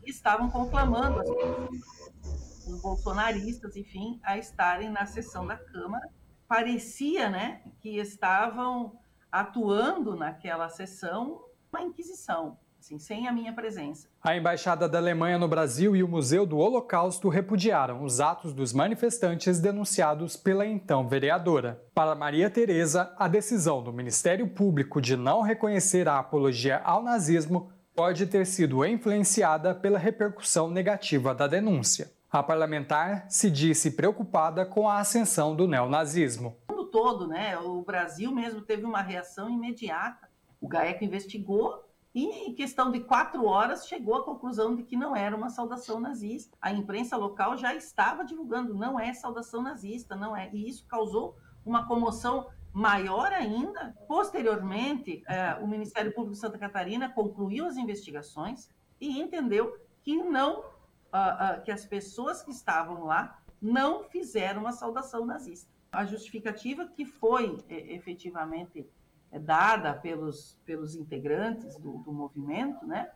e 0.05 0.09
estavam 0.09 0.49
conclamando 0.49 1.19
as 1.19 1.29
pessoas, 1.29 2.65
os 2.67 2.81
bolsonaristas, 2.81 3.75
enfim, 3.75 4.19
a 4.23 4.37
estarem 4.37 4.89
na 4.89 5.05
sessão 5.05 5.45
da 5.45 5.57
Câmara. 5.57 6.07
Parecia 6.47 7.29
né, 7.29 7.61
que 7.79 7.97
estavam 7.97 8.99
atuando 9.31 10.15
naquela 10.15 10.69
sessão 10.69 11.43
uma 11.71 11.81
inquisição, 11.81 12.57
assim, 12.85 12.99
sem 12.99 13.27
a 13.27 13.31
minha 13.31 13.51
presença. 13.51 14.07
A 14.23 14.37
Embaixada 14.37 14.87
da 14.87 14.99
Alemanha 14.99 15.39
no 15.39 15.47
Brasil 15.47 15.95
e 15.95 16.03
o 16.03 16.07
Museu 16.07 16.45
do 16.45 16.59
Holocausto 16.59 17.29
repudiaram 17.29 18.03
os 18.03 18.19
atos 18.19 18.53
dos 18.53 18.73
manifestantes 18.73 19.59
denunciados 19.59 20.37
pela 20.37 20.67
então 20.67 21.07
vereadora. 21.07 21.81
Para 21.95 22.13
Maria 22.13 22.47
Tereza, 22.47 23.11
a 23.17 23.27
decisão 23.27 23.81
do 23.81 23.91
Ministério 23.91 24.47
Público 24.47 25.01
de 25.01 25.17
não 25.17 25.41
reconhecer 25.41 26.07
a 26.07 26.19
apologia 26.19 26.79
ao 26.83 27.01
nazismo 27.01 27.71
pode 27.95 28.27
ter 28.27 28.45
sido 28.45 28.85
influenciada 28.85 29.73
pela 29.73 29.97
repercussão 29.97 30.69
negativa 30.69 31.33
da 31.33 31.47
denúncia. 31.47 32.11
A 32.31 32.43
parlamentar 32.43 33.25
se 33.29 33.49
disse 33.49 33.91
preocupada 33.91 34.63
com 34.63 34.87
a 34.87 34.99
ascensão 34.99 35.55
do 35.55 35.67
neonazismo. 35.67 36.57
O 36.69 36.73
mundo 36.73 36.85
todo, 36.91 37.27
né? 37.27 37.57
O 37.57 37.81
Brasil 37.81 38.31
mesmo 38.31 38.61
teve 38.61 38.83
uma 38.83 39.01
reação 39.01 39.49
imediata. 39.49 40.27
O 40.59 40.67
GAECO 40.67 41.03
investigou 41.03 41.84
e, 42.15 42.47
em 42.47 42.55
questão 42.55 42.89
de 42.89 43.01
quatro 43.01 43.45
horas, 43.45 43.85
chegou 43.85 44.15
à 44.15 44.23
conclusão 44.23 44.73
de 44.73 44.83
que 44.83 44.95
não 44.95 45.13
era 45.13 45.35
uma 45.35 45.49
saudação 45.49 45.99
nazista. 45.99 46.57
A 46.61 46.71
imprensa 46.71 47.17
local 47.17 47.57
já 47.57 47.75
estava 47.75 48.23
divulgando, 48.23 48.73
não 48.73 48.97
é 48.97 49.13
saudação 49.13 49.61
nazista, 49.61 50.15
não 50.15 50.33
é. 50.33 50.49
E 50.53 50.69
isso 50.69 50.87
causou 50.87 51.35
uma 51.65 51.85
comoção 51.85 52.49
maior 52.71 53.33
ainda. 53.33 53.93
Posteriormente, 54.07 55.23
eh, 55.27 55.59
o 55.61 55.67
Ministério 55.67 56.13
Público 56.13 56.35
de 56.35 56.39
Santa 56.39 56.57
Catarina 56.57 57.09
concluiu 57.09 57.65
as 57.65 57.75
investigações 57.75 58.69
e 58.99 59.19
entendeu 59.19 59.77
que 60.01 60.15
não, 60.23 60.59
uh, 60.59 60.61
uh, 60.61 61.63
que 61.63 61.71
as 61.71 61.85
pessoas 61.85 62.41
que 62.41 62.51
estavam 62.51 63.03
lá 63.03 63.41
não 63.61 64.05
fizeram 64.05 64.61
uma 64.61 64.71
saudação 64.71 65.25
nazista. 65.25 65.69
A 65.91 66.05
justificativa 66.05 66.85
que 66.87 67.03
foi 67.03 67.57
efetivamente 67.67 68.79
é 68.79 68.85
dada 69.31 69.93
pelos, 69.93 70.57
pelos 70.65 70.95
integrantes 70.95 71.77
do, 71.77 71.97
do 71.99 72.11
movimento, 72.11 72.85
né? 72.85 73.11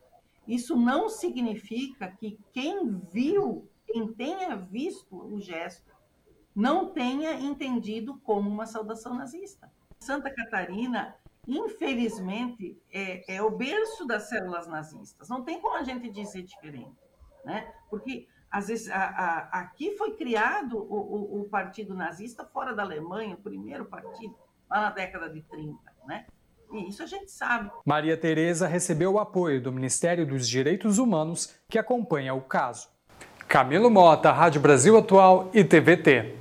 Isso 0.48 0.76
não 0.76 1.10
significa 1.10 2.12
que 2.12 2.40
quem 2.52 2.98
viu, 3.12 3.70
quem 3.86 4.12
tenha 4.14 4.56
visto 4.56 5.16
o 5.16 5.40
gesto, 5.40 5.96
não 6.56 6.90
tenha 6.90 7.34
entendido 7.40 8.20
como 8.24 8.50
uma 8.50 8.66
saudação 8.66 9.14
nazista. 9.14 9.72
Santa 10.00 10.34
Catarina, 10.34 11.16
infelizmente, 11.48 12.82
é, 12.92 13.36
é 13.36 13.42
o 13.42 13.52
berço 13.52 14.06
das 14.06 14.28
células 14.28 14.68
nazistas. 14.68 15.30
Não 15.30 15.44
tem 15.44 15.62
como 15.62 15.78
a 15.78 15.84
gente 15.84 16.10
dizer 16.10 16.42
diferente, 16.42 16.98
né? 17.46 17.72
Porque 17.90 18.28
às 18.50 18.68
vezes 18.68 18.90
a, 18.90 19.04
a, 19.04 19.38
aqui 19.60 19.96
foi 19.98 20.16
criado 20.16 20.78
o, 20.80 20.96
o, 20.96 21.42
o, 21.42 21.50
partido 21.50 21.94
nazista 21.94 22.44
fora 22.44 22.74
da 22.74 22.82
Alemanha, 22.82 23.36
o 23.36 23.42
primeiro 23.42 23.86
partido, 23.86 24.36
lá 24.68 24.82
na 24.82 24.90
década 24.90 25.30
de 25.30 25.44
30 25.44 25.89
né? 26.10 26.26
E 26.74 26.90
isso 26.90 27.04
a 27.04 27.06
gente 27.06 27.32
sabe. 27.32 27.70
Maria 27.86 28.18
Tereza 28.18 28.68
recebeu 28.68 29.14
o 29.14 29.20
apoio 29.20 29.62
do 29.62 29.72
Ministério 29.72 30.26
dos 30.26 30.50
Direitos 30.50 30.98
Humanos, 30.98 31.54
que 31.70 31.78
acompanha 31.78 32.34
o 32.34 32.42
caso. 32.42 32.88
Camilo 33.48 33.90
Mota, 33.90 34.32
Rádio 34.32 34.60
Brasil 34.60 34.98
Atual 34.98 35.50
e 35.54 35.64
TVT. 35.64 36.36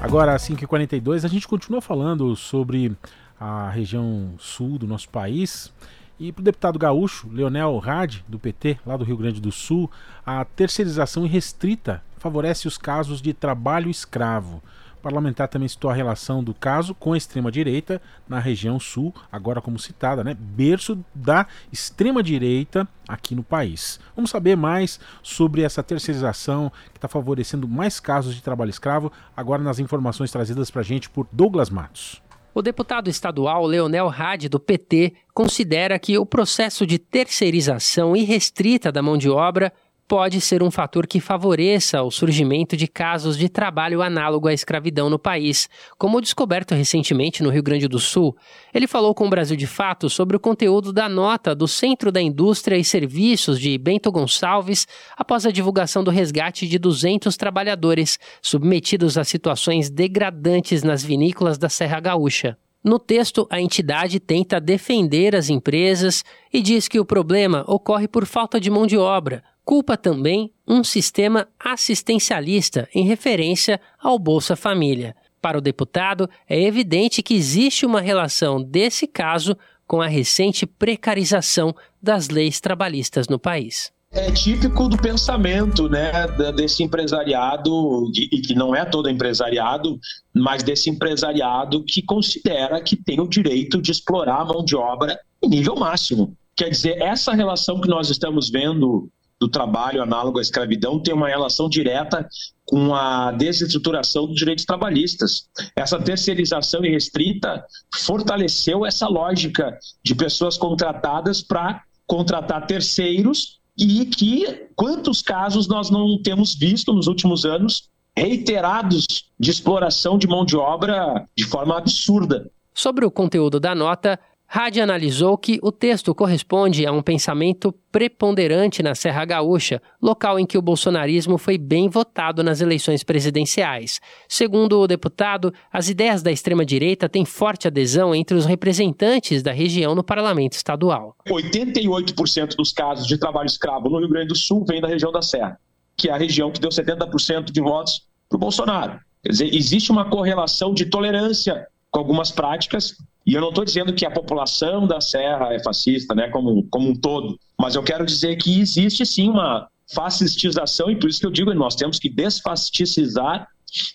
Agora, 0.00 0.34
às 0.34 0.48
5h42, 0.48 1.24
a 1.24 1.28
gente 1.28 1.46
continua 1.46 1.80
falando 1.80 2.34
sobre 2.34 2.96
a 3.38 3.68
região 3.70 4.34
sul 4.38 4.78
do 4.78 4.86
nosso 4.86 5.08
país. 5.08 5.72
E 6.18 6.30
para 6.30 6.40
o 6.40 6.44
deputado 6.44 6.78
gaúcho, 6.78 7.28
Leonel 7.30 7.76
Rad, 7.78 8.16
do 8.28 8.38
PT, 8.38 8.78
lá 8.86 8.96
do 8.96 9.04
Rio 9.04 9.16
Grande 9.16 9.40
do 9.40 9.50
Sul, 9.50 9.90
a 10.24 10.44
terceirização 10.44 11.24
irrestrita 11.24 12.02
favorece 12.18 12.68
os 12.68 12.78
casos 12.78 13.20
de 13.20 13.32
trabalho 13.32 13.90
escravo. 13.90 14.62
Parlamentar 15.02 15.48
também 15.48 15.66
citou 15.66 15.90
a 15.90 15.94
relação 15.94 16.44
do 16.44 16.54
caso 16.54 16.94
com 16.94 17.12
a 17.12 17.16
extrema-direita 17.16 18.00
na 18.28 18.38
região 18.38 18.78
sul, 18.78 19.12
agora 19.32 19.60
como 19.60 19.78
citada, 19.78 20.22
né? 20.22 20.34
Berço 20.38 21.04
da 21.12 21.46
extrema-direita 21.72 22.86
aqui 23.08 23.34
no 23.34 23.42
país. 23.42 23.98
Vamos 24.14 24.30
saber 24.30 24.56
mais 24.56 25.00
sobre 25.20 25.62
essa 25.62 25.82
terceirização 25.82 26.70
que 26.92 26.98
está 26.98 27.08
favorecendo 27.08 27.66
mais 27.66 27.98
casos 27.98 28.34
de 28.34 28.42
trabalho 28.42 28.70
escravo, 28.70 29.10
agora 29.36 29.60
nas 29.60 29.80
informações 29.80 30.30
trazidas 30.30 30.70
para 30.70 30.82
a 30.82 30.84
gente 30.84 31.10
por 31.10 31.26
Douglas 31.32 31.68
Matos. 31.68 32.22
O 32.54 32.60
deputado 32.60 33.08
estadual 33.08 33.64
Leonel 33.64 34.10
Hadi, 34.10 34.46
do 34.46 34.60
PT, 34.60 35.14
considera 35.32 35.98
que 35.98 36.18
o 36.18 36.26
processo 36.26 36.86
de 36.86 36.98
terceirização 36.98 38.14
irrestrita 38.14 38.92
da 38.92 39.02
mão 39.02 39.16
de 39.16 39.30
obra 39.30 39.72
pode 40.12 40.42
ser 40.42 40.62
um 40.62 40.70
fator 40.70 41.06
que 41.06 41.20
favoreça 41.20 42.02
o 42.02 42.10
surgimento 42.10 42.76
de 42.76 42.86
casos 42.86 43.34
de 43.34 43.48
trabalho 43.48 44.02
análogo 44.02 44.46
à 44.46 44.52
escravidão 44.52 45.08
no 45.08 45.18
país, 45.18 45.70
como 45.96 46.20
descoberto 46.20 46.74
recentemente 46.74 47.42
no 47.42 47.48
Rio 47.48 47.62
Grande 47.62 47.88
do 47.88 47.98
Sul. 47.98 48.36
Ele 48.74 48.86
falou 48.86 49.14
com 49.14 49.26
o 49.26 49.30
Brasil 49.30 49.56
de 49.56 49.66
Fato 49.66 50.10
sobre 50.10 50.36
o 50.36 50.38
conteúdo 50.38 50.92
da 50.92 51.08
nota 51.08 51.54
do 51.54 51.66
Centro 51.66 52.12
da 52.12 52.20
Indústria 52.20 52.76
e 52.76 52.84
Serviços 52.84 53.58
de 53.58 53.78
Bento 53.78 54.12
Gonçalves 54.12 54.86
após 55.16 55.46
a 55.46 55.50
divulgação 55.50 56.04
do 56.04 56.10
resgate 56.10 56.68
de 56.68 56.78
200 56.78 57.34
trabalhadores 57.38 58.18
submetidos 58.42 59.16
a 59.16 59.24
situações 59.24 59.88
degradantes 59.88 60.82
nas 60.82 61.02
vinícolas 61.02 61.56
da 61.56 61.70
Serra 61.70 62.00
Gaúcha. 62.00 62.58
No 62.84 62.98
texto, 62.98 63.46
a 63.48 63.62
entidade 63.62 64.20
tenta 64.20 64.60
defender 64.60 65.34
as 65.36 65.48
empresas 65.48 66.22
e 66.52 66.60
diz 66.60 66.86
que 66.86 67.00
o 67.00 67.04
problema 67.04 67.64
ocorre 67.66 68.08
por 68.08 68.26
falta 68.26 68.60
de 68.60 68.68
mão 68.68 68.86
de 68.86 68.98
obra, 68.98 69.42
culpa 69.64 69.96
também 69.96 70.52
um 70.66 70.82
sistema 70.82 71.48
assistencialista 71.58 72.88
em 72.94 73.04
referência 73.04 73.80
ao 74.00 74.18
Bolsa 74.18 74.56
Família. 74.56 75.14
Para 75.40 75.58
o 75.58 75.60
deputado, 75.60 76.28
é 76.48 76.60
evidente 76.62 77.22
que 77.22 77.34
existe 77.34 77.84
uma 77.84 78.00
relação 78.00 78.62
desse 78.62 79.06
caso 79.06 79.56
com 79.86 80.00
a 80.00 80.06
recente 80.06 80.64
precarização 80.64 81.74
das 82.00 82.28
leis 82.28 82.60
trabalhistas 82.60 83.28
no 83.28 83.38
país. 83.38 83.92
é 84.12 84.30
típico 84.30 84.88
do 84.88 84.96
pensamento 84.96 85.88
né, 85.88 86.12
desse 86.54 86.82
empresariado, 86.82 88.10
e 88.14 88.40
que 88.40 88.54
não 88.54 88.74
é 88.74 88.84
todo 88.84 89.08
empresariado, 89.08 89.98
mas 90.34 90.62
desse 90.62 90.90
empresariado 90.90 91.82
que 91.84 92.02
considera 92.02 92.80
que 92.80 92.94
tem 92.94 93.20
o 93.20 93.28
direito 93.28 93.80
de 93.80 93.90
explorar 93.90 94.42
a 94.42 94.44
mão 94.44 94.64
de 94.64 94.76
obra 94.76 95.18
em 95.42 95.48
nível 95.48 95.74
máximo. 95.74 96.36
Quer 96.54 96.68
dizer, 96.68 97.00
essa 97.00 97.32
relação 97.32 97.80
que 97.80 97.88
nós 97.88 98.10
estamos 98.10 98.50
vendo 98.50 99.10
do 99.42 99.48
trabalho 99.48 100.00
análogo 100.00 100.38
à 100.38 100.40
escravidão 100.40 101.00
tem 101.00 101.12
uma 101.12 101.26
relação 101.26 101.68
direta 101.68 102.28
com 102.64 102.94
a 102.94 103.32
desestruturação 103.32 104.28
dos 104.28 104.36
direitos 104.36 104.64
trabalhistas. 104.64 105.48
Essa 105.74 105.98
terceirização 105.98 106.84
irrestrita 106.84 107.64
fortaleceu 107.92 108.86
essa 108.86 109.08
lógica 109.08 109.76
de 110.04 110.14
pessoas 110.14 110.56
contratadas 110.56 111.42
para 111.42 111.82
contratar 112.06 112.68
terceiros 112.68 113.58
e 113.76 114.06
que 114.06 114.68
quantos 114.76 115.22
casos 115.22 115.66
nós 115.66 115.90
não 115.90 116.22
temos 116.22 116.54
visto 116.54 116.92
nos 116.92 117.08
últimos 117.08 117.44
anos 117.44 117.90
reiterados 118.16 119.06
de 119.40 119.50
exploração 119.50 120.16
de 120.16 120.28
mão 120.28 120.44
de 120.44 120.56
obra 120.56 121.26
de 121.36 121.44
forma 121.44 121.76
absurda. 121.76 122.48
Sobre 122.72 123.04
o 123.04 123.10
conteúdo 123.10 123.58
da 123.58 123.74
nota, 123.74 124.20
Rádio 124.54 124.82
analisou 124.82 125.38
que 125.38 125.58
o 125.62 125.72
texto 125.72 126.14
corresponde 126.14 126.84
a 126.84 126.92
um 126.92 127.00
pensamento 127.00 127.72
preponderante 127.90 128.82
na 128.82 128.94
Serra 128.94 129.24
Gaúcha, 129.24 129.80
local 130.00 130.38
em 130.38 130.44
que 130.44 130.58
o 130.58 130.62
bolsonarismo 130.62 131.38
foi 131.38 131.56
bem 131.56 131.88
votado 131.88 132.42
nas 132.44 132.60
eleições 132.60 133.02
presidenciais. 133.02 133.98
Segundo 134.28 134.78
o 134.78 134.86
deputado, 134.86 135.54
as 135.72 135.88
ideias 135.88 136.22
da 136.22 136.30
extrema-direita 136.30 137.08
têm 137.08 137.24
forte 137.24 137.66
adesão 137.66 138.14
entre 138.14 138.36
os 138.36 138.44
representantes 138.44 139.42
da 139.42 139.52
região 139.52 139.94
no 139.94 140.04
parlamento 140.04 140.52
estadual. 140.52 141.16
88% 141.26 142.54
dos 142.54 142.72
casos 142.72 143.06
de 143.06 143.16
trabalho 143.16 143.46
escravo 143.46 143.88
no 143.88 144.00
Rio 144.00 144.10
Grande 144.10 144.28
do 144.28 144.36
Sul 144.36 144.66
vem 144.68 144.82
da 144.82 144.88
região 144.88 145.10
da 145.10 145.22
Serra, 145.22 145.58
que 145.96 146.10
é 146.10 146.12
a 146.12 146.18
região 146.18 146.50
que 146.50 146.60
deu 146.60 146.68
70% 146.68 147.50
de 147.50 147.60
votos 147.62 148.02
para 148.28 148.36
o 148.36 148.38
Bolsonaro. 148.38 149.00
Quer 149.22 149.30
dizer, 149.30 149.54
existe 149.54 149.90
uma 149.90 150.10
correlação 150.10 150.74
de 150.74 150.84
tolerância 150.84 151.66
com 151.90 152.00
algumas 152.00 152.30
práticas 152.30 152.94
e 153.26 153.34
eu 153.34 153.40
não 153.40 153.50
estou 153.50 153.64
dizendo 153.64 153.92
que 153.92 154.04
a 154.04 154.10
população 154.10 154.86
da 154.86 155.00
Serra 155.00 155.54
é 155.54 155.62
fascista, 155.62 156.14
né, 156.14 156.28
como, 156.28 156.66
como 156.70 156.88
um 156.88 156.94
todo, 156.94 157.38
mas 157.58 157.74
eu 157.74 157.82
quero 157.82 158.04
dizer 158.04 158.36
que 158.36 158.60
existe 158.60 159.06
sim 159.06 159.28
uma 159.28 159.68
fascistização, 159.94 160.90
e 160.90 160.96
por 160.96 161.08
isso 161.08 161.20
que 161.20 161.26
eu 161.26 161.30
digo 161.30 161.50
que 161.50 161.56
nós 161.56 161.74
temos 161.74 161.98
que 161.98 162.08
desfasticizar 162.08 163.46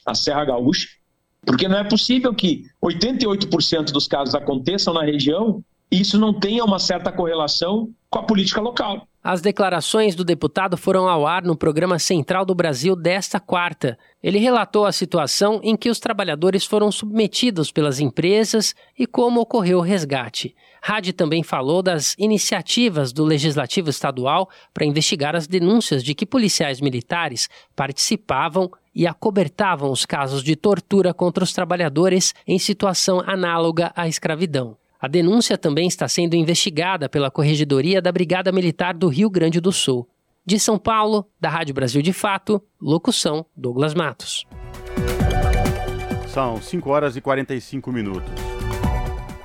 a 0.05 0.15
Serra 0.15 0.45
Gaúcha, 0.45 0.87
porque 1.45 1.67
não 1.67 1.77
é 1.77 1.83
possível 1.83 2.33
que 2.33 2.65
88% 2.83 3.91
dos 3.91 4.07
casos 4.07 4.35
aconteçam 4.35 4.93
na 4.93 5.03
região 5.03 5.63
e 5.91 6.01
isso 6.01 6.17
não 6.17 6.33
tenha 6.33 6.63
uma 6.63 6.79
certa 6.79 7.11
correlação 7.11 7.89
com 8.09 8.19
a 8.19 8.23
política 8.23 8.59
local. 8.59 9.07
As 9.29 9.41
declarações 9.41 10.15
do 10.15 10.23
deputado 10.23 10.77
foram 10.77 11.09
ao 11.09 11.27
ar 11.27 11.43
no 11.43 11.53
programa 11.53 11.99
Central 11.99 12.45
do 12.45 12.55
Brasil 12.55 12.95
desta 12.95 13.41
quarta. 13.41 13.99
Ele 14.23 14.39
relatou 14.39 14.85
a 14.85 14.91
situação 14.93 15.59
em 15.61 15.75
que 15.75 15.89
os 15.89 15.99
trabalhadores 15.99 16.65
foram 16.65 16.89
submetidos 16.89 17.69
pelas 17.69 17.99
empresas 17.99 18.73
e 18.97 19.05
como 19.05 19.41
ocorreu 19.41 19.79
o 19.79 19.81
resgate. 19.81 20.55
Hadi 20.81 21.11
também 21.11 21.43
falou 21.43 21.83
das 21.83 22.15
iniciativas 22.17 23.11
do 23.11 23.25
Legislativo 23.25 23.89
Estadual 23.89 24.47
para 24.73 24.85
investigar 24.85 25.35
as 25.35 25.45
denúncias 25.45 26.05
de 26.05 26.15
que 26.15 26.25
policiais 26.25 26.79
militares 26.79 27.49
participavam 27.75 28.71
e 28.95 29.05
acobertavam 29.05 29.91
os 29.91 30.05
casos 30.05 30.41
de 30.41 30.55
tortura 30.55 31.13
contra 31.13 31.43
os 31.43 31.51
trabalhadores 31.51 32.33
em 32.47 32.57
situação 32.57 33.21
análoga 33.27 33.91
à 33.93 34.07
escravidão. 34.07 34.77
A 34.99 35.07
denúncia 35.07 35.59
também 35.59 35.87
está 35.87 36.07
sendo 36.07 36.35
investigada 36.35 37.07
pela 37.07 37.29
Corregedoria 37.29 38.01
da 38.01 38.11
Brigada 38.11 38.51
Militar 38.51 38.95
do 38.95 39.07
Rio 39.07 39.29
Grande 39.29 39.61
do 39.61 39.71
Sul. 39.71 40.09
De 40.43 40.59
São 40.59 40.79
Paulo, 40.79 41.29
da 41.39 41.49
Rádio 41.49 41.75
Brasil 41.75 42.01
de 42.01 42.11
Fato, 42.11 42.59
locução 42.81 43.45
Douglas 43.55 43.93
Matos. 43.93 44.43
São 46.29 46.59
5 46.59 46.89
horas 46.89 47.15
e 47.15 47.21
45 47.21 47.91
minutos. 47.91 48.31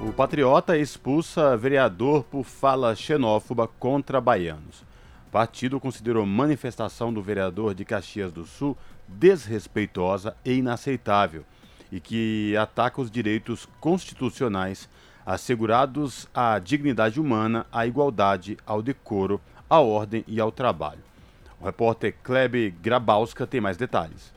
O 0.01 0.11
Patriota 0.11 0.79
expulsa 0.79 1.55
vereador 1.55 2.25
por 2.25 2.45
fala 2.45 2.97
xenófoba 2.97 3.69
contra 3.69 4.23
baianos. 4.23 4.81
O 5.29 5.31
partido 5.31 5.79
considerou 5.79 6.25
manifestação 6.25 7.13
do 7.13 7.23
vereador 7.23 7.75
de 7.75 7.85
Caxias 7.85 8.33
do 8.33 8.47
Sul 8.47 8.75
desrespeitosa 9.07 10.35
e 10.47 10.55
inaceitável 10.55 11.45
e 11.91 12.01
que 12.01 12.57
ataca 12.57 13.03
os 13.03 13.11
direitos 13.11 13.69
constitucionais 13.79 14.89
assegurados 15.25 16.29
a 16.35 16.59
dignidade 16.59 17.21
humana, 17.21 17.67
a 17.73 17.87
igualdade, 17.87 18.59
ao 18.67 18.83
decoro, 18.83 19.41
à 19.69 19.81
ordem 19.81 20.25
e 20.27 20.41
ao 20.41 20.53
trabalho. 20.53 21.01
O 21.61 21.65
repórter 21.65 22.15
Klebe 22.23 22.71
Grabowska 22.71 23.47
tem 23.47 23.61
mais 23.61 23.77
detalhes. 23.77 24.33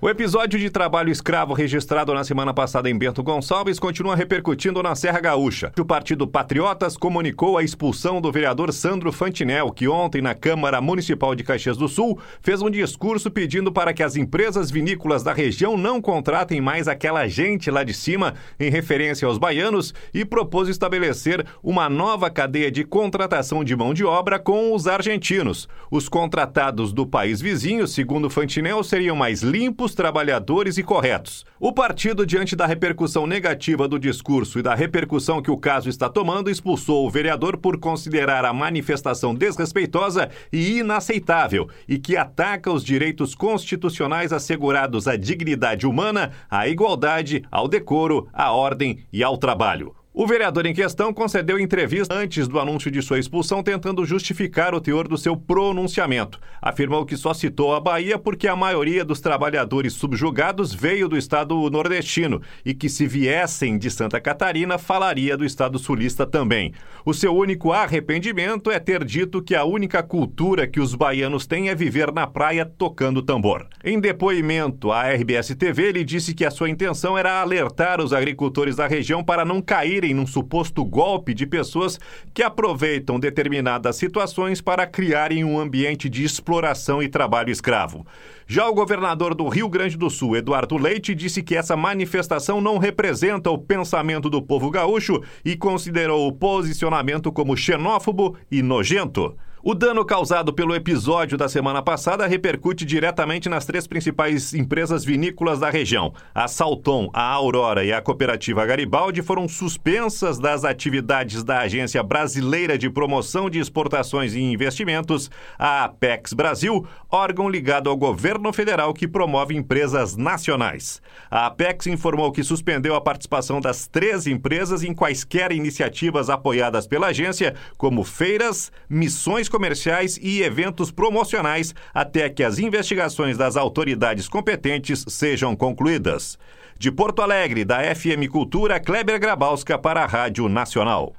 O 0.00 0.08
episódio 0.08 0.60
de 0.60 0.70
trabalho 0.70 1.10
escravo 1.10 1.52
registrado 1.52 2.14
na 2.14 2.22
semana 2.22 2.54
passada 2.54 2.88
em 2.88 2.96
Bento 2.96 3.20
Gonçalves 3.20 3.80
continua 3.80 4.14
repercutindo 4.14 4.80
na 4.80 4.94
Serra 4.94 5.18
Gaúcha. 5.18 5.72
O 5.76 5.84
Partido 5.84 6.24
Patriotas 6.24 6.96
comunicou 6.96 7.58
a 7.58 7.64
expulsão 7.64 8.20
do 8.20 8.30
vereador 8.30 8.72
Sandro 8.72 9.10
Fantinel, 9.10 9.72
que 9.72 9.88
ontem 9.88 10.22
na 10.22 10.36
Câmara 10.36 10.80
Municipal 10.80 11.34
de 11.34 11.42
Caxias 11.42 11.76
do 11.76 11.88
Sul 11.88 12.16
fez 12.40 12.62
um 12.62 12.70
discurso 12.70 13.28
pedindo 13.28 13.72
para 13.72 13.92
que 13.92 14.04
as 14.04 14.14
empresas 14.14 14.70
vinícolas 14.70 15.24
da 15.24 15.32
região 15.32 15.76
não 15.76 16.00
contratem 16.00 16.60
mais 16.60 16.86
aquela 16.86 17.26
gente 17.26 17.68
lá 17.68 17.82
de 17.82 17.92
cima, 17.92 18.34
em 18.60 18.70
referência 18.70 19.26
aos 19.26 19.36
baianos, 19.36 19.92
e 20.14 20.24
propôs 20.24 20.68
estabelecer 20.68 21.44
uma 21.60 21.88
nova 21.88 22.30
cadeia 22.30 22.70
de 22.70 22.84
contratação 22.84 23.64
de 23.64 23.74
mão 23.74 23.92
de 23.92 24.04
obra 24.04 24.38
com 24.38 24.72
os 24.72 24.86
argentinos. 24.86 25.68
Os 25.90 26.08
contratados 26.08 26.92
do 26.92 27.04
país 27.04 27.40
vizinho, 27.40 27.84
segundo 27.88 28.30
Fantinel, 28.30 28.84
seriam 28.84 29.16
mais 29.16 29.42
limpos 29.42 29.87
trabalhadores 29.94 30.78
e 30.78 30.82
corretos. 30.82 31.44
O 31.60 31.72
partido, 31.72 32.24
diante 32.24 32.54
da 32.54 32.66
repercussão 32.66 33.26
negativa 33.26 33.88
do 33.88 33.98
discurso 33.98 34.58
e 34.58 34.62
da 34.62 34.74
repercussão 34.74 35.42
que 35.42 35.50
o 35.50 35.56
caso 35.56 35.88
está 35.88 36.08
tomando, 36.08 36.50
expulsou 36.50 37.06
o 37.06 37.10
vereador 37.10 37.56
por 37.58 37.78
considerar 37.78 38.44
a 38.44 38.52
manifestação 38.52 39.34
desrespeitosa 39.34 40.30
e 40.52 40.78
inaceitável 40.78 41.68
e 41.88 41.98
que 41.98 42.16
ataca 42.16 42.72
os 42.72 42.84
direitos 42.84 43.34
constitucionais 43.34 44.32
assegurados 44.32 45.08
à 45.08 45.16
dignidade 45.16 45.86
humana, 45.86 46.30
à 46.50 46.68
igualdade, 46.68 47.44
ao 47.50 47.66
decoro, 47.66 48.28
à 48.32 48.52
ordem 48.52 49.00
e 49.12 49.22
ao 49.22 49.36
trabalho. 49.36 49.97
O 50.12 50.26
vereador 50.26 50.64
em 50.64 50.74
questão 50.74 51.12
concedeu 51.12 51.60
entrevista 51.60 52.12
antes 52.12 52.48
do 52.48 52.58
anúncio 52.58 52.90
de 52.90 53.00
sua 53.02 53.18
expulsão, 53.18 53.62
tentando 53.62 54.04
justificar 54.06 54.74
o 54.74 54.80
teor 54.80 55.06
do 55.06 55.18
seu 55.18 55.36
pronunciamento. 55.36 56.40
Afirmou 56.60 57.04
que 57.04 57.16
só 57.16 57.34
citou 57.34 57.74
a 57.74 57.78
Bahia 57.78 58.18
porque 58.18 58.48
a 58.48 58.56
maioria 58.56 59.04
dos 59.04 59.20
trabalhadores 59.20 59.92
subjugados 59.92 60.74
veio 60.74 61.08
do 61.08 61.16
estado 61.16 61.54
nordestino 61.70 62.40
e 62.64 62.74
que, 62.74 62.88
se 62.88 63.06
viessem 63.06 63.78
de 63.78 63.90
Santa 63.90 64.18
Catarina, 64.20 64.78
falaria 64.78 65.36
do 65.36 65.44
estado 65.44 65.78
sulista 65.78 66.26
também. 66.26 66.72
O 67.04 67.14
seu 67.14 67.36
único 67.36 67.70
arrependimento 67.70 68.70
é 68.70 68.80
ter 68.80 69.04
dito 69.04 69.42
que 69.42 69.54
a 69.54 69.64
única 69.64 70.02
cultura 70.02 70.66
que 70.66 70.80
os 70.80 70.94
baianos 70.94 71.46
têm 71.46 71.68
é 71.68 71.74
viver 71.74 72.12
na 72.12 72.26
praia 72.26 72.64
tocando 72.64 73.22
tambor. 73.22 73.68
Em 73.84 74.00
depoimento 74.00 74.90
à 74.90 75.08
RBS 75.12 75.54
TV, 75.54 75.90
ele 75.90 76.02
disse 76.02 76.34
que 76.34 76.44
a 76.44 76.50
sua 76.50 76.68
intenção 76.68 77.16
era 77.16 77.40
alertar 77.40 78.00
os 78.00 78.12
agricultores 78.12 78.74
da 78.74 78.88
região 78.88 79.22
para 79.22 79.44
não 79.44 79.62
caírem 79.62 80.07
caírem 80.08 80.14
num 80.14 80.26
suposto 80.26 80.84
golpe 80.84 81.34
de 81.34 81.46
pessoas 81.46 81.98
que 82.32 82.42
aproveitam 82.42 83.20
determinadas 83.20 83.96
situações 83.96 84.60
para 84.60 84.86
criarem 84.86 85.44
um 85.44 85.58
ambiente 85.58 86.08
de 86.08 86.24
exploração 86.24 87.02
e 87.02 87.08
trabalho 87.08 87.50
escravo. 87.50 88.06
Já 88.46 88.66
o 88.68 88.74
governador 88.74 89.34
do 89.34 89.48
Rio 89.48 89.68
Grande 89.68 89.96
do 89.96 90.08
Sul, 90.08 90.36
Eduardo 90.36 90.76
Leite, 90.76 91.14
disse 91.14 91.42
que 91.42 91.54
essa 91.54 91.76
manifestação 91.76 92.60
não 92.60 92.78
representa 92.78 93.50
o 93.50 93.58
pensamento 93.58 94.30
do 94.30 94.40
povo 94.42 94.70
gaúcho 94.70 95.22
e 95.44 95.56
considerou 95.56 96.26
o 96.26 96.32
posicionamento 96.32 97.30
como 97.30 97.56
xenófobo 97.56 98.36
e 98.50 98.62
nojento. 98.62 99.36
O 99.70 99.74
dano 99.74 100.02
causado 100.02 100.50
pelo 100.50 100.74
episódio 100.74 101.36
da 101.36 101.46
semana 101.46 101.82
passada 101.82 102.26
repercute 102.26 102.86
diretamente 102.86 103.50
nas 103.50 103.66
três 103.66 103.86
principais 103.86 104.54
empresas 104.54 105.04
vinícolas 105.04 105.58
da 105.58 105.68
região. 105.68 106.14
A 106.34 106.48
Salton, 106.48 107.10
a 107.12 107.24
Aurora 107.24 107.84
e 107.84 107.92
a 107.92 108.00
Cooperativa 108.00 108.64
Garibaldi 108.64 109.20
foram 109.20 109.46
suspensas 109.46 110.38
das 110.38 110.64
atividades 110.64 111.44
da 111.44 111.58
Agência 111.58 112.02
Brasileira 112.02 112.78
de 112.78 112.88
Promoção 112.88 113.50
de 113.50 113.58
Exportações 113.58 114.34
e 114.34 114.40
Investimentos, 114.40 115.30
a 115.58 115.84
Apex 115.84 116.32
Brasil, 116.32 116.86
órgão 117.10 117.46
ligado 117.46 117.90
ao 117.90 117.96
governo 117.98 118.50
federal 118.54 118.94
que 118.94 119.06
promove 119.06 119.54
empresas 119.54 120.16
nacionais. 120.16 121.02
A 121.30 121.44
Apex 121.44 121.86
informou 121.88 122.32
que 122.32 122.42
suspendeu 122.42 122.94
a 122.94 123.02
participação 123.02 123.60
das 123.60 123.86
três 123.86 124.26
empresas 124.26 124.82
em 124.82 124.94
quaisquer 124.94 125.52
iniciativas 125.52 126.30
apoiadas 126.30 126.86
pela 126.86 127.08
agência, 127.08 127.54
como 127.76 128.02
feiras, 128.02 128.72
missões 128.88 129.46
comerciais 129.58 130.16
e 130.22 130.40
eventos 130.40 130.92
promocionais 130.92 131.74
até 131.92 132.30
que 132.30 132.44
as 132.44 132.60
investigações 132.60 133.36
das 133.36 133.56
autoridades 133.56 134.28
competentes 134.28 135.04
sejam 135.08 135.56
concluídas. 135.56 136.38
De 136.78 136.92
Porto 136.92 137.22
Alegre, 137.22 137.64
da 137.64 137.82
FM 137.92 138.30
Cultura, 138.30 138.78
Kleber 138.78 139.18
Grabowska 139.18 139.76
para 139.76 140.04
a 140.04 140.06
Rádio 140.06 140.48
Nacional. 140.48 141.12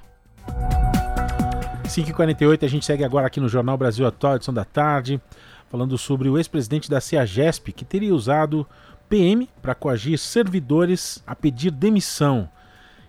5h48, 1.84 2.64
a 2.64 2.66
gente 2.66 2.86
segue 2.86 3.04
agora 3.04 3.26
aqui 3.26 3.40
no 3.40 3.48
Jornal 3.48 3.76
Brasil 3.76 4.06
Atual, 4.06 4.36
edição 4.36 4.54
da 4.54 4.64
tarde, 4.64 5.20
falando 5.68 5.98
sobre 5.98 6.30
o 6.30 6.38
ex-presidente 6.38 6.88
da 6.88 6.98
CEAGESP, 6.98 7.74
que 7.74 7.84
teria 7.84 8.14
usado 8.14 8.66
PM 9.06 9.50
para 9.60 9.74
coagir 9.74 10.18
servidores 10.18 11.22
a 11.26 11.36
pedir 11.36 11.72
demissão. 11.72 12.48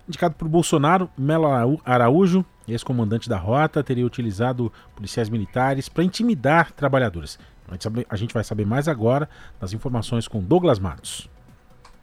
Indicado 0.07 0.35
por 0.35 0.47
Bolsonaro, 0.47 1.09
Melo 1.17 1.47
Araújo, 1.85 2.45
ex-comandante 2.67 3.29
da 3.29 3.37
rota, 3.37 3.83
teria 3.83 4.05
utilizado 4.05 4.71
policiais 4.95 5.29
militares 5.29 5.87
para 5.87 6.03
intimidar 6.03 6.71
trabalhadores. 6.71 7.37
A 8.09 8.15
gente 8.15 8.33
vai 8.33 8.43
saber 8.43 8.65
mais 8.65 8.87
agora 8.87 9.29
nas 9.59 9.73
informações 9.73 10.27
com 10.27 10.41
Douglas 10.41 10.79
Matos. 10.79 11.29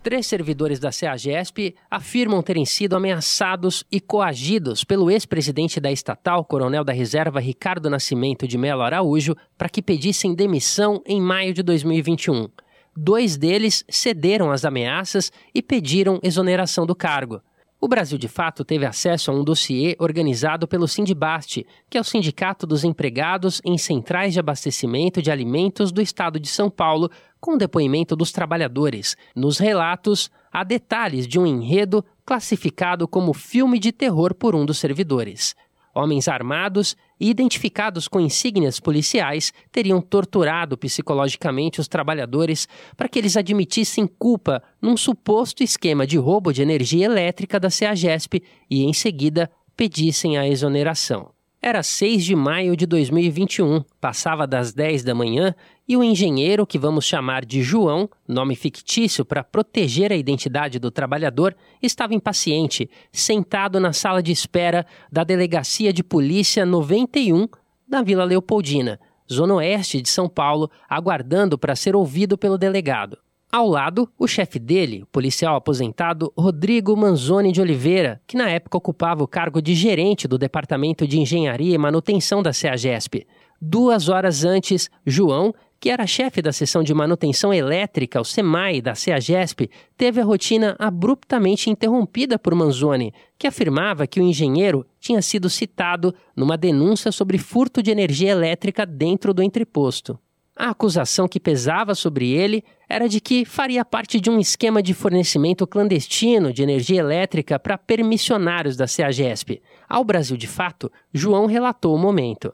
Três 0.03 0.27
servidores 0.27 0.79
da 0.79 0.93
CEAGESP 0.93 1.75
afirmam 1.91 2.41
terem 2.41 2.65
sido 2.65 2.97
ameaçados 2.97 3.85
e 3.91 4.01
coagidos 4.01 4.85
pelo 4.85 5.11
ex-presidente 5.11 5.81
da 5.81 5.91
estatal, 5.91 6.45
coronel 6.45 6.85
da 6.85 6.93
reserva 6.93 7.41
Ricardo 7.41 7.91
Nascimento 7.91 8.47
de 8.47 8.57
Melo 8.57 8.83
Araújo, 8.83 9.37
para 9.59 9.69
que 9.69 9.83
pedissem 9.83 10.35
demissão 10.35 11.03
em 11.05 11.21
maio 11.21 11.53
de 11.53 11.63
2021. 11.63 12.49
Dois 12.97 13.37
deles 13.37 13.85
cederam 13.89 14.51
às 14.51 14.65
ameaças 14.65 15.31
e 15.55 15.61
pediram 15.61 16.21
exoneração 16.23 16.87
do 16.87 16.95
cargo. 16.95 17.43
O 17.81 17.87
Brasil, 17.87 18.19
de 18.19 18.27
fato, 18.27 18.65
teve 18.65 18.85
acesso 18.85 19.31
a 19.31 19.35
um 19.35 19.45
dossiê 19.45 19.95
organizado 20.01 20.67
pelo 20.67 20.89
Sindibast, 20.89 21.65
que 21.89 21.97
é 21.97 22.01
o 22.01 22.05
Sindicato 22.05 22.67
dos 22.67 22.83
Empregados 22.83 23.63
em 23.65 23.79
Centrais 23.79 24.33
de 24.33 24.41
Abastecimento 24.41 25.23
de 25.23 25.31
Alimentos 25.31 25.93
do 25.93 26.03
Estado 26.03 26.41
de 26.41 26.49
São 26.49 26.69
Paulo, 26.69 27.09
com 27.41 27.57
depoimento 27.57 28.17
dos 28.17 28.33
trabalhadores. 28.33 29.17
Nos 29.35 29.59
relatos, 29.59 30.29
há 30.53 30.65
detalhes 30.65 31.25
de 31.25 31.39
um 31.39 31.47
enredo 31.47 32.05
classificado 32.27 33.07
como 33.07 33.33
filme 33.33 33.79
de 33.79 33.93
terror 33.93 34.35
por 34.35 34.57
um 34.57 34.67
dos 34.67 34.79
servidores. 34.79 35.55
Homens 35.95 36.27
armados 36.27 36.97
e 37.21 37.29
identificados 37.29 38.09
com 38.09 38.21
insígnias 38.21 38.79
policiais 38.81 39.53
teriam 39.73 40.01
torturado 40.01 40.77
psicologicamente 40.77 41.81
os 41.81 41.89
trabalhadores 41.89 42.69
para 42.97 43.09
que 43.09 43.19
eles 43.19 43.37
admitissem 43.37 44.07
culpa 44.07 44.63
num 44.81 44.97
suposto 44.97 45.63
esquema 45.63 46.07
de 46.07 46.17
roubo 46.17 46.53
de 46.53 46.63
energia 46.63 47.07
elétrica 47.07 47.59
da 47.59 47.71
CEAGESP 47.71 48.43
e, 48.71 48.85
em 48.85 48.93
seguida, 48.93 49.51
pedissem 49.77 50.37
a 50.37 50.47
exoneração. 50.47 51.31
Era 51.61 51.83
6 51.83 52.25
de 52.25 52.37
maio 52.37 52.77
de 52.77 52.87
2021, 52.87 53.83
passava 54.01 54.47
das 54.47 54.73
10 54.73 55.03
da 55.03 55.15
manhã 55.15 55.55
e 55.89 55.97
o 55.97 56.05
engenheiro, 56.05 56.67
que 56.67 56.79
vamos 56.79 57.07
chamar 57.07 57.47
de 57.47 57.63
João, 57.63 58.11
nome 58.29 58.55
fictício 58.55 59.25
para 59.25 59.43
proteger 59.43 60.13
a 60.13 60.17
identidade 60.17 60.79
do 60.79 60.91
trabalhador, 60.91 61.57
estava 61.83 62.15
impaciente, 62.15 62.91
sentado 63.11 63.81
na 63.81 63.95
sala 63.95 64.23
de 64.23 64.31
espera 64.31 64.85
da 65.11 65.25
Delegacia 65.25 65.91
de 65.91 66.05
Polícia 66.05 66.67
91 66.67 67.49
da 67.89 68.03
Vila 68.03 68.25
Leopoldina, 68.25 69.01
zona 69.33 69.55
oeste 69.55 70.03
de 70.03 70.11
São 70.11 70.29
Paulo, 70.29 70.71
aguardando 70.87 71.57
para 71.57 71.75
ser 71.75 71.97
ouvido 71.97 72.37
pelo 72.37 72.59
delegado. 72.59 73.17
Ao 73.51 73.67
lado, 73.67 74.07
o 74.19 74.29
chefe 74.29 74.59
dele, 74.59 75.05
o 75.05 75.07
policial 75.07 75.57
aposentado 75.57 76.31
Rodrigo 76.37 76.95
Manzoni 76.95 77.51
de 77.51 77.63
Oliveira, 77.63 78.21
que 78.27 78.37
na 78.37 78.51
época 78.51 78.77
ocupava 78.77 79.25
o 79.25 79.29
cargo 79.29 79.63
de 79.63 79.75
gerente 79.75 80.29
do 80.29 80.37
Departamento 80.37 81.07
de 81.07 81.19
Engenharia 81.19 81.75
e 81.75 81.79
Manutenção 81.79 82.43
da 82.43 82.53
CEAGESP. 82.53 83.27
Duas 83.59 84.11
horas 84.11 84.45
antes, 84.45 84.91
João, 85.07 85.55
que 85.81 85.91
era 85.91 86.07
chefe 86.07 86.43
da 86.43 86.53
seção 86.53 86.83
de 86.83 86.93
manutenção 86.93 87.55
elétrica, 87.55 88.21
o 88.21 88.25
SEMAI, 88.25 88.81
da 88.81 88.95
CEAGESP, 88.95 89.71
teve 89.97 90.21
a 90.21 90.25
rotina 90.25 90.75
abruptamente 90.79 91.71
interrompida 91.71 92.39
por 92.39 92.55
Manzoni, 92.55 93.13
que 93.39 93.47
afirmava 93.47 94.07
que 94.07 94.21
o 94.21 94.23
engenheiro 94.23 94.85
tinha 94.99 95.23
sido 95.23 95.49
citado 95.49 96.15
numa 96.37 96.57
denúncia 96.57 97.13
sobre 97.13 97.39
furto 97.39 97.83
de 97.83 97.91
energia 97.91 98.31
elétrica 98.31 98.85
dentro 98.85 99.33
do 99.33 99.43
entreposto. 99.43 100.19
A 100.57 100.71
acusação 100.71 101.29
que 101.29 101.39
pesava 101.39 101.95
sobre 101.95 102.33
ele 102.33 102.65
era 102.89 103.09
de 103.09 103.21
que 103.21 103.45
faria 103.45 103.85
parte 103.85 104.21
de 104.21 104.29
um 104.29 104.41
esquema 104.41 104.83
de 104.83 104.93
fornecimento 104.93 105.65
clandestino 105.69 106.53
de 106.53 106.65
energia 106.65 106.99
elétrica 106.99 107.61
para 107.61 107.79
permissionários 107.79 108.77
da 108.77 108.89
CEAGESP. 108.89 109.63
Ao 109.89 110.03
Brasil 110.03 110.37
de 110.37 110.49
Fato, 110.49 110.91
João 111.15 111.47
relatou 111.47 111.95
o 111.95 111.99
momento. 111.99 112.53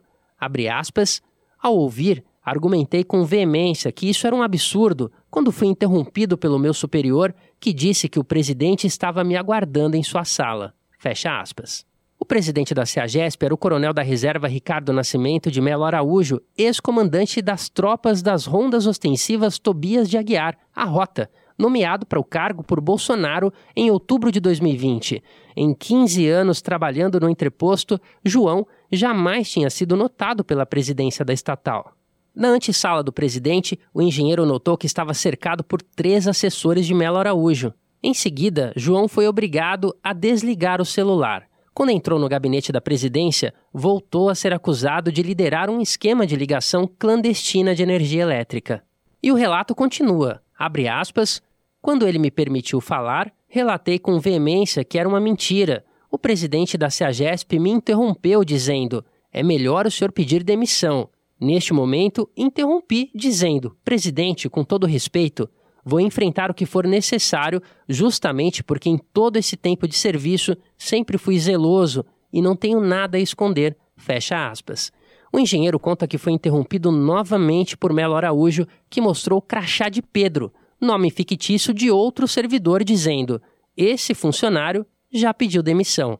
Aspas, 0.70 1.22
ao 1.58 1.74
ouvir, 1.74 2.22
argumentei 2.44 3.02
com 3.02 3.24
veemência 3.24 3.90
que 3.90 4.08
isso 4.08 4.26
era 4.26 4.36
um 4.36 4.42
absurdo 4.42 5.10
quando 5.30 5.50
fui 5.50 5.68
interrompido 5.68 6.36
pelo 6.36 6.58
meu 6.58 6.74
superior, 6.74 7.34
que 7.58 7.72
disse 7.72 8.08
que 8.08 8.18
o 8.18 8.24
presidente 8.24 8.86
estava 8.86 9.24
me 9.24 9.36
aguardando 9.36 9.96
em 9.96 10.02
sua 10.02 10.24
sala. 10.24 10.74
Fecha 10.98 11.40
aspas. 11.40 11.86
O 12.18 12.24
presidente 12.24 12.72
da 12.72 12.86
CEAGESP 12.86 13.44
era 13.44 13.54
o 13.54 13.58
coronel 13.58 13.92
da 13.92 14.00
reserva 14.00 14.48
Ricardo 14.48 14.92
Nascimento 14.92 15.50
de 15.50 15.60
Melo 15.60 15.84
Araújo, 15.84 16.40
ex-comandante 16.56 17.42
das 17.42 17.68
tropas 17.68 18.22
das 18.22 18.46
rondas 18.46 18.86
ostensivas 18.86 19.58
Tobias 19.58 20.08
de 20.08 20.16
Aguiar, 20.16 20.56
a 20.74 20.84
Rota, 20.84 21.28
nomeado 21.58 22.06
para 22.06 22.18
o 22.18 22.24
cargo 22.24 22.62
por 22.62 22.80
Bolsonaro 22.80 23.52
em 23.76 23.90
outubro 23.90 24.32
de 24.32 24.40
2020. 24.40 25.22
Em 25.56 25.74
15 25.74 26.28
anos 26.28 26.62
trabalhando 26.62 27.20
no 27.20 27.28
entreposto, 27.28 28.00
João 28.24 28.66
jamais 28.90 29.50
tinha 29.50 29.68
sido 29.68 29.96
notado 29.96 30.44
pela 30.44 30.64
presidência 30.64 31.24
da 31.24 31.32
estatal. 31.32 31.92
Na 32.34 32.48
antessala 32.48 33.00
do 33.00 33.12
presidente, 33.12 33.78
o 33.92 34.02
engenheiro 34.02 34.44
notou 34.44 34.76
que 34.76 34.86
estava 34.86 35.14
cercado 35.14 35.62
por 35.62 35.80
três 35.80 36.26
assessores 36.26 36.84
de 36.84 36.92
Melo 36.92 37.18
Araújo. 37.18 37.72
Em 38.02 38.12
seguida, 38.12 38.72
João 38.74 39.06
foi 39.06 39.28
obrigado 39.28 39.94
a 40.02 40.12
desligar 40.12 40.80
o 40.80 40.84
celular. 40.84 41.46
Quando 41.72 41.90
entrou 41.90 42.18
no 42.18 42.28
gabinete 42.28 42.72
da 42.72 42.80
presidência, 42.80 43.54
voltou 43.72 44.28
a 44.28 44.34
ser 44.34 44.52
acusado 44.52 45.12
de 45.12 45.22
liderar 45.22 45.70
um 45.70 45.80
esquema 45.80 46.26
de 46.26 46.34
ligação 46.34 46.88
clandestina 46.98 47.74
de 47.74 47.82
energia 47.82 48.22
elétrica. 48.22 48.82
E 49.22 49.30
o 49.30 49.36
relato 49.36 49.74
continua. 49.74 50.42
Abre 50.58 50.88
aspas. 50.88 51.40
Quando 51.80 52.06
ele 52.06 52.18
me 52.18 52.30
permitiu 52.30 52.80
falar, 52.80 53.32
relatei 53.46 53.98
com 53.98 54.18
veemência 54.18 54.84
que 54.84 54.98
era 54.98 55.08
uma 55.08 55.20
mentira. 55.20 55.84
O 56.10 56.18
presidente 56.18 56.76
da 56.76 56.90
CEAGESP 56.90 57.58
me 57.58 57.70
interrompeu 57.70 58.44
dizendo: 58.44 59.04
é 59.32 59.42
melhor 59.42 59.86
o 59.86 59.90
senhor 59.90 60.12
pedir 60.12 60.44
demissão. 60.44 61.08
Neste 61.44 61.74
momento, 61.74 62.26
interrompi, 62.34 63.10
dizendo: 63.14 63.76
Presidente, 63.84 64.48
com 64.48 64.64
todo 64.64 64.86
respeito, 64.86 65.46
Vou 65.86 66.00
enfrentar 66.00 66.50
o 66.50 66.54
que 66.54 66.64
for 66.64 66.86
necessário, 66.86 67.60
justamente 67.86 68.64
porque 68.64 68.88
em 68.88 68.96
todo 68.96 69.36
esse 69.36 69.54
tempo 69.54 69.86
de 69.86 69.94
serviço 69.94 70.56
sempre 70.78 71.18
fui 71.18 71.38
zeloso 71.38 72.06
e 72.32 72.40
não 72.40 72.56
tenho 72.56 72.80
nada 72.80 73.18
a 73.18 73.20
esconder. 73.20 73.76
Fecha 73.94 74.48
aspas. 74.48 74.90
O 75.30 75.38
engenheiro 75.38 75.78
conta 75.78 76.08
que 76.08 76.16
foi 76.16 76.32
interrompido 76.32 76.90
novamente 76.90 77.76
por 77.76 77.92
Melo 77.92 78.14
Araújo, 78.14 78.66
que 78.88 78.98
mostrou 78.98 79.40
o 79.40 79.42
crachá 79.42 79.90
de 79.90 80.00
Pedro, 80.00 80.50
nome 80.80 81.10
fictício 81.10 81.74
de 81.74 81.90
outro 81.90 82.26
servidor, 82.26 82.82
dizendo: 82.82 83.42
Esse 83.76 84.14
funcionário 84.14 84.86
já 85.12 85.34
pediu 85.34 85.62
demissão. 85.62 86.18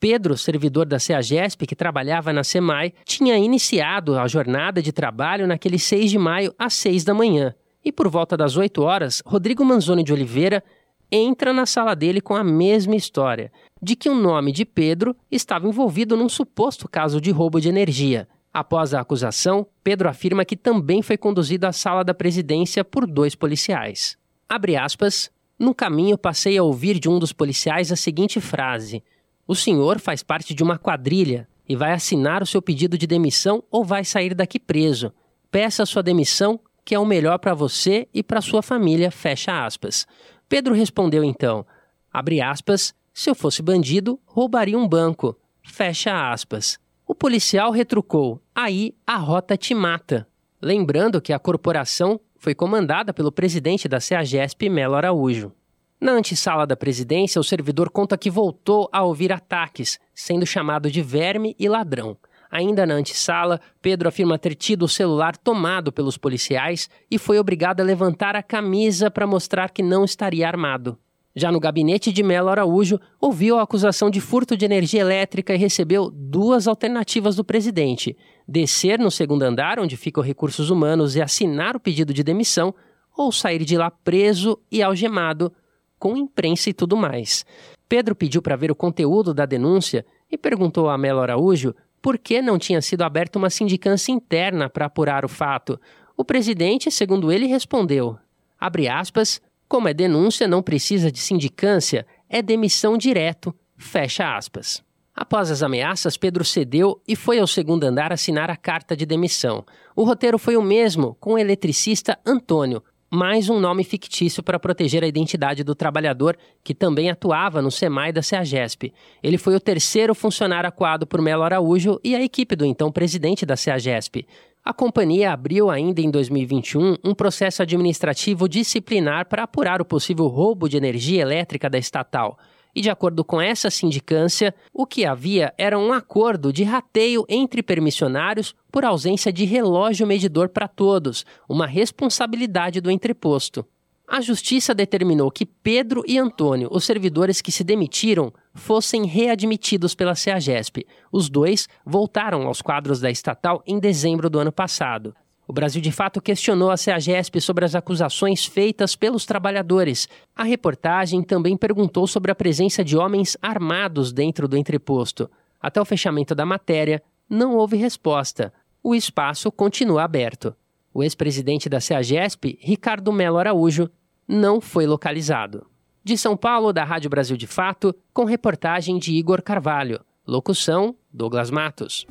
Pedro, 0.00 0.36
servidor 0.36 0.86
da 0.86 0.98
CEAGESP 0.98 1.66
que 1.66 1.74
trabalhava 1.74 2.32
na 2.32 2.44
SEMAI, 2.44 2.94
tinha 3.04 3.36
iniciado 3.36 4.16
a 4.16 4.28
jornada 4.28 4.80
de 4.80 4.92
trabalho 4.92 5.46
naquele 5.46 5.78
6 5.78 6.10
de 6.10 6.18
maio 6.18 6.54
às 6.56 6.74
6 6.74 7.02
da 7.02 7.12
manhã. 7.12 7.52
E 7.84 7.90
por 7.90 8.08
volta 8.08 8.36
das 8.36 8.56
8 8.56 8.80
horas, 8.82 9.22
Rodrigo 9.26 9.64
Manzoni 9.64 10.04
de 10.04 10.12
Oliveira 10.12 10.62
entra 11.10 11.52
na 11.52 11.66
sala 11.66 11.96
dele 11.96 12.20
com 12.20 12.36
a 12.36 12.44
mesma 12.44 12.94
história, 12.94 13.50
de 13.82 13.96
que 13.96 14.08
o 14.08 14.14
nome 14.14 14.52
de 14.52 14.64
Pedro 14.64 15.16
estava 15.30 15.66
envolvido 15.66 16.16
num 16.16 16.28
suposto 16.28 16.88
caso 16.88 17.20
de 17.20 17.30
roubo 17.30 17.60
de 17.60 17.68
energia. 17.68 18.28
Após 18.52 18.94
a 18.94 19.00
acusação, 19.00 19.66
Pedro 19.82 20.08
afirma 20.08 20.44
que 20.44 20.56
também 20.56 21.02
foi 21.02 21.16
conduzido 21.16 21.66
à 21.66 21.72
sala 21.72 22.04
da 22.04 22.14
presidência 22.14 22.84
por 22.84 23.06
dois 23.06 23.34
policiais. 23.34 24.16
Abre 24.48 24.76
aspas. 24.76 25.30
No 25.58 25.74
caminho, 25.74 26.16
passei 26.16 26.56
a 26.56 26.62
ouvir 26.62 27.00
de 27.00 27.08
um 27.08 27.18
dos 27.18 27.32
policiais 27.32 27.90
a 27.90 27.96
seguinte 27.96 28.40
frase: 28.40 29.02
O 29.48 29.54
senhor 29.54 29.98
faz 29.98 30.22
parte 30.22 30.52
de 30.52 30.62
uma 30.62 30.78
quadrilha 30.78 31.48
e 31.66 31.74
vai 31.74 31.92
assinar 31.92 32.42
o 32.42 32.46
seu 32.46 32.60
pedido 32.60 32.98
de 32.98 33.06
demissão 33.06 33.64
ou 33.70 33.82
vai 33.82 34.04
sair 34.04 34.34
daqui 34.34 34.60
preso. 34.60 35.10
Peça 35.50 35.86
sua 35.86 36.02
demissão 36.02 36.60
que 36.84 36.94
é 36.94 36.98
o 36.98 37.06
melhor 37.06 37.38
para 37.38 37.54
você 37.54 38.08
e 38.12 38.22
para 38.22 38.42
sua 38.42 38.62
família, 38.62 39.10
fecha 39.10 39.64
aspas. 39.64 40.06
Pedro 40.48 40.74
respondeu 40.74 41.24
então, 41.24 41.66
abre 42.12 42.42
aspas, 42.42 42.94
se 43.12 43.28
eu 43.28 43.34
fosse 43.34 43.62
bandido, 43.62 44.20
roubaria 44.26 44.78
um 44.78 44.86
banco, 44.86 45.34
fecha 45.62 46.30
aspas. 46.30 46.78
O 47.06 47.14
policial 47.14 47.70
retrucou, 47.70 48.42
aí 48.54 48.94
a 49.06 49.16
rota 49.16 49.56
te 49.56 49.74
mata. 49.74 50.26
Lembrando 50.60 51.20
que 51.20 51.32
a 51.32 51.38
corporação 51.38 52.20
foi 52.36 52.54
comandada 52.54 53.14
pelo 53.14 53.32
presidente 53.32 53.88
da 53.88 53.98
CEAGESP, 53.98 54.68
Melo 54.68 54.94
Araújo. 54.94 55.52
Na 56.00 56.12
antessala 56.12 56.64
da 56.64 56.76
presidência, 56.76 57.40
o 57.40 57.44
servidor 57.44 57.90
conta 57.90 58.16
que 58.16 58.30
voltou 58.30 58.88
a 58.92 59.02
ouvir 59.02 59.32
ataques, 59.32 59.98
sendo 60.14 60.46
chamado 60.46 60.88
de 60.90 61.02
verme 61.02 61.56
e 61.58 61.68
ladrão. 61.68 62.16
Ainda 62.50 62.86
na 62.86 62.94
antessala, 62.94 63.60
Pedro 63.82 64.08
afirma 64.08 64.38
ter 64.38 64.54
tido 64.54 64.84
o 64.84 64.88
celular 64.88 65.36
tomado 65.36 65.90
pelos 65.90 66.16
policiais 66.16 66.88
e 67.10 67.18
foi 67.18 67.38
obrigado 67.38 67.80
a 67.80 67.84
levantar 67.84 68.36
a 68.36 68.42
camisa 68.42 69.10
para 69.10 69.26
mostrar 69.26 69.70
que 69.70 69.82
não 69.82 70.04
estaria 70.04 70.46
armado. 70.46 70.96
Já 71.34 71.50
no 71.50 71.60
gabinete 71.60 72.12
de 72.12 72.22
Melo 72.22 72.48
Araújo, 72.48 72.98
ouviu 73.20 73.58
a 73.58 73.62
acusação 73.62 74.08
de 74.08 74.20
furto 74.20 74.56
de 74.56 74.64
energia 74.64 75.00
elétrica 75.00 75.52
e 75.52 75.58
recebeu 75.58 76.10
duas 76.10 76.66
alternativas 76.68 77.36
do 77.36 77.44
presidente: 77.44 78.16
descer 78.46 78.98
no 78.98 79.10
segundo 79.10 79.42
andar, 79.42 79.78
onde 79.78 79.96
ficam 79.96 80.22
recursos 80.22 80.70
humanos, 80.70 81.16
e 81.16 81.20
assinar 81.20 81.76
o 81.76 81.80
pedido 81.80 82.14
de 82.14 82.22
demissão, 82.22 82.74
ou 83.16 83.30
sair 83.30 83.64
de 83.64 83.76
lá 83.76 83.90
preso 83.90 84.58
e 84.70 84.82
algemado, 84.82 85.52
com 85.98 86.16
imprensa 86.16 86.70
e 86.70 86.72
tudo 86.72 86.96
mais. 86.96 87.44
Pedro 87.88 88.14
pediu 88.14 88.42
para 88.42 88.56
ver 88.56 88.70
o 88.70 88.76
conteúdo 88.76 89.32
da 89.32 89.46
denúncia 89.46 90.04
e 90.30 90.36
perguntou 90.36 90.88
a 90.88 90.98
Melo 90.98 91.20
Araújo 91.20 91.74
por 92.00 92.18
que 92.18 92.40
não 92.40 92.58
tinha 92.58 92.80
sido 92.80 93.02
aberta 93.02 93.38
uma 93.38 93.50
sindicância 93.50 94.12
interna 94.12 94.68
para 94.68 94.86
apurar 94.86 95.24
o 95.24 95.28
fato. 95.28 95.80
O 96.16 96.24
presidente, 96.24 96.90
segundo 96.90 97.32
ele, 97.32 97.46
respondeu: 97.46 98.18
abre 98.58 98.88
aspas, 98.88 99.40
como 99.68 99.88
é 99.88 99.94
denúncia, 99.94 100.48
não 100.48 100.62
precisa 100.62 101.10
de 101.10 101.18
sindicância, 101.18 102.06
é 102.28 102.40
demissão 102.40 102.96
direto, 102.96 103.54
fecha 103.76 104.36
aspas. 104.36 104.82
Após 105.14 105.50
as 105.50 105.64
ameaças, 105.64 106.16
Pedro 106.16 106.44
cedeu 106.44 107.02
e 107.06 107.16
foi 107.16 107.40
ao 107.40 107.46
segundo 107.46 107.82
andar 107.82 108.12
assinar 108.12 108.50
a 108.50 108.56
carta 108.56 108.96
de 108.96 109.04
demissão. 109.04 109.64
O 109.96 110.04
roteiro 110.04 110.38
foi 110.38 110.56
o 110.56 110.62
mesmo 110.62 111.16
com 111.18 111.32
o 111.32 111.38
eletricista 111.38 112.16
Antônio, 112.24 112.82
mais 113.10 113.48
um 113.48 113.58
nome 113.58 113.84
fictício 113.84 114.42
para 114.42 114.58
proteger 114.58 115.02
a 115.02 115.06
identidade 115.06 115.64
do 115.64 115.74
trabalhador, 115.74 116.36
que 116.62 116.74
também 116.74 117.08
atuava 117.08 117.62
no 117.62 117.70
SEMAI 117.70 118.12
da 118.12 118.20
CEAGESP. 118.20 118.92
Ele 119.22 119.38
foi 119.38 119.54
o 119.54 119.60
terceiro 119.60 120.14
funcionário 120.14 120.68
acuado 120.68 121.06
por 121.06 121.22
Melo 121.22 121.42
Araújo 121.42 121.98
e 122.04 122.14
a 122.14 122.22
equipe 122.22 122.54
do 122.54 122.66
então 122.66 122.92
presidente 122.92 123.46
da 123.46 123.56
CEAGESP. 123.56 124.26
A 124.62 124.74
companhia 124.74 125.32
abriu 125.32 125.70
ainda 125.70 126.02
em 126.02 126.10
2021 126.10 126.96
um 127.02 127.14
processo 127.14 127.62
administrativo 127.62 128.46
disciplinar 128.46 129.26
para 129.26 129.44
apurar 129.44 129.80
o 129.80 129.84
possível 129.86 130.26
roubo 130.26 130.68
de 130.68 130.76
energia 130.76 131.22
elétrica 131.22 131.70
da 131.70 131.78
estatal. 131.78 132.38
E 132.74 132.80
de 132.80 132.90
acordo 132.90 133.24
com 133.24 133.40
essa 133.40 133.70
sindicância, 133.70 134.54
o 134.72 134.86
que 134.86 135.04
havia 135.04 135.52
era 135.58 135.78
um 135.78 135.92
acordo 135.92 136.52
de 136.52 136.64
rateio 136.64 137.24
entre 137.28 137.62
permissionários 137.62 138.54
por 138.70 138.84
ausência 138.84 139.32
de 139.32 139.44
relógio 139.44 140.06
medidor 140.06 140.48
para 140.48 140.68
todos, 140.68 141.24
uma 141.48 141.66
responsabilidade 141.66 142.80
do 142.80 142.90
entreposto. 142.90 143.66
A 144.10 144.22
justiça 144.22 144.74
determinou 144.74 145.30
que 145.30 145.44
Pedro 145.44 146.02
e 146.06 146.18
Antônio, 146.18 146.70
os 146.72 146.84
servidores 146.84 147.42
que 147.42 147.52
se 147.52 147.62
demitiram, 147.62 148.32
fossem 148.54 149.04
readmitidos 149.04 149.94
pela 149.94 150.14
CEAGESP. 150.14 150.86
Os 151.12 151.28
dois 151.28 151.68
voltaram 151.84 152.46
aos 152.46 152.62
quadros 152.62 153.00
da 153.00 153.10
estatal 153.10 153.62
em 153.66 153.78
dezembro 153.78 154.30
do 154.30 154.38
ano 154.38 154.50
passado. 154.50 155.14
O 155.48 155.52
Brasil 155.52 155.80
de 155.80 155.90
fato 155.90 156.20
questionou 156.20 156.70
a 156.70 156.76
CEAGESP 156.76 157.40
sobre 157.40 157.64
as 157.64 157.74
acusações 157.74 158.44
feitas 158.44 158.94
pelos 158.94 159.24
trabalhadores. 159.24 160.06
A 160.36 160.44
reportagem 160.44 161.22
também 161.22 161.56
perguntou 161.56 162.06
sobre 162.06 162.30
a 162.30 162.34
presença 162.34 162.84
de 162.84 162.98
homens 162.98 163.34
armados 163.40 164.12
dentro 164.12 164.46
do 164.46 164.58
entreposto. 164.58 165.30
Até 165.58 165.80
o 165.80 165.86
fechamento 165.86 166.34
da 166.34 166.44
matéria, 166.44 167.02
não 167.30 167.56
houve 167.56 167.78
resposta. 167.78 168.52
O 168.82 168.94
espaço 168.94 169.50
continua 169.50 170.04
aberto. 170.04 170.54
O 170.92 171.02
ex-presidente 171.02 171.66
da 171.66 171.80
CEAGESP, 171.80 172.58
Ricardo 172.60 173.10
Melo 173.10 173.38
Araújo, 173.38 173.90
não 174.28 174.60
foi 174.60 174.86
localizado. 174.86 175.66
De 176.04 176.18
São 176.18 176.36
Paulo, 176.36 176.74
da 176.74 176.84
Rádio 176.84 177.08
Brasil 177.08 177.38
de 177.38 177.46
Fato, 177.46 177.94
com 178.12 178.24
reportagem 178.24 178.98
de 178.98 179.14
Igor 179.14 179.42
Carvalho. 179.42 180.00
Locução: 180.26 180.94
Douglas 181.10 181.50
Matos. 181.50 182.06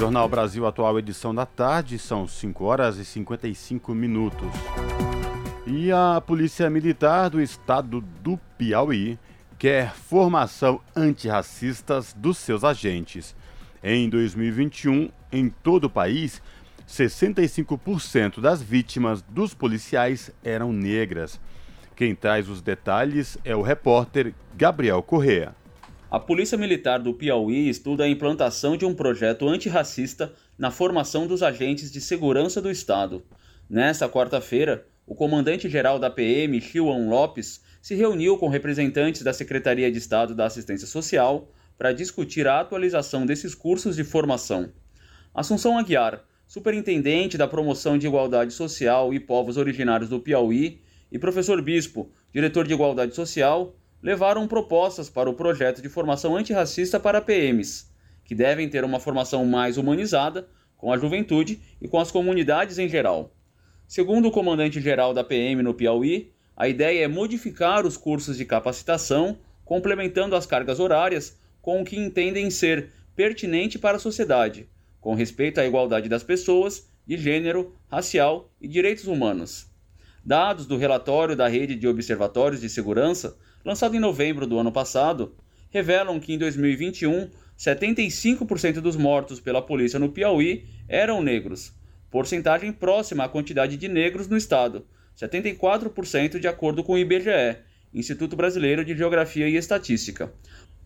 Jornal 0.00 0.26
Brasil 0.30 0.66
Atual, 0.66 0.98
edição 0.98 1.34
da 1.34 1.44
tarde, 1.44 1.98
são 1.98 2.26
5 2.26 2.64
horas 2.64 2.96
e 2.96 3.04
55 3.04 3.94
minutos. 3.94 4.48
E 5.66 5.92
a 5.92 6.22
Polícia 6.26 6.70
Militar 6.70 7.28
do 7.28 7.38
Estado 7.38 8.00
do 8.00 8.38
Piauí 8.56 9.18
quer 9.58 9.92
formação 9.92 10.80
antirracistas 10.96 12.14
dos 12.14 12.38
seus 12.38 12.64
agentes. 12.64 13.36
Em 13.84 14.08
2021, 14.08 15.10
em 15.30 15.50
todo 15.50 15.84
o 15.84 15.90
país, 15.90 16.40
65% 16.88 18.40
das 18.40 18.62
vítimas 18.62 19.20
dos 19.20 19.52
policiais 19.52 20.30
eram 20.42 20.72
negras. 20.72 21.38
Quem 21.94 22.14
traz 22.14 22.48
os 22.48 22.62
detalhes 22.62 23.36
é 23.44 23.54
o 23.54 23.60
repórter 23.60 24.32
Gabriel 24.56 25.02
Correa. 25.02 25.59
A 26.10 26.18
Polícia 26.18 26.58
Militar 26.58 26.98
do 26.98 27.14
Piauí 27.14 27.68
estuda 27.68 28.02
a 28.02 28.08
implantação 28.08 28.76
de 28.76 28.84
um 28.84 28.92
projeto 28.92 29.48
antirracista 29.48 30.32
na 30.58 30.68
formação 30.68 31.24
dos 31.24 31.40
agentes 31.40 31.88
de 31.92 32.00
segurança 32.00 32.60
do 32.60 32.68
Estado. 32.68 33.22
Nesta 33.68 34.08
quarta-feira, 34.08 34.84
o 35.06 35.14
comandante-geral 35.14 36.00
da 36.00 36.10
PM, 36.10 36.60
Chiuan 36.60 37.08
Lopes, 37.08 37.60
se 37.80 37.94
reuniu 37.94 38.36
com 38.36 38.48
representantes 38.48 39.22
da 39.22 39.32
Secretaria 39.32 39.88
de 39.88 39.98
Estado 39.98 40.34
da 40.34 40.46
Assistência 40.46 40.88
Social 40.88 41.48
para 41.78 41.92
discutir 41.92 42.48
a 42.48 42.58
atualização 42.58 43.24
desses 43.24 43.54
cursos 43.54 43.94
de 43.94 44.02
formação. 44.02 44.72
Assunção 45.32 45.78
Aguiar, 45.78 46.24
superintendente 46.44 47.38
da 47.38 47.46
Promoção 47.46 47.96
de 47.96 48.08
Igualdade 48.08 48.52
Social 48.52 49.14
e 49.14 49.20
Povos 49.20 49.56
Originários 49.56 50.10
do 50.10 50.18
Piauí, 50.18 50.80
e 51.12 51.18
professor 51.18 51.60
Bispo, 51.62 52.10
diretor 52.32 52.66
de 52.66 52.74
Igualdade 52.74 53.14
Social, 53.14 53.76
levaram 54.02 54.46
propostas 54.48 55.10
para 55.10 55.28
o 55.28 55.34
projeto 55.34 55.82
de 55.82 55.88
formação 55.88 56.36
antirracista 56.36 56.98
para 56.98 57.20
PMs, 57.20 57.90
que 58.24 58.34
devem 58.34 58.68
ter 58.68 58.84
uma 58.84 59.00
formação 59.00 59.44
mais 59.44 59.76
humanizada 59.76 60.48
com 60.76 60.92
a 60.92 60.96
juventude 60.96 61.60
e 61.80 61.88
com 61.88 61.98
as 61.98 62.10
comunidades 62.10 62.78
em 62.78 62.88
geral. 62.88 63.34
Segundo 63.86 64.28
o 64.28 64.30
comandante-geral 64.30 65.12
da 65.12 65.22
PM 65.22 65.62
no 65.62 65.74
Piauí, 65.74 66.32
a 66.56 66.68
ideia 66.68 67.04
é 67.04 67.08
modificar 67.08 67.86
os 67.86 67.96
cursos 67.96 68.36
de 68.36 68.44
capacitação, 68.44 69.38
complementando 69.64 70.36
as 70.36 70.46
cargas 70.46 70.80
horárias 70.80 71.38
com 71.60 71.82
o 71.82 71.84
que 71.84 71.98
entendem 71.98 72.50
ser 72.50 72.90
pertinente 73.14 73.78
para 73.78 73.96
a 73.96 74.00
sociedade, 74.00 74.68
com 75.00 75.14
respeito 75.14 75.60
à 75.60 75.66
igualdade 75.66 76.08
das 76.08 76.22
pessoas, 76.22 76.88
de 77.06 77.18
gênero, 77.18 77.74
racial 77.90 78.50
e 78.60 78.68
direitos 78.68 79.06
humanos. 79.06 79.66
Dados 80.24 80.66
do 80.66 80.76
relatório 80.76 81.34
da 81.34 81.48
Rede 81.48 81.74
de 81.74 81.88
Observatórios 81.88 82.60
de 82.60 82.68
Segurança 82.68 83.36
lançado 83.64 83.94
em 83.94 84.00
novembro 84.00 84.46
do 84.46 84.58
ano 84.58 84.72
passado, 84.72 85.34
revelam 85.70 86.18
que 86.18 86.32
em 86.32 86.38
2021, 86.38 87.28
75% 87.58 88.80
dos 88.80 88.96
mortos 88.96 89.40
pela 89.40 89.62
polícia 89.62 89.98
no 89.98 90.10
Piauí 90.10 90.64
eram 90.88 91.22
negros, 91.22 91.72
porcentagem 92.10 92.72
próxima 92.72 93.24
à 93.24 93.28
quantidade 93.28 93.76
de 93.76 93.88
negros 93.88 94.26
no 94.26 94.36
estado, 94.36 94.84
74% 95.16 96.38
de 96.38 96.48
acordo 96.48 96.82
com 96.82 96.94
o 96.94 96.98
IBGE, 96.98 97.58
Instituto 97.92 98.36
Brasileiro 98.36 98.84
de 98.84 98.96
Geografia 98.96 99.48
e 99.48 99.56
Estatística. 99.56 100.32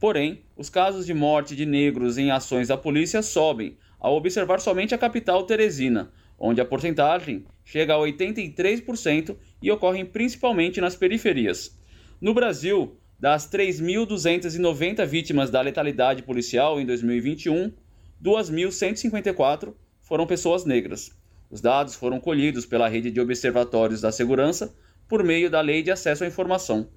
Porém, 0.01 0.43
os 0.57 0.69
casos 0.69 1.07
de 1.07 1.15
morte 1.15 1.55
de 1.55 1.65
negros 1.65 2.19
em 2.19 2.31
ações 2.31 2.69
da 2.69 2.77
polícia 2.77 3.23
sobem, 3.23 3.77
ao 3.99 4.17
observar 4.17 4.61
somente 4.61 4.95
a 4.95 4.99
capital 4.99 5.45
Teresina, 5.45 6.13
onde 6.39 6.61
a 6.61 6.65
porcentagem 6.65 7.47
chega 7.65 7.95
a 7.95 7.99
83% 7.99 9.37
e 9.63 9.71
ocorrem 9.71 10.05
principalmente 10.05 10.81
nas 10.81 10.97
periferias. 10.97 11.79
No 12.21 12.33
Brasil, 12.33 12.97
das 13.19 13.51
3.290 13.51 15.05
vítimas 15.05 15.51
da 15.51 15.61
letalidade 15.61 16.23
policial 16.23 16.81
em 16.81 16.87
2021, 16.87 17.73
2.154 18.23 19.75
foram 20.01 20.27
pessoas 20.27 20.65
negras. 20.65 21.11
Os 21.51 21.61
dados 21.61 21.95
foram 21.95 22.21
colhidos 22.21 22.65
pela 22.65 22.89
Rede 22.89 23.11
de 23.11 23.21
Observatórios 23.21 24.01
da 24.01 24.13
Segurança 24.13 24.75
por 25.09 25.23
meio 25.23 25.51
da 25.51 25.61
Lei 25.61 25.83
de 25.83 25.91
Acesso 25.91 26.25
à 26.25 26.27
Informação. 26.27 26.89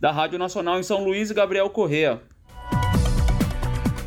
Da 0.00 0.10
Rádio 0.10 0.38
Nacional 0.38 0.80
em 0.80 0.82
São 0.82 1.04
Luís, 1.04 1.30
Gabriel 1.30 1.70
Correa. 1.70 2.20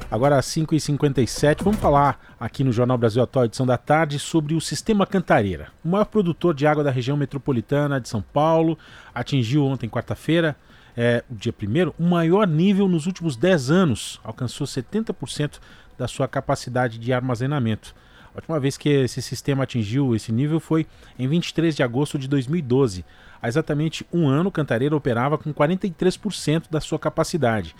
Agora 0.09 0.37
às 0.37 0.45
5h57, 0.45 1.63
vamos 1.63 1.81
falar 1.81 2.33
aqui 2.39 2.63
no 2.63 2.71
Jornal 2.71 2.97
Brasil 2.97 3.21
Atual, 3.21 3.43
edição 3.43 3.65
da 3.65 3.77
tarde, 3.77 4.17
sobre 4.17 4.55
o 4.55 4.61
Sistema 4.61 5.05
Cantareira. 5.05 5.67
O 5.83 5.89
maior 5.89 6.05
produtor 6.05 6.55
de 6.55 6.65
água 6.65 6.81
da 6.81 6.89
região 6.89 7.17
metropolitana 7.17 7.99
de 7.99 8.07
São 8.07 8.21
Paulo 8.21 8.79
atingiu 9.13 9.65
ontem, 9.65 9.89
quarta-feira, 9.89 10.55
é, 10.95 11.25
o 11.29 11.35
dia 11.35 11.51
primeiro, 11.51 11.93
o 11.99 12.03
maior 12.03 12.47
nível 12.47 12.87
nos 12.87 13.05
últimos 13.05 13.35
10 13.35 13.69
anos. 13.69 14.21
Alcançou 14.23 14.65
70% 14.65 15.59
da 15.97 16.07
sua 16.07 16.25
capacidade 16.25 16.97
de 16.97 17.11
armazenamento. 17.11 17.93
A 18.33 18.37
última 18.37 18.61
vez 18.61 18.77
que 18.77 18.87
esse 18.87 19.21
sistema 19.21 19.63
atingiu 19.63 20.15
esse 20.15 20.31
nível 20.31 20.61
foi 20.61 20.87
em 21.19 21.27
23 21.27 21.75
de 21.75 21.83
agosto 21.83 22.17
de 22.17 22.29
2012. 22.29 23.03
Há 23.41 23.47
exatamente 23.49 24.05
um 24.13 24.25
ano, 24.29 24.51
Cantareira 24.51 24.95
operava 24.95 25.37
com 25.37 25.53
43% 25.53 26.65
da 26.71 26.79
sua 26.79 26.97
capacidade. 26.97 27.75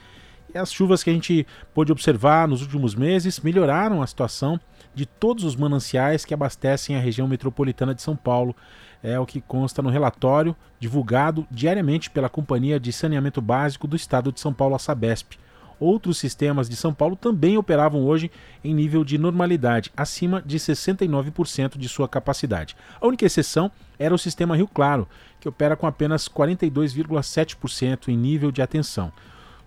As 0.57 0.71
chuvas 0.71 1.03
que 1.03 1.09
a 1.09 1.13
gente 1.13 1.45
pôde 1.73 1.91
observar 1.91 2.47
nos 2.47 2.61
últimos 2.61 2.95
meses 2.95 3.39
melhoraram 3.39 4.01
a 4.01 4.07
situação 4.07 4.59
de 4.93 5.05
todos 5.05 5.43
os 5.43 5.55
mananciais 5.55 6.25
que 6.25 6.33
abastecem 6.33 6.95
a 6.95 6.99
região 6.99 7.27
metropolitana 7.27 7.93
de 7.93 8.01
São 8.01 8.15
Paulo. 8.15 8.55
É 9.03 9.19
o 9.19 9.25
que 9.25 9.39
consta 9.39 9.81
no 9.81 9.89
relatório 9.89 10.55
divulgado 10.79 11.45
diariamente 11.51 12.09
pela 12.09 12.29
Companhia 12.29 12.79
de 12.79 12.91
Saneamento 12.91 13.39
Básico 13.39 13.87
do 13.87 13.95
Estado 13.95 14.31
de 14.31 14.39
São 14.39 14.51
Paulo, 14.51 14.75
a 14.75 14.79
Sabesp. 14.79 15.37
outros 15.79 16.17
sistemas 16.17 16.67
de 16.67 16.75
São 16.75 16.91
Paulo 16.91 17.15
também 17.15 17.57
operavam 17.57 18.03
hoje 18.03 18.31
em 18.63 18.73
nível 18.73 19.03
de 19.03 19.19
normalidade, 19.19 19.91
acima 19.95 20.41
de 20.43 20.57
69% 20.57 21.77
de 21.77 21.87
sua 21.87 22.07
capacidade. 22.07 22.75
A 22.99 23.05
única 23.05 23.25
exceção 23.25 23.71
era 23.99 24.15
o 24.15 24.17
sistema 24.17 24.55
Rio 24.55 24.67
Claro, 24.67 25.07
que 25.39 25.47
opera 25.47 25.75
com 25.75 25.85
apenas 25.85 26.27
42,7% 26.27 28.07
em 28.07 28.17
nível 28.17 28.51
de 28.51 28.63
atenção. 28.63 29.13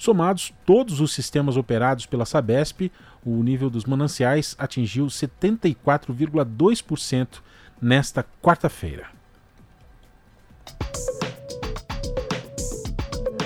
Somados 0.01 0.53
todos 0.65 0.99
os 0.99 1.13
sistemas 1.13 1.59
operados 1.59 2.07
pela 2.07 2.25
Sabesp, 2.25 2.91
o 3.23 3.43
nível 3.43 3.69
dos 3.69 3.85
mananciais 3.85 4.57
atingiu 4.59 5.09
74,2% 5.09 7.43
nesta 7.83 8.25
quarta-feira. 8.41 9.09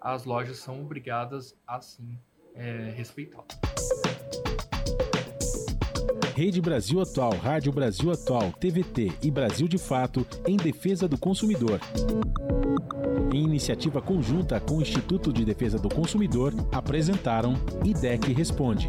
as 0.00 0.24
lojas 0.24 0.58
são 0.58 0.80
obrigadas 0.80 1.54
a 1.66 1.80
sim 1.80 2.18
é, 2.54 2.92
respeitá-lo. 2.96 3.46
Rede 6.34 6.60
Brasil 6.60 7.00
Atual, 7.00 7.32
Rádio 7.32 7.70
Brasil 7.70 8.10
Atual, 8.10 8.52
TVT 8.52 9.12
e 9.22 9.30
Brasil 9.30 9.68
de 9.68 9.76
Fato 9.76 10.26
em 10.46 10.56
defesa 10.56 11.06
do 11.06 11.18
consumidor. 11.18 11.80
Em 13.32 13.44
iniciativa 13.44 14.00
conjunta 14.00 14.58
com 14.58 14.78
o 14.78 14.82
Instituto 14.82 15.32
de 15.32 15.44
Defesa 15.44 15.78
do 15.78 15.88
Consumidor, 15.88 16.52
apresentaram 16.72 17.54
IDEC 17.84 18.32
Responde. 18.32 18.88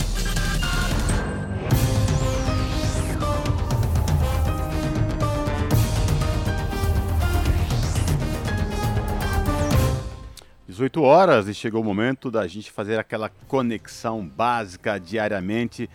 Dezoito 10.67 11.03
horas 11.03 11.47
e 11.47 11.53
chegou 11.53 11.81
o 11.81 11.85
momento 11.85 12.31
da 12.31 12.47
gente 12.47 12.71
fazer 12.71 12.97
aquela 12.97 13.29
conexão 13.47 14.25
básica 14.25 14.99
diariamente 14.99 15.87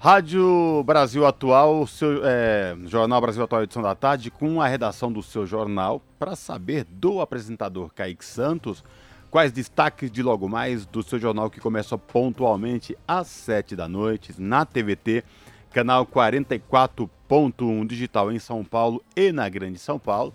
Rádio 0.00 0.84
Brasil 0.84 1.26
Atual, 1.26 1.84
seu, 1.84 2.20
é, 2.24 2.76
Jornal 2.86 3.20
Brasil 3.20 3.42
Atual, 3.42 3.64
edição 3.64 3.82
da 3.82 3.96
tarde, 3.96 4.30
com 4.30 4.62
a 4.62 4.68
redação 4.68 5.12
do 5.12 5.24
seu 5.24 5.44
jornal, 5.44 6.00
para 6.20 6.36
saber 6.36 6.84
do 6.84 7.20
apresentador 7.20 7.92
Kaique 7.92 8.24
Santos 8.24 8.84
quais 9.28 9.50
destaques 9.50 10.08
de 10.08 10.22
logo 10.22 10.48
mais 10.48 10.86
do 10.86 11.02
seu 11.02 11.18
jornal 11.18 11.50
que 11.50 11.58
começa 11.58 11.98
pontualmente 11.98 12.96
às 13.08 13.26
7 13.26 13.74
da 13.74 13.88
noite 13.88 14.32
na 14.38 14.64
TVT, 14.64 15.24
canal 15.72 16.06
44.1 16.06 17.84
digital 17.84 18.30
em 18.30 18.38
São 18.38 18.64
Paulo 18.64 19.02
e 19.16 19.32
na 19.32 19.48
Grande 19.48 19.80
São 19.80 19.98
Paulo. 19.98 20.32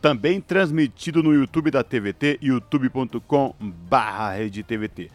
Também 0.00 0.40
transmitido 0.40 1.22
no 1.22 1.34
YouTube 1.34 1.70
da 1.70 1.84
TVT, 1.84 2.38
youtube.com/redetvt. 2.40 5.10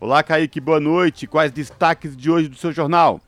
Olá, 0.00 0.22
Kaique, 0.22 0.60
boa 0.60 0.80
noite. 0.80 1.26
Quais 1.26 1.52
destaques 1.52 2.16
de 2.16 2.30
hoje 2.30 2.48
do 2.48 2.56
seu 2.56 2.72
jornal? 2.72 3.20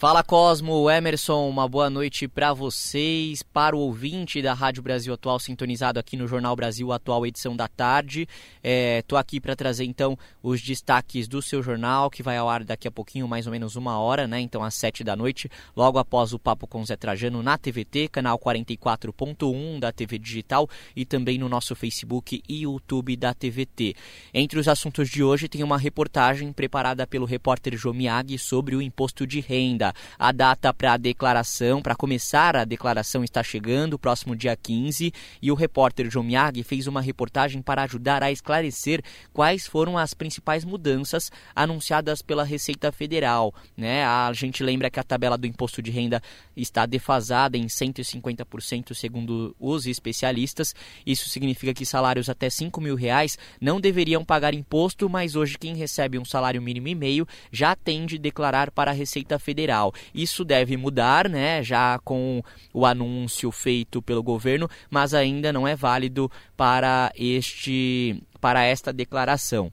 Fala 0.00 0.24
Cosmo, 0.24 0.90
Emerson, 0.90 1.46
uma 1.46 1.68
boa 1.68 1.90
noite 1.90 2.26
para 2.26 2.54
vocês, 2.54 3.42
para 3.42 3.76
o 3.76 3.80
ouvinte 3.80 4.40
da 4.40 4.54
Rádio 4.54 4.82
Brasil 4.82 5.12
Atual 5.12 5.38
sintonizado 5.38 6.00
aqui 6.00 6.16
no 6.16 6.26
Jornal 6.26 6.56
Brasil 6.56 6.90
Atual, 6.90 7.26
edição 7.26 7.54
da 7.54 7.68
tarde. 7.68 8.26
Estou 8.62 9.18
é, 9.18 9.20
aqui 9.20 9.38
para 9.38 9.54
trazer 9.54 9.84
então 9.84 10.16
os 10.42 10.62
destaques 10.62 11.28
do 11.28 11.42
seu 11.42 11.62
jornal, 11.62 12.08
que 12.08 12.22
vai 12.22 12.38
ao 12.38 12.48
ar 12.48 12.64
daqui 12.64 12.88
a 12.88 12.90
pouquinho, 12.90 13.28
mais 13.28 13.46
ou 13.46 13.52
menos 13.52 13.76
uma 13.76 13.98
hora, 13.98 14.26
né? 14.26 14.40
Então 14.40 14.64
às 14.64 14.74
sete 14.74 15.04
da 15.04 15.14
noite, 15.14 15.50
logo 15.76 15.98
após 15.98 16.32
o 16.32 16.38
Papo 16.38 16.66
com 16.66 16.82
Zé 16.82 16.96
Trajano 16.96 17.42
na 17.42 17.58
TVT, 17.58 18.08
canal 18.08 18.38
44.1 18.38 19.80
da 19.80 19.92
TV 19.92 20.18
Digital 20.18 20.66
e 20.96 21.04
também 21.04 21.36
no 21.36 21.46
nosso 21.46 21.74
Facebook 21.74 22.42
e 22.48 22.62
YouTube 22.62 23.14
da 23.18 23.34
TVT. 23.34 23.94
Entre 24.32 24.58
os 24.58 24.66
assuntos 24.66 25.10
de 25.10 25.22
hoje 25.22 25.46
tem 25.46 25.62
uma 25.62 25.76
reportagem 25.76 26.54
preparada 26.54 27.06
pelo 27.06 27.26
repórter 27.26 27.76
Jomiag 27.76 28.38
sobre 28.38 28.74
o 28.74 28.80
imposto 28.80 29.26
de 29.26 29.40
renda. 29.40 29.89
A 30.18 30.32
data 30.32 30.72
para 30.72 30.94
a 30.94 30.96
declaração, 30.96 31.82
para 31.82 31.94
começar 31.94 32.56
a 32.56 32.64
declaração, 32.64 33.24
está 33.24 33.42
chegando, 33.42 33.98
próximo 33.98 34.36
dia 34.36 34.56
15, 34.56 35.12
e 35.40 35.50
o 35.50 35.54
repórter 35.54 36.10
João 36.10 36.24
Miyagi 36.24 36.62
fez 36.62 36.86
uma 36.86 37.00
reportagem 37.00 37.62
para 37.62 37.82
ajudar 37.82 38.22
a 38.22 38.30
esclarecer 38.30 39.02
quais 39.32 39.66
foram 39.66 39.96
as 39.96 40.14
principais 40.14 40.64
mudanças 40.64 41.30
anunciadas 41.54 42.22
pela 42.22 42.44
Receita 42.44 42.92
Federal. 42.92 43.54
Né? 43.76 44.04
A 44.04 44.32
gente 44.32 44.62
lembra 44.62 44.90
que 44.90 45.00
a 45.00 45.04
tabela 45.04 45.36
do 45.36 45.46
imposto 45.46 45.82
de 45.82 45.90
renda 45.90 46.22
está 46.56 46.86
defasada 46.86 47.56
em 47.56 47.66
150%, 47.66 48.94
segundo 48.94 49.54
os 49.58 49.86
especialistas. 49.86 50.74
Isso 51.06 51.28
significa 51.28 51.74
que 51.74 51.86
salários 51.86 52.28
até 52.28 52.50
5 52.50 52.80
mil 52.80 52.94
reais 52.94 53.38
não 53.60 53.80
deveriam 53.80 54.24
pagar 54.24 54.54
imposto, 54.54 55.08
mas 55.08 55.36
hoje 55.36 55.58
quem 55.58 55.74
recebe 55.74 56.18
um 56.18 56.24
salário 56.24 56.60
mínimo 56.60 56.88
e 56.88 56.94
meio 56.94 57.26
já 57.50 57.74
tem 57.74 58.06
de 58.06 58.18
declarar 58.18 58.70
para 58.70 58.90
a 58.90 58.94
Receita 58.94 59.38
Federal. 59.38 59.79
Isso 60.14 60.44
deve 60.44 60.76
mudar, 60.76 61.28
né, 61.28 61.62
já 61.62 61.98
com 62.04 62.42
o 62.72 62.84
anúncio 62.84 63.50
feito 63.50 64.02
pelo 64.02 64.22
governo, 64.22 64.68
mas 64.90 65.14
ainda 65.14 65.52
não 65.52 65.66
é 65.66 65.74
válido 65.74 66.30
para 66.56 67.12
este 67.16 68.22
para 68.40 68.64
esta 68.64 68.92
declaração. 68.92 69.70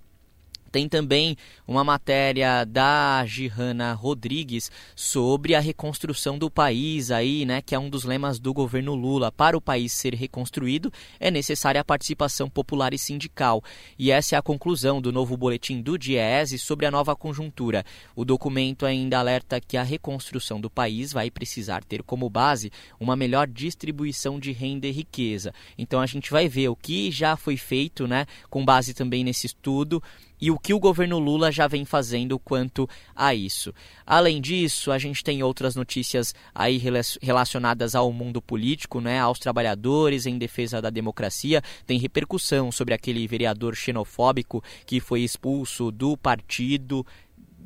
Tem 0.72 0.88
também 0.89 1.38
uma 1.68 1.84
matéria 1.84 2.65
da 2.65 3.24
Gihana 3.26 3.93
Rodrigues 3.93 4.72
sobre 4.95 5.55
a 5.55 5.59
reconstrução 5.59 6.38
do 6.38 6.49
país 6.49 7.11
aí, 7.11 7.45
né, 7.45 7.61
que 7.61 7.74
é 7.74 7.80
um 7.80 7.89
dos 7.89 8.03
lemas 8.03 8.39
do 8.39 8.53
governo 8.53 8.95
Lula. 8.95 9.32
Para 9.32 9.57
o 9.57 9.61
país 9.61 9.93
ser 9.93 10.13
reconstruído, 10.13 10.91
é 11.20 11.32
necessária 11.32 11.82
a 11.82 11.86
participação 11.86 12.49
popular 12.49 12.93
e 12.93 12.97
sindical. 12.97 13.63
E 13.97 14.11
essa 14.11 14.36
é 14.36 14.38
a 14.38 14.41
conclusão 14.41 15.01
do 15.01 15.11
novo 15.11 15.38
boletim 15.38 15.82
do 15.82 15.97
Diese 15.97 16.57
sobre 16.57 16.86
a 16.86 16.91
nova 16.91 17.15
conjuntura. 17.15 17.86
O 18.15 18.26
documento 18.26 18.86
ainda 18.86 19.20
alerta 19.20 19.61
que 19.61 19.78
a 19.78 19.84
reconstrução 19.84 20.59
do 20.59 20.70
país 20.70 21.13
vai 21.13 21.32
precisar 21.32 21.84
ter 21.84 22.03
como 22.03 22.30
base 22.30 22.72
uma 22.99 23.15
melhor 23.15 23.47
distribuição 23.47 24.39
de 24.39 24.51
renda 24.51 24.88
e 24.88 24.91
riqueza. 24.91 25.53
Então 25.78 25.99
a 26.01 26.05
gente 26.05 26.32
vai 26.32 26.47
ver 26.47 26.70
o 26.70 26.76
que 26.76 27.11
já 27.11 27.36
foi 27.36 27.57
feito, 27.57 28.07
né, 28.07 28.26
com 28.49 28.65
base 28.65 28.93
também 28.93 29.24
nesse 29.24 29.47
estudo 29.47 30.01
e 30.40 30.52
o 30.52 30.60
que 30.60 30.74
o 30.74 30.80
governo 30.80 31.20
Lula 31.20 31.52
já 31.52 31.68
vem 31.68 31.86
fazendo 31.86 32.38
quanto 32.38 32.90
a 33.16 33.34
isso. 33.34 33.74
Além 34.06 34.42
disso, 34.42 34.92
a 34.92 34.98
gente 34.98 35.24
tem 35.24 35.42
outras 35.44 35.76
notícias 35.76 36.34
aí 36.54 36.82
relacionadas 37.22 37.96
ao 37.96 38.12
mundo 38.12 38.42
político, 38.42 39.02
né, 39.02 39.20
aos 39.20 39.40
trabalhadores 39.40 40.26
em 40.26 40.38
defesa 40.38 40.82
da 40.82 40.90
democracia. 40.90 41.62
Tem 41.86 41.98
repercussão 41.98 42.72
sobre 42.72 42.94
aquele 42.94 43.28
vereador 43.28 43.76
xenofóbico 43.76 44.64
que 44.86 45.00
foi 45.00 45.22
expulso 45.22 45.92
do 45.92 46.16
partido 46.16 47.06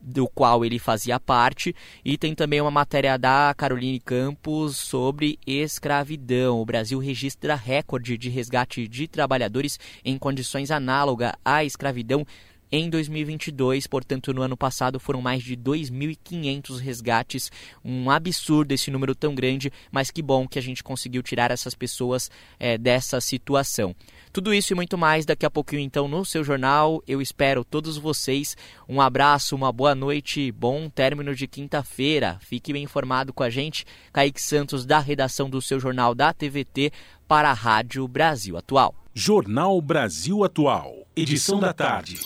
do 0.03 0.27
qual 0.27 0.65
ele 0.65 0.79
fazia 0.79 1.19
parte, 1.19 1.75
e 2.03 2.17
tem 2.17 2.33
também 2.33 2.59
uma 2.59 2.71
matéria 2.71 3.17
da 3.17 3.53
Caroline 3.55 3.99
Campos 3.99 4.75
sobre 4.75 5.37
escravidão. 5.45 6.59
O 6.59 6.65
Brasil 6.65 6.97
registra 6.97 7.53
recorde 7.53 8.17
de 8.17 8.27
resgate 8.27 8.87
de 8.87 9.07
trabalhadores 9.07 9.79
em 10.03 10.17
condições 10.17 10.71
análogas 10.71 11.33
à 11.45 11.63
escravidão 11.63 12.25
em 12.71 12.89
2022, 12.89 13.85
portanto, 13.85 14.33
no 14.33 14.41
ano 14.41 14.55
passado 14.55 14.99
foram 14.99 15.21
mais 15.21 15.43
de 15.43 15.57
2.500 15.57 16.79
resgates. 16.79 17.51
Um 17.83 18.09
absurdo 18.09 18.71
esse 18.71 18.89
número 18.89 19.13
tão 19.13 19.35
grande, 19.35 19.71
mas 19.91 20.09
que 20.09 20.21
bom 20.21 20.47
que 20.47 20.57
a 20.57 20.61
gente 20.61 20.83
conseguiu 20.83 21.21
tirar 21.21 21.51
essas 21.51 21.75
pessoas 21.75 22.31
é, 22.57 22.77
dessa 22.77 23.19
situação. 23.19 23.95
Tudo 24.31 24.53
isso 24.53 24.71
e 24.71 24.75
muito 24.75 24.97
mais 24.97 25.25
daqui 25.25 25.45
a 25.45 25.49
pouquinho, 25.49 25.81
então, 25.81 26.07
no 26.07 26.23
seu 26.23 26.43
jornal. 26.43 27.03
Eu 27.05 27.21
espero 27.21 27.65
todos 27.65 27.97
vocês. 27.97 28.55
Um 28.87 29.01
abraço, 29.01 29.55
uma 29.55 29.71
boa 29.71 29.93
noite, 29.93 30.51
bom 30.53 30.89
término 30.89 31.35
de 31.35 31.47
quinta-feira. 31.47 32.37
Fique 32.39 32.71
bem 32.71 32.83
informado 32.83 33.33
com 33.33 33.43
a 33.43 33.49
gente. 33.49 33.85
Kaique 34.13 34.41
Santos, 34.41 34.85
da 34.85 34.99
redação 34.99 35.49
do 35.49 35.61
seu 35.61 35.79
jornal 35.79 36.15
da 36.15 36.31
TVT, 36.31 36.93
para 37.27 37.49
a 37.49 37.53
Rádio 37.53 38.07
Brasil 38.07 38.55
Atual. 38.55 38.95
Jornal 39.13 39.81
Brasil 39.81 40.43
Atual, 40.45 41.05
edição 41.15 41.59
da 41.59 41.73
tarde. 41.73 42.19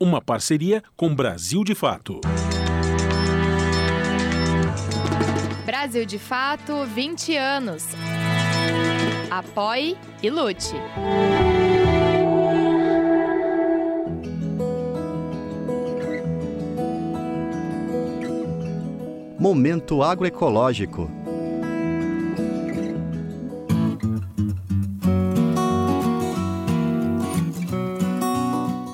Uma 0.00 0.20
parceria 0.20 0.82
com 0.96 1.14
Brasil 1.14 1.62
de 1.62 1.74
Fato. 1.74 2.20
Brasil 5.64 6.04
de 6.04 6.18
Fato, 6.18 6.84
20 6.86 7.36
anos. 7.36 7.86
Apoie 9.30 9.96
e 10.22 10.30
lute. 10.30 10.74
Momento 19.38 20.02
agroecológico. 20.02 21.21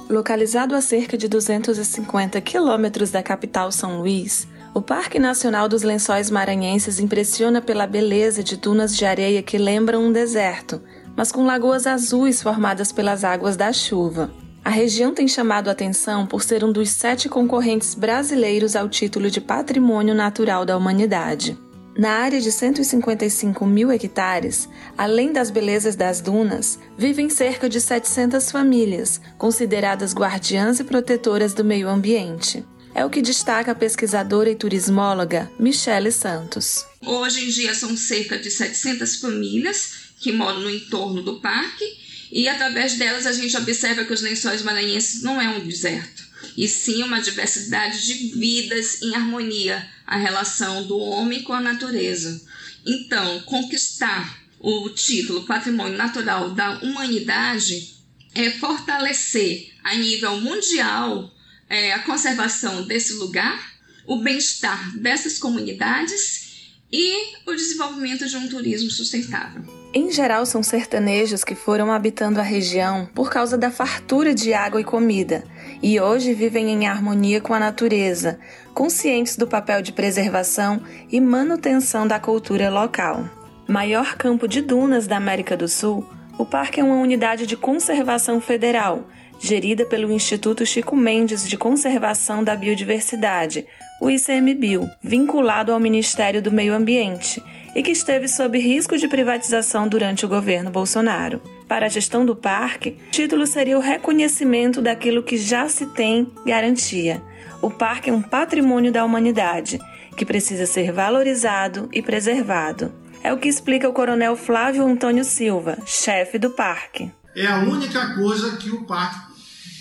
Localizado 0.08 0.74
a 0.74 0.80
cerca 0.80 1.18
de 1.18 1.28
250 1.28 2.40
quilômetros 2.40 3.10
da 3.10 3.22
capital 3.22 3.70
São 3.70 3.98
Luís, 3.98 4.48
o 4.72 4.80
Parque 4.80 5.18
Nacional 5.18 5.68
dos 5.68 5.82
Lençóis 5.82 6.30
Maranhenses 6.30 6.98
impressiona 6.98 7.60
pela 7.60 7.86
beleza 7.86 8.42
de 8.42 8.56
dunas 8.56 8.96
de 8.96 9.04
areia 9.04 9.42
que 9.42 9.58
lembram 9.58 10.02
um 10.02 10.10
deserto, 10.10 10.80
mas 11.14 11.30
com 11.30 11.44
lagoas 11.44 11.86
azuis 11.86 12.40
formadas 12.40 12.90
pelas 12.90 13.22
águas 13.22 13.54
da 13.54 13.70
chuva. 13.70 14.30
A 14.64 14.70
região 14.70 15.12
tem 15.12 15.28
chamado 15.28 15.68
atenção 15.68 16.26
por 16.26 16.42
ser 16.42 16.64
um 16.64 16.72
dos 16.72 16.88
sete 16.88 17.28
concorrentes 17.28 17.94
brasileiros 17.94 18.76
ao 18.76 18.88
título 18.88 19.30
de 19.30 19.42
Patrimônio 19.42 20.14
Natural 20.14 20.64
da 20.64 20.74
Humanidade. 20.74 21.58
Na 21.98 22.12
área 22.12 22.40
de 22.40 22.52
155 22.52 23.66
mil 23.66 23.90
hectares, 23.90 24.68
além 24.96 25.32
das 25.32 25.50
belezas 25.50 25.96
das 25.96 26.20
dunas, 26.20 26.78
vivem 26.96 27.28
cerca 27.28 27.68
de 27.68 27.80
700 27.80 28.52
famílias, 28.52 29.20
consideradas 29.36 30.14
guardiãs 30.14 30.78
e 30.78 30.84
protetoras 30.84 31.52
do 31.54 31.64
meio 31.64 31.88
ambiente. 31.88 32.64
É 32.94 33.04
o 33.04 33.10
que 33.10 33.20
destaca 33.20 33.72
a 33.72 33.74
pesquisadora 33.74 34.48
e 34.48 34.54
turismóloga 34.54 35.50
Michele 35.58 36.12
Santos. 36.12 36.86
Hoje 37.04 37.44
em 37.44 37.48
dia 37.48 37.74
são 37.74 37.96
cerca 37.96 38.38
de 38.38 38.48
700 38.48 39.16
famílias 39.16 39.90
que 40.20 40.30
moram 40.30 40.60
no 40.60 40.70
entorno 40.70 41.20
do 41.20 41.40
parque 41.40 41.84
e 42.30 42.48
através 42.48 42.96
delas 42.96 43.26
a 43.26 43.32
gente 43.32 43.56
observa 43.56 44.04
que 44.04 44.12
os 44.12 44.22
lençóis 44.22 44.62
maranhenses 44.62 45.24
não 45.24 45.40
é 45.40 45.48
um 45.48 45.66
deserto, 45.66 46.27
e 46.58 46.66
sim 46.66 47.04
uma 47.04 47.20
diversidade 47.20 48.04
de 48.04 48.36
vidas 48.36 49.00
em 49.00 49.14
harmonia, 49.14 49.88
a 50.04 50.16
relação 50.16 50.84
do 50.84 50.98
homem 50.98 51.44
com 51.44 51.52
a 51.52 51.60
natureza. 51.60 52.44
Então, 52.84 53.40
conquistar 53.42 54.42
o 54.58 54.90
título 54.90 55.46
Patrimônio 55.46 55.96
Natural 55.96 56.50
da 56.50 56.80
Humanidade 56.80 57.94
é 58.34 58.50
fortalecer 58.50 59.72
a 59.84 59.94
nível 59.94 60.40
mundial 60.40 61.32
é, 61.70 61.92
a 61.92 62.00
conservação 62.00 62.84
desse 62.88 63.12
lugar, 63.12 63.74
o 64.04 64.16
bem-estar 64.16 64.98
dessas 64.98 65.38
comunidades 65.38 66.48
e 66.90 67.34
o 67.46 67.54
desenvolvimento 67.54 68.26
de 68.26 68.36
um 68.36 68.48
turismo 68.48 68.90
sustentável. 68.90 69.62
Em 69.92 70.10
geral, 70.10 70.44
são 70.44 70.62
sertanejos 70.62 71.44
que 71.44 71.54
foram 71.54 71.92
habitando 71.92 72.40
a 72.40 72.42
região 72.42 73.06
por 73.14 73.30
causa 73.30 73.56
da 73.56 73.70
fartura 73.70 74.34
de 74.34 74.52
água 74.52 74.80
e 74.80 74.84
comida, 74.84 75.44
e 75.82 76.00
hoje 76.00 76.34
vivem 76.34 76.70
em 76.70 76.86
harmonia 76.86 77.40
com 77.40 77.54
a 77.54 77.58
natureza, 77.58 78.38
conscientes 78.74 79.36
do 79.36 79.46
papel 79.46 79.82
de 79.82 79.92
preservação 79.92 80.80
e 81.10 81.20
manutenção 81.20 82.06
da 82.06 82.18
cultura 82.18 82.70
local. 82.70 83.24
Maior 83.66 84.16
campo 84.16 84.48
de 84.48 84.60
dunas 84.60 85.06
da 85.06 85.16
América 85.16 85.56
do 85.56 85.68
Sul, 85.68 86.04
o 86.38 86.44
parque 86.44 86.80
é 86.80 86.84
uma 86.84 86.96
unidade 86.96 87.46
de 87.46 87.56
conservação 87.56 88.40
federal 88.40 89.04
gerida 89.38 89.86
pelo 89.86 90.10
Instituto 90.10 90.66
Chico 90.66 90.96
Mendes 90.96 91.48
de 91.48 91.56
Conservação 91.56 92.42
da 92.42 92.56
Biodiversidade, 92.56 93.66
o 94.00 94.10
ICMBio, 94.10 94.88
vinculado 95.00 95.72
ao 95.72 95.80
Ministério 95.80 96.42
do 96.42 96.50
Meio 96.50 96.74
Ambiente, 96.74 97.42
e 97.74 97.82
que 97.82 97.92
esteve 97.92 98.26
sob 98.26 98.58
risco 98.58 98.96
de 98.96 99.08
privatização 99.08 99.88
durante 99.88 100.24
o 100.24 100.28
governo 100.28 100.70
Bolsonaro. 100.70 101.40
Para 101.68 101.86
a 101.86 101.88
gestão 101.88 102.24
do 102.24 102.34
parque, 102.34 102.96
o 103.08 103.10
título 103.10 103.46
seria 103.46 103.76
o 103.76 103.82
reconhecimento 103.82 104.80
daquilo 104.80 105.22
que 105.22 105.36
já 105.36 105.68
se 105.68 105.84
tem 105.86 106.26
garantia. 106.46 107.22
O 107.60 107.70
parque 107.70 108.08
é 108.08 108.12
um 108.12 108.22
patrimônio 108.22 108.90
da 108.90 109.04
humanidade 109.04 109.78
que 110.16 110.24
precisa 110.24 110.64
ser 110.64 110.90
valorizado 110.90 111.88
e 111.92 112.00
preservado. 112.00 112.92
É 113.22 113.32
o 113.32 113.38
que 113.38 113.48
explica 113.48 113.88
o 113.88 113.92
coronel 113.92 114.34
Flávio 114.34 114.86
Antônio 114.86 115.24
Silva, 115.24 115.76
chefe 115.84 116.38
do 116.38 116.50
parque. 116.50 117.12
É 117.36 117.46
a 117.46 117.58
única 117.58 118.14
coisa 118.14 118.56
que 118.56 118.70
o 118.70 118.84
parque 118.84 119.28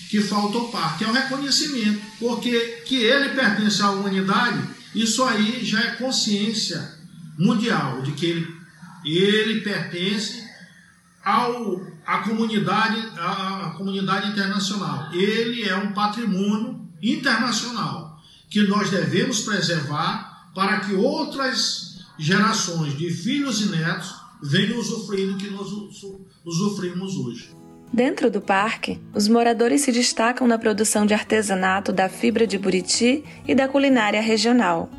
que 0.10 0.22
falta 0.22 0.58
ao 0.58 0.70
parque, 0.70 1.04
é 1.04 1.08
o 1.08 1.12
reconhecimento, 1.12 2.02
porque 2.20 2.82
que 2.86 2.96
ele 2.96 3.30
pertence 3.30 3.82
à 3.82 3.92
humanidade, 3.92 4.62
isso 4.96 5.24
aí 5.24 5.64
já 5.64 5.82
é 5.82 5.92
consciência 5.96 6.82
mundial 7.38 8.02
de 8.02 8.14
que 8.14 8.26
ele, 8.26 8.48
ele 9.06 9.62
pertence 9.62 10.47
ao, 11.28 11.82
à, 12.06 12.20
comunidade, 12.20 13.06
à, 13.18 13.68
à 13.68 13.70
comunidade 13.72 14.32
internacional. 14.32 15.12
Ele 15.12 15.68
é 15.68 15.76
um 15.76 15.92
patrimônio 15.92 16.80
internacional 17.04 18.18
que 18.50 18.64
nós 18.64 18.90
devemos 18.90 19.42
preservar 19.42 20.50
para 20.56 20.80
que 20.80 20.94
outras 20.94 22.00
gerações 22.18 22.98
de 22.98 23.12
filhos 23.12 23.62
e 23.62 23.76
netos 23.76 24.16
venham 24.42 24.80
usufruir 24.80 25.28
do 25.34 25.38
que 25.38 25.50
nós 25.50 25.68
usufruímos 26.46 27.18
hoje. 27.18 27.52
Dentro 27.92 28.32
do 28.32 28.40
parque, 28.40 29.00
os 29.14 29.28
moradores 29.28 29.82
se 29.82 29.92
destacam 29.92 30.48
na 30.48 30.58
produção 30.58 31.06
de 31.06 31.14
artesanato 31.14 31.92
da 31.92 32.08
fibra 32.08 32.48
de 32.48 32.58
buriti 32.58 33.24
e 33.46 33.54
da 33.54 33.68
culinária 33.68 34.22
regional. 34.22 34.90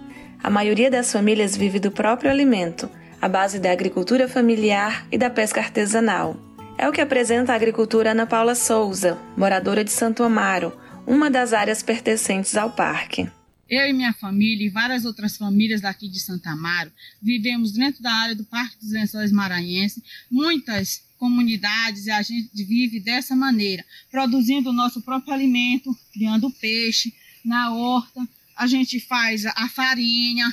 A 0.43 0.51
maioria 0.51 0.91
das 0.91 1.11
famílias 1.11 1.57
vive 1.57 1.81
do 1.81 1.91
próprio 1.91 2.31
alimento, 2.31 2.89
à 3.21 3.29
base 3.29 3.59
da 3.59 3.73
agricultura 3.73 4.29
familiar 4.29 5.07
e 5.11 5.19
da 5.19 5.31
pesca 5.31 5.61
artesanal. 5.61 6.37
É 6.77 6.89
o 6.89 6.93
que 6.93 7.01
apresenta 7.01 7.53
a 7.53 7.57
agricultura 7.57 8.13
Ana 8.13 8.27
Paula 8.27 8.55
Souza, 8.55 9.19
moradora 9.37 9.83
de 9.83 9.91
Santo 9.91 10.23
Amaro, 10.23 10.73
uma 11.07 11.31
das 11.31 11.53
áreas 11.53 11.83
pertencentes 11.83 12.57
ao 12.57 12.71
parque. 12.71 13.29
Eu 13.69 13.87
e 13.87 13.93
minha 13.93 14.15
família 14.15 14.67
e 14.67 14.71
várias 14.71 15.05
outras 15.05 15.37
famílias 15.37 15.83
daqui 15.83 16.09
de 16.09 16.21
Santa 16.21 16.51
Amaro 16.51 16.91
vivemos 17.21 17.73
dentro 17.73 18.03
da 18.03 18.11
área 18.11 18.35
do 18.35 18.45
Parque 18.45 18.79
dos 18.79 18.93
Lençóis 18.93 19.31
Maranhenses. 19.31 20.03
Muitas 20.31 21.03
comunidades 21.19 22.07
e 22.07 22.11
a 22.11 22.23
gente 22.23 22.65
vive 22.65 22.99
dessa 23.01 23.37
maneira, 23.37 23.85
produzindo 24.11 24.71
o 24.71 24.73
nosso 24.73 25.03
próprio 25.03 25.35
alimento, 25.35 25.95
criando 26.15 26.51
peixe 26.51 27.13
na 27.45 27.75
horta, 27.75 28.27
a 28.57 28.67
gente 28.67 28.99
faz 29.01 29.45
a 29.45 29.69
farinha 29.69 30.47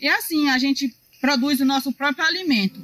e 0.00 0.08
assim 0.08 0.48
a 0.48 0.58
gente 0.58 0.94
produz 1.22 1.60
o 1.60 1.64
nosso 1.64 1.92
próprio 1.92 2.26
alimento. 2.26 2.80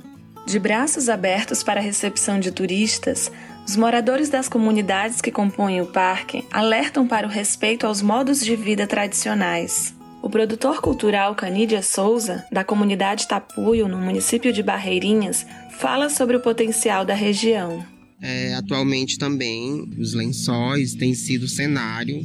De 0.47 0.61
braços 0.61 1.09
abertos 1.09 1.65
para 1.65 1.81
a 1.81 1.83
recepção 1.83 2.39
de 2.39 2.53
turistas, 2.53 3.31
os 3.67 3.77
moradores 3.77 4.31
das 4.31 4.49
comunidades 4.49 5.21
que 5.21 5.33
compõem 5.33 5.81
o 5.81 5.87
parque 5.87 6.45
alertam 6.51 7.07
para 7.07 7.27
o 7.27 7.31
respeito 7.31 7.85
aos 7.85 8.01
modos 8.01 8.43
de 8.43 8.55
vida 8.55 8.87
tradicionais. 8.87 9.93
O 10.23 10.31
produtor 10.31 10.81
cultural 10.81 11.35
Canídia 11.35 11.83
Souza, 11.83 12.47
da 12.51 12.65
comunidade 12.65 13.27
Tapuio, 13.27 13.89
no 13.89 13.99
município 13.99 14.53
de 14.53 14.63
Barreirinhas, 14.63 15.45
fala 15.79 16.09
sobre 16.09 16.37
o 16.37 16.41
potencial 16.41 17.05
da 17.05 17.15
região. 17.15 17.85
É, 18.23 18.55
atualmente 18.55 19.19
também 19.19 19.91
os 19.99 20.15
lençóis 20.15 20.95
têm 20.95 21.13
sido 21.13 21.47
cenário 21.47 22.21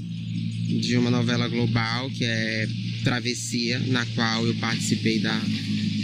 de 0.80 0.96
uma 0.96 1.12
novela 1.12 1.48
global 1.48 2.10
que 2.12 2.24
é 2.24 2.68
Travessia, 3.04 3.80
na 3.88 4.06
qual 4.08 4.46
eu 4.46 4.56
participei 4.56 5.20
da 5.20 5.40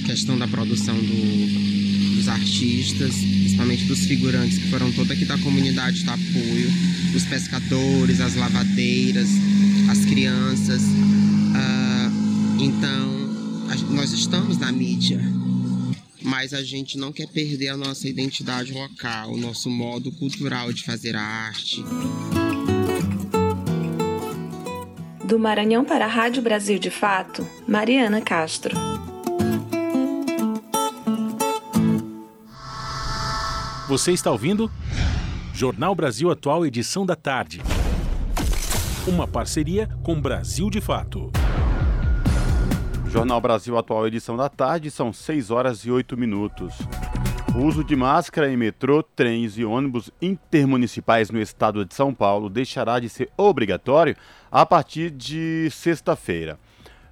questão 0.09 0.39
da 0.39 0.47
produção 0.47 0.95
do, 0.95 2.15
dos 2.15 2.27
artistas, 2.27 3.13
principalmente 3.13 3.85
dos 3.85 4.07
figurantes 4.07 4.57
que 4.57 4.67
foram 4.71 4.91
toda 4.91 5.13
aqui 5.13 5.23
da 5.23 5.37
comunidade 5.37 6.03
do 6.03 6.09
apoio, 6.09 6.67
os 7.15 7.25
pescadores, 7.25 8.19
as 8.19 8.33
lavadeiras, 8.33 9.29
as 9.87 10.03
crianças. 10.05 10.81
Uh, 10.81 12.59
então, 12.59 13.69
a, 13.69 13.75
nós 13.93 14.11
estamos 14.11 14.57
na 14.57 14.71
mídia, 14.71 15.21
mas 16.23 16.55
a 16.55 16.63
gente 16.63 16.97
não 16.97 17.11
quer 17.11 17.27
perder 17.27 17.67
a 17.67 17.77
nossa 17.77 18.09
identidade 18.09 18.73
local, 18.73 19.33
o 19.33 19.37
nosso 19.37 19.69
modo 19.69 20.11
cultural 20.13 20.73
de 20.73 20.83
fazer 20.83 21.15
a 21.15 21.21
arte. 21.21 21.83
Do 25.23 25.37
Maranhão 25.37 25.85
para 25.85 26.05
a 26.05 26.07
Rádio 26.07 26.41
Brasil 26.41 26.79
de 26.79 26.89
Fato, 26.89 27.47
Mariana 27.67 28.21
Castro. 28.21 28.98
Você 33.89 34.11
está 34.11 34.29
ouvindo? 34.29 34.71
Jornal 35.51 35.95
Brasil 35.95 36.29
Atual, 36.29 36.63
edição 36.63 37.07
da 37.07 37.15
tarde. 37.15 37.59
Uma 39.07 39.27
parceria 39.27 39.89
com 40.03 40.21
Brasil 40.21 40.69
de 40.69 40.79
Fato. 40.79 41.31
Jornal 43.07 43.41
Brasil 43.41 43.75
Atual, 43.79 44.05
edição 44.05 44.37
da 44.37 44.47
tarde, 44.47 44.91
são 44.91 45.11
6 45.11 45.49
horas 45.49 45.79
e 45.79 45.89
8 45.89 46.15
minutos. 46.15 46.75
O 47.55 47.65
uso 47.65 47.83
de 47.83 47.95
máscara 47.95 48.51
em 48.51 48.55
metrô, 48.55 49.01
trens 49.01 49.57
e 49.57 49.65
ônibus 49.65 50.11
intermunicipais 50.21 51.31
no 51.31 51.41
estado 51.41 51.83
de 51.83 51.95
São 51.95 52.13
Paulo 52.13 52.47
deixará 52.47 52.99
de 52.99 53.09
ser 53.09 53.31
obrigatório 53.35 54.15
a 54.51 54.67
partir 54.67 55.09
de 55.09 55.67
sexta-feira. 55.71 56.59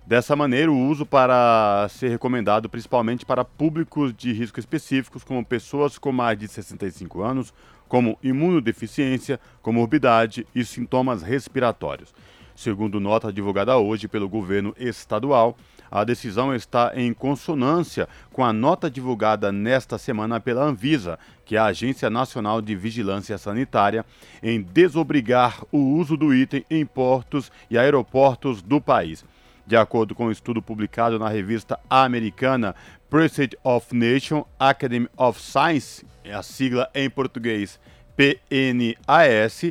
Dessa 0.08 0.38
maneira, 0.38 0.72
o 0.72 0.88
uso 0.88 1.06
para 1.06 1.86
ser 1.90 2.08
recomendado 2.08 2.70
principalmente 2.70 3.26
para 3.26 3.44
públicos 3.44 4.14
de 4.16 4.32
risco 4.32 4.58
específicos, 4.58 5.22
como 5.22 5.46
pessoas 5.46 5.98
com 5.98 6.14
mais 6.14 6.40
de 6.40 6.48
65 6.48 7.22
anos, 7.22 7.54
como 7.90 8.18
imunodeficiência, 8.24 9.38
comorbidade 9.62 10.48
e 10.56 10.64
sintomas 10.64 11.22
respiratórios. 11.22 12.16
Segundo 12.56 13.02
nota 13.02 13.34
divulgada 13.34 13.78
hoje 13.78 14.08
pelo 14.08 14.30
governo 14.30 14.74
estadual, 14.78 15.58
a 15.92 16.06
decisão 16.06 16.56
está 16.56 16.94
em 16.96 17.14
consonância 17.14 18.08
com 18.32 18.46
a 18.46 18.54
nota 18.54 18.90
divulgada 18.90 19.52
nesta 19.52 19.98
semana 19.98 20.40
pela 20.40 20.64
Anvisa, 20.64 21.20
que 21.44 21.58
é 21.58 21.60
a 21.60 21.66
Agência 21.66 22.10
Nacional 22.10 22.62
de 22.62 22.78
Vigilância 22.78 23.38
Sanitária, 23.38 24.06
em 24.42 24.62
desobrigar 24.62 25.62
o 25.70 25.80
uso 25.80 26.16
do 26.16 26.34
item 26.34 26.66
em 26.72 26.86
portos 26.86 27.52
e 27.70 27.78
aeroportos 27.78 28.62
do 28.62 28.80
país. 28.80 29.26
De 29.68 29.76
acordo 29.76 30.16
com 30.16 30.28
um 30.28 30.32
estudo 30.32 30.62
publicado 30.62 31.20
na 31.20 31.28
revista 31.28 31.78
americana 31.90 32.74
Prestige 33.10 33.58
of 33.62 33.94
Nation 33.94 34.46
Academy 34.58 35.10
of 35.18 35.42
Science, 35.42 36.06
é 36.24 36.34
a 36.34 36.42
sigla 36.42 36.90
em 36.96 37.10
português 37.10 37.78
PNAS, 38.16 39.64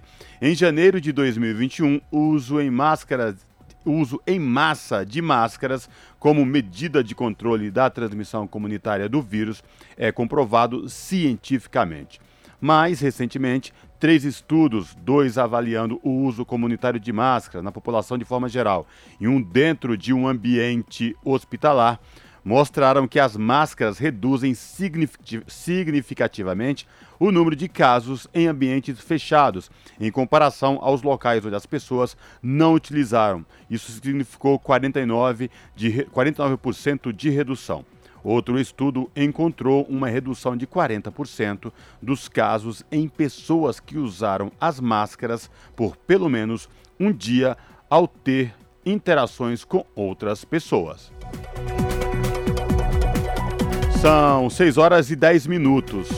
em 0.42 0.54
janeiro 0.54 1.00
de 1.00 1.12
2021, 1.12 1.98
o 2.10 2.18
uso 2.28 2.60
em 2.60 2.70
máscaras 2.70 3.46
uso 3.86 4.20
em 4.26 4.38
massa 4.38 5.06
de 5.06 5.22
máscaras 5.22 5.88
como 6.18 6.44
medida 6.44 7.02
de 7.02 7.14
controle 7.14 7.70
da 7.70 7.88
transmissão 7.88 8.46
comunitária 8.46 9.08
do 9.08 9.22
vírus 9.22 9.62
é 9.96 10.12
comprovado 10.12 10.88
cientificamente. 10.88 12.20
Mais 12.60 13.00
recentemente, 13.00 13.72
três 13.98 14.24
estudos, 14.24 14.94
dois 14.94 15.38
avaliando 15.38 15.98
o 16.02 16.10
uso 16.10 16.44
comunitário 16.44 17.00
de 17.00 17.12
máscaras 17.12 17.64
na 17.64 17.72
população 17.72 18.18
de 18.18 18.24
forma 18.24 18.48
geral 18.48 18.86
e 19.20 19.28
um 19.28 19.40
dentro 19.40 19.96
de 19.96 20.12
um 20.12 20.28
ambiente 20.28 21.16
hospitalar, 21.24 22.00
mostraram 22.46 23.06
que 23.08 23.18
as 23.18 23.36
máscaras 23.36 23.98
reduzem 23.98 24.54
significativamente 24.54 26.86
o 27.18 27.32
número 27.32 27.56
de 27.56 27.68
casos 27.68 28.28
em 28.32 28.46
ambientes 28.46 29.00
fechados, 29.00 29.68
em 29.98 30.12
comparação 30.12 30.78
aos 30.80 31.02
locais 31.02 31.44
onde 31.44 31.56
as 31.56 31.66
pessoas 31.66 32.16
não 32.40 32.74
utilizaram. 32.74 33.44
Isso 33.68 33.90
significou 33.90 34.60
49%, 34.60 35.50
de, 35.74 36.04
49 36.04 37.12
de 37.12 37.30
redução. 37.30 37.84
Outro 38.26 38.58
estudo 38.58 39.08
encontrou 39.14 39.84
uma 39.88 40.08
redução 40.08 40.56
de 40.56 40.66
40% 40.66 41.72
dos 42.02 42.28
casos 42.28 42.82
em 42.90 43.06
pessoas 43.06 43.78
que 43.78 43.96
usaram 43.96 44.50
as 44.60 44.80
máscaras 44.80 45.48
por 45.76 45.96
pelo 45.96 46.28
menos 46.28 46.68
um 46.98 47.12
dia 47.12 47.56
ao 47.88 48.08
ter 48.08 48.52
interações 48.84 49.62
com 49.62 49.86
outras 49.94 50.44
pessoas. 50.44 51.12
São 54.00 54.50
6 54.50 54.76
horas 54.76 55.08
e 55.12 55.14
10 55.14 55.46
minutos. 55.46 56.08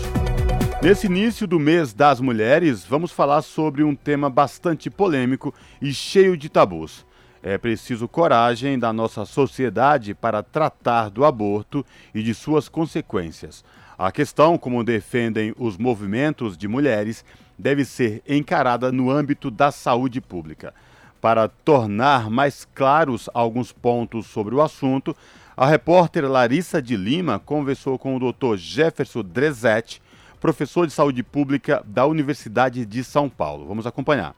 Nesse 0.80 1.08
início 1.08 1.46
do 1.46 1.60
mês 1.60 1.92
das 1.92 2.22
mulheres, 2.22 2.86
vamos 2.86 3.12
falar 3.12 3.42
sobre 3.42 3.84
um 3.84 3.94
tema 3.94 4.30
bastante 4.30 4.88
polêmico 4.88 5.52
e 5.78 5.92
cheio 5.92 6.38
de 6.38 6.48
tabus. 6.48 7.04
É 7.50 7.56
preciso 7.56 8.06
coragem 8.06 8.78
da 8.78 8.92
nossa 8.92 9.24
sociedade 9.24 10.14
para 10.14 10.42
tratar 10.42 11.08
do 11.08 11.24
aborto 11.24 11.82
e 12.14 12.22
de 12.22 12.34
suas 12.34 12.68
consequências. 12.68 13.64
A 13.96 14.12
questão, 14.12 14.58
como 14.58 14.84
defendem 14.84 15.54
os 15.56 15.78
movimentos 15.78 16.58
de 16.58 16.68
mulheres, 16.68 17.24
deve 17.58 17.86
ser 17.86 18.22
encarada 18.28 18.92
no 18.92 19.10
âmbito 19.10 19.50
da 19.50 19.72
saúde 19.72 20.20
pública. 20.20 20.74
Para 21.22 21.48
tornar 21.48 22.28
mais 22.28 22.66
claros 22.74 23.30
alguns 23.32 23.72
pontos 23.72 24.26
sobre 24.26 24.54
o 24.54 24.60
assunto, 24.60 25.16
a 25.56 25.64
repórter 25.64 26.30
Larissa 26.30 26.82
de 26.82 26.98
Lima 26.98 27.38
conversou 27.38 27.98
com 27.98 28.14
o 28.14 28.30
Dr. 28.30 28.56
Jefferson 28.58 29.22
Drezetti, 29.22 30.02
professor 30.38 30.86
de 30.86 30.92
saúde 30.92 31.22
pública 31.22 31.82
da 31.86 32.04
Universidade 32.04 32.84
de 32.84 33.02
São 33.02 33.26
Paulo. 33.26 33.66
Vamos 33.66 33.86
acompanhar. 33.86 34.36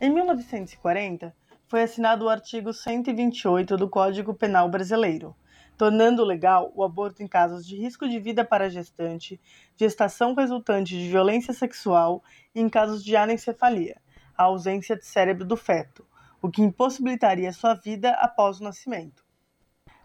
Em 0.00 0.08
1940, 0.08 1.38
foi 1.70 1.84
assinado 1.84 2.24
o 2.24 2.28
artigo 2.28 2.72
128 2.72 3.76
do 3.76 3.88
Código 3.88 4.34
Penal 4.34 4.68
Brasileiro, 4.68 5.36
tornando 5.78 6.24
legal 6.24 6.72
o 6.74 6.82
aborto 6.82 7.22
em 7.22 7.28
casos 7.28 7.64
de 7.64 7.76
risco 7.76 8.08
de 8.08 8.18
vida 8.18 8.44
para 8.44 8.68
gestante, 8.68 9.40
gestação 9.76 10.34
resultante 10.34 10.98
de 10.98 11.08
violência 11.08 11.54
sexual 11.54 12.24
e 12.52 12.60
em 12.60 12.68
casos 12.68 13.04
de 13.04 13.14
anencefalia, 13.14 14.02
a 14.36 14.42
ausência 14.42 14.96
de 14.96 15.06
cérebro 15.06 15.44
do 15.44 15.56
feto, 15.56 16.04
o 16.42 16.50
que 16.50 16.60
impossibilitaria 16.60 17.52
sua 17.52 17.74
vida 17.74 18.10
após 18.14 18.58
o 18.58 18.64
nascimento. 18.64 19.24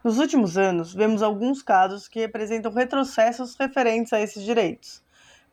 Nos 0.03 0.19
últimos 0.19 0.59
anos, 0.59 0.93
vemos 0.93 1.23
alguns 1.23 1.63
casos 1.63 2.07
que 2.07 2.19
representam 2.19 2.71
retrocessos 2.71 3.55
referentes 3.55 4.13
a 4.13 4.21
esses 4.21 4.43
direitos, 4.43 5.03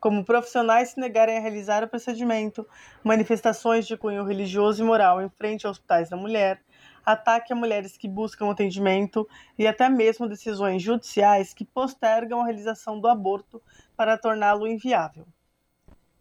como 0.03 0.25
profissionais 0.25 0.89
se 0.89 0.99
negarem 0.99 1.37
a 1.37 1.39
realizar 1.39 1.81
o 1.81 1.87
procedimento, 1.87 2.67
manifestações 3.01 3.87
de 3.87 3.95
cunho 3.95 4.25
religioso 4.25 4.83
e 4.83 4.85
moral 4.85 5.21
em 5.21 5.29
frente 5.29 5.65
a 5.65 5.69
hospitais 5.69 6.09
da 6.09 6.17
mulher, 6.17 6.59
ataque 7.05 7.53
a 7.53 7.55
mulheres 7.55 7.95
que 7.95 8.05
buscam 8.05 8.51
atendimento 8.51 9.25
e 9.57 9.65
até 9.65 9.87
mesmo 9.87 10.27
decisões 10.27 10.81
judiciais 10.81 11.53
que 11.53 11.63
postergam 11.63 12.41
a 12.41 12.43
realização 12.43 12.99
do 12.99 13.07
aborto 13.07 13.61
para 13.95 14.17
torná-lo 14.17 14.67
inviável. 14.67 15.25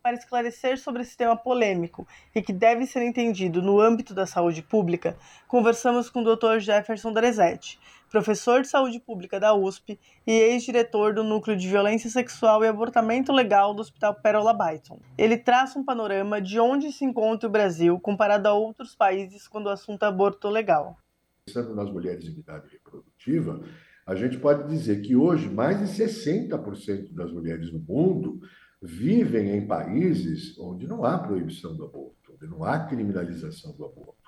Para 0.00 0.14
esclarecer 0.14 0.78
sobre 0.78 1.02
esse 1.02 1.16
tema 1.16 1.36
polêmico 1.36 2.06
e 2.32 2.40
que 2.40 2.52
deve 2.52 2.86
ser 2.86 3.02
entendido 3.02 3.60
no 3.60 3.80
âmbito 3.80 4.14
da 4.14 4.26
saúde 4.26 4.62
pública, 4.62 5.16
conversamos 5.48 6.08
com 6.08 6.20
o 6.22 6.36
Dr. 6.36 6.60
Jefferson 6.60 7.12
Drezetti, 7.12 7.80
professor 8.12 8.60
de 8.60 8.68
saúde 8.68 9.00
pública 9.00 9.40
da 9.40 9.54
USP 9.54 9.98
e 10.26 10.32
ex-diretor 10.32 11.14
do 11.14 11.24
Núcleo 11.24 11.56
de 11.56 11.66
Violência 11.66 12.10
Sexual 12.10 12.62
e 12.62 12.68
Abortamento 12.68 13.32
Legal 13.32 13.72
do 13.72 13.80
Hospital 13.80 14.14
Pérola 14.16 14.52
Byton. 14.52 15.00
Ele 15.16 15.38
traça 15.38 15.78
um 15.78 15.84
panorama 15.84 16.38
de 16.38 16.60
onde 16.60 16.92
se 16.92 17.06
encontra 17.06 17.48
o 17.48 17.50
Brasil 17.50 17.98
comparado 17.98 18.46
a 18.46 18.52
outros 18.52 18.94
países 18.94 19.48
quando 19.48 19.66
o 19.66 19.70
assunto 19.70 20.04
é 20.04 20.08
aborto 20.08 20.50
legal. 20.50 20.98
Pensando 21.46 21.74
nas 21.74 21.90
mulheres 21.90 22.26
em 22.26 22.38
idade 22.38 22.68
reprodutiva, 22.70 23.62
a 24.06 24.14
gente 24.14 24.36
pode 24.36 24.68
dizer 24.68 25.00
que 25.00 25.16
hoje 25.16 25.48
mais 25.48 25.78
de 25.78 25.86
60% 25.86 27.14
das 27.14 27.32
mulheres 27.32 27.72
no 27.72 27.78
mundo 27.78 28.40
vivem 28.82 29.56
em 29.56 29.66
países 29.66 30.58
onde 30.58 30.86
não 30.86 31.02
há 31.02 31.16
proibição 31.16 31.74
do 31.74 31.86
aborto, 31.86 32.34
onde 32.34 32.46
não 32.46 32.62
há 32.62 32.78
criminalização 32.80 33.72
do 33.74 33.86
aborto. 33.86 34.20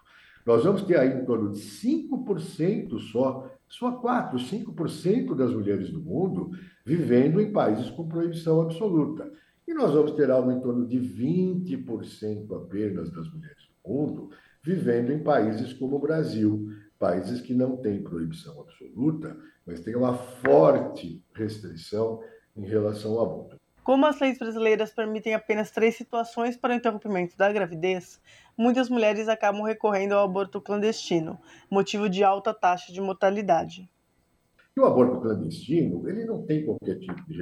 Nós 0.47 0.63
vamos 0.63 0.83
ter 0.83 0.99
aí 0.99 1.21
em 1.21 1.25
torno 1.25 1.53
de 1.53 1.59
5% 1.59 2.99
só 3.11 3.51
só 3.69 3.93
4, 3.93 4.39
5% 4.39 5.35
das 5.35 5.53
mulheres 5.53 5.91
do 5.91 6.01
mundo 6.01 6.51
vivendo 6.85 7.41
em 7.41 7.53
países 7.53 7.91
com 7.91 8.09
proibição 8.09 8.61
absoluta. 8.61 9.31
E 9.67 9.73
nós 9.73 9.93
vamos 9.93 10.13
ter 10.13 10.31
algo 10.31 10.51
em 10.51 10.61
torno 10.61 10.87
de 10.87 10.99
20% 10.99 12.55
apenas 12.57 13.11
das 13.11 13.29
mulheres 13.33 13.69
do 13.83 13.91
mundo 13.91 14.31
vivendo 14.63 15.13
em 15.13 15.23
países 15.23 15.73
como 15.75 15.97
o 15.97 16.01
Brasil, 16.01 16.69
países 16.99 17.41
que 17.41 17.53
não 17.53 17.77
têm 17.77 18.03
proibição 18.03 18.61
absoluta, 18.61 19.37
mas 19.67 19.81
têm 19.81 19.95
uma 19.95 20.15
forte 20.15 21.23
restrição 21.35 22.23
em 22.57 22.65
relação 22.65 23.13
ao 23.13 23.27
aborto. 23.27 23.64
Como 23.85 24.07
as 24.07 24.19
leis 24.19 24.39
brasileiras 24.39 24.95
permitem 24.95 25.35
apenas 25.35 25.71
três 25.71 25.95
situações 25.95 26.57
para 26.57 26.73
o 26.73 26.75
interrompimento 26.75 27.37
da 27.37 27.53
gravidez, 27.53 28.19
muitas 28.57 28.89
mulheres 28.89 29.29
acabam 29.29 29.63
recorrendo 29.63 30.15
ao 30.15 30.25
aborto 30.25 30.59
clandestino, 30.59 31.39
motivo 31.71 32.09
de 32.09 32.25
alta 32.25 32.55
taxa 32.55 32.91
de 32.91 33.01
mortalidade. 33.03 33.87
E 34.75 34.81
o 34.81 34.87
aborto 34.87 35.21
clandestino, 35.21 36.09
ele 36.09 36.25
não 36.25 36.47
tem 36.47 36.65
qualquer 36.65 36.99
tipo 36.99 37.23
de 37.29 37.37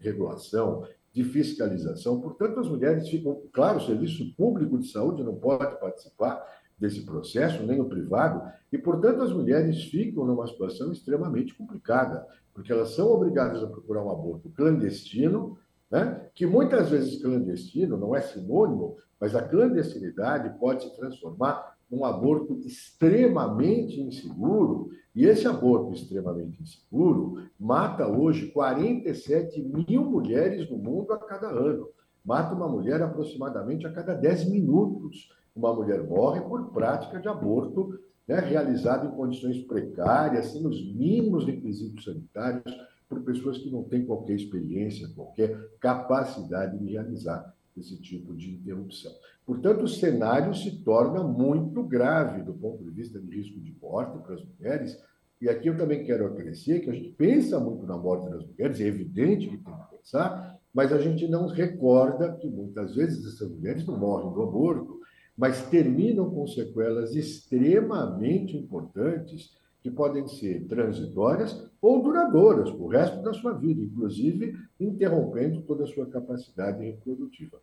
regulação, 0.00 0.82
de 1.12 1.24
fiscalização, 1.24 2.22
portanto, 2.22 2.60
as 2.60 2.68
mulheres 2.68 3.06
ficam, 3.10 3.42
claro, 3.52 3.76
o 3.76 3.82
serviço 3.82 4.34
público 4.34 4.78
de 4.78 4.88
saúde 4.88 5.22
não 5.22 5.34
pode 5.34 5.78
participar 5.78 6.42
desse 6.78 7.04
processo, 7.04 7.62
nem 7.64 7.82
o 7.82 7.84
privado, 7.84 8.50
e, 8.72 8.78
portanto, 8.78 9.20
as 9.20 9.30
mulheres 9.30 9.84
ficam 9.84 10.24
numa 10.24 10.46
situação 10.46 10.90
extremamente 10.90 11.54
complicada, 11.54 12.26
porque 12.54 12.72
elas 12.72 12.94
são 12.94 13.08
obrigadas 13.08 13.62
a 13.62 13.66
procurar 13.66 14.02
um 14.02 14.10
aborto 14.10 14.48
clandestino, 14.56 15.58
né? 15.92 16.26
que 16.34 16.46
muitas 16.46 16.88
vezes 16.88 17.20
clandestino 17.20 17.98
não 17.98 18.16
é 18.16 18.22
sinônimo, 18.22 18.96
mas 19.20 19.36
a 19.36 19.42
clandestinidade 19.42 20.58
pode 20.58 20.84
se 20.84 20.96
transformar 20.96 21.76
num 21.90 22.06
aborto 22.06 22.58
extremamente 22.64 24.00
inseguro, 24.00 24.88
e 25.14 25.26
esse 25.26 25.46
aborto 25.46 25.92
extremamente 25.92 26.62
inseguro 26.62 27.42
mata 27.60 28.08
hoje 28.08 28.50
47 28.50 29.62
mil 29.62 30.02
mulheres 30.02 30.70
no 30.70 30.78
mundo 30.78 31.12
a 31.12 31.18
cada 31.18 31.48
ano. 31.48 31.86
Mata 32.24 32.54
uma 32.54 32.66
mulher 32.66 33.02
aproximadamente 33.02 33.86
a 33.86 33.92
cada 33.92 34.14
10 34.14 34.48
minutos 34.48 35.28
uma 35.54 35.74
mulher 35.74 36.02
morre 36.02 36.40
por 36.40 36.72
prática 36.72 37.20
de 37.20 37.28
aborto 37.28 37.98
né, 38.26 38.40
realizado 38.40 39.06
em 39.06 39.10
condições 39.10 39.58
precárias, 39.58 40.46
sem 40.46 40.66
os 40.66 40.82
mínimos 40.94 41.44
requisitos 41.44 42.04
sanitários, 42.04 42.74
por 43.12 43.22
pessoas 43.22 43.58
que 43.58 43.70
não 43.70 43.82
têm 43.84 44.06
qualquer 44.06 44.34
experiência, 44.34 45.08
qualquer 45.14 45.54
capacidade 45.78 46.78
de 46.78 46.92
realizar 46.92 47.54
esse 47.76 48.00
tipo 48.00 48.34
de 48.34 48.54
interrupção. 48.54 49.12
Portanto, 49.44 49.84
o 49.84 49.88
cenário 49.88 50.54
se 50.54 50.82
torna 50.82 51.22
muito 51.22 51.82
grave 51.82 52.42
do 52.42 52.54
ponto 52.54 52.82
de 52.82 52.90
vista 52.90 53.20
de 53.20 53.36
risco 53.36 53.60
de 53.60 53.76
morte 53.80 54.18
para 54.22 54.34
as 54.34 54.44
mulheres. 54.44 54.98
E 55.40 55.48
aqui 55.48 55.68
eu 55.68 55.76
também 55.76 56.04
quero 56.04 56.26
acrescer 56.26 56.80
que 56.80 56.88
a 56.88 56.92
gente 56.92 57.10
pensa 57.10 57.60
muito 57.60 57.86
na 57.86 57.98
morte 57.98 58.30
das 58.30 58.46
mulheres, 58.46 58.80
é 58.80 58.86
evidente 58.86 59.48
que 59.48 59.58
tem 59.58 59.74
que 59.74 59.96
pensar, 59.96 60.58
mas 60.72 60.92
a 60.92 60.98
gente 60.98 61.28
não 61.28 61.48
recorda 61.48 62.32
que 62.36 62.48
muitas 62.48 62.94
vezes 62.94 63.26
essas 63.26 63.50
mulheres 63.50 63.86
não 63.86 63.98
morrem 63.98 64.32
do 64.32 64.42
aborto, 64.42 65.00
mas 65.36 65.68
terminam 65.68 66.30
com 66.30 66.46
sequelas 66.46 67.14
extremamente 67.14 68.56
importantes 68.56 69.50
que 69.82 69.90
podem 69.90 70.26
ser 70.28 70.66
transitórias 70.66 71.71
ou 71.82 72.00
duradouras 72.00 72.70
para 72.70 72.80
o 72.80 72.86
resto 72.86 73.20
da 73.20 73.34
sua 73.34 73.52
vida, 73.52 73.82
inclusive 73.82 74.56
interrompendo 74.78 75.62
toda 75.62 75.82
a 75.82 75.86
sua 75.88 76.06
capacidade 76.06 76.80
reprodutiva. 76.84 77.60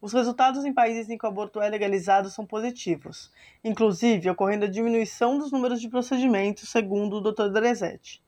Os 0.00 0.14
resultados 0.14 0.64
em 0.64 0.72
países 0.72 1.10
em 1.10 1.18
que 1.18 1.26
o 1.26 1.28
aborto 1.28 1.60
é 1.60 1.68
legalizado 1.68 2.30
são 2.30 2.46
positivos, 2.46 3.30
inclusive 3.62 4.30
ocorrendo 4.30 4.64
a 4.64 4.70
diminuição 4.70 5.38
dos 5.38 5.52
números 5.52 5.78
de 5.78 5.90
procedimentos, 5.90 6.70
segundo 6.70 7.16
o 7.16 7.20
Dr. 7.20 7.50
Drezetti. 7.52 8.22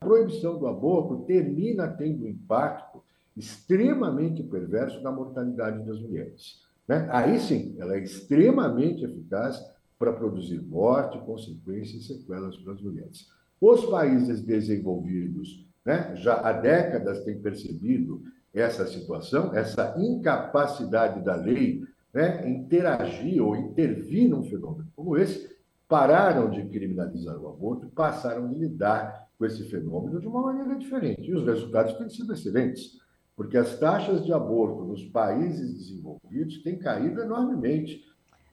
A 0.00 0.06
proibição 0.06 0.56
do 0.56 0.68
aborto 0.68 1.24
termina 1.24 1.88
tendo 1.88 2.24
um 2.24 2.28
impacto 2.28 3.02
extremamente 3.36 4.44
perverso 4.44 5.00
na 5.00 5.10
mortalidade 5.10 5.84
das 5.84 5.98
mulheres. 6.00 6.62
Né? 6.86 7.08
Aí 7.10 7.40
sim, 7.40 7.74
ela 7.80 7.96
é 7.96 8.00
extremamente 8.00 9.04
eficaz 9.04 9.60
para 9.98 10.12
produzir 10.12 10.62
morte, 10.62 11.18
consequências 11.18 12.04
e 12.04 12.06
sequelas 12.06 12.56
para 12.56 12.72
as 12.72 12.80
mulheres. 12.80 13.28
Os 13.60 13.84
países 13.86 14.40
desenvolvidos 14.42 15.66
né, 15.84 16.12
já 16.16 16.34
há 16.40 16.52
décadas 16.52 17.24
têm 17.24 17.40
percebido 17.40 18.22
essa 18.54 18.86
situação, 18.86 19.54
essa 19.54 19.94
incapacidade 19.98 21.24
da 21.24 21.36
lei 21.36 21.82
né, 22.12 22.48
interagir 22.48 23.42
ou 23.42 23.56
intervir 23.56 24.28
num 24.28 24.42
fenômeno 24.42 24.90
como 24.96 25.16
esse, 25.16 25.56
pararam 25.88 26.50
de 26.50 26.64
criminalizar 26.66 27.36
o 27.36 27.48
aborto 27.48 27.88
passaram 27.88 28.46
a 28.46 28.52
lidar 28.52 29.28
com 29.38 29.44
esse 29.44 29.64
fenômeno 29.68 30.20
de 30.20 30.26
uma 30.26 30.42
maneira 30.42 30.78
diferente. 30.78 31.22
E 31.22 31.34
os 31.34 31.44
resultados 31.44 31.94
têm 31.94 32.08
sido 32.08 32.32
excelentes 32.32 33.00
porque 33.40 33.56
as 33.56 33.78
taxas 33.78 34.22
de 34.26 34.34
aborto 34.34 34.84
nos 34.84 35.02
países 35.06 35.72
desenvolvidos 35.72 36.62
têm 36.62 36.78
caído 36.78 37.22
enormemente. 37.22 38.04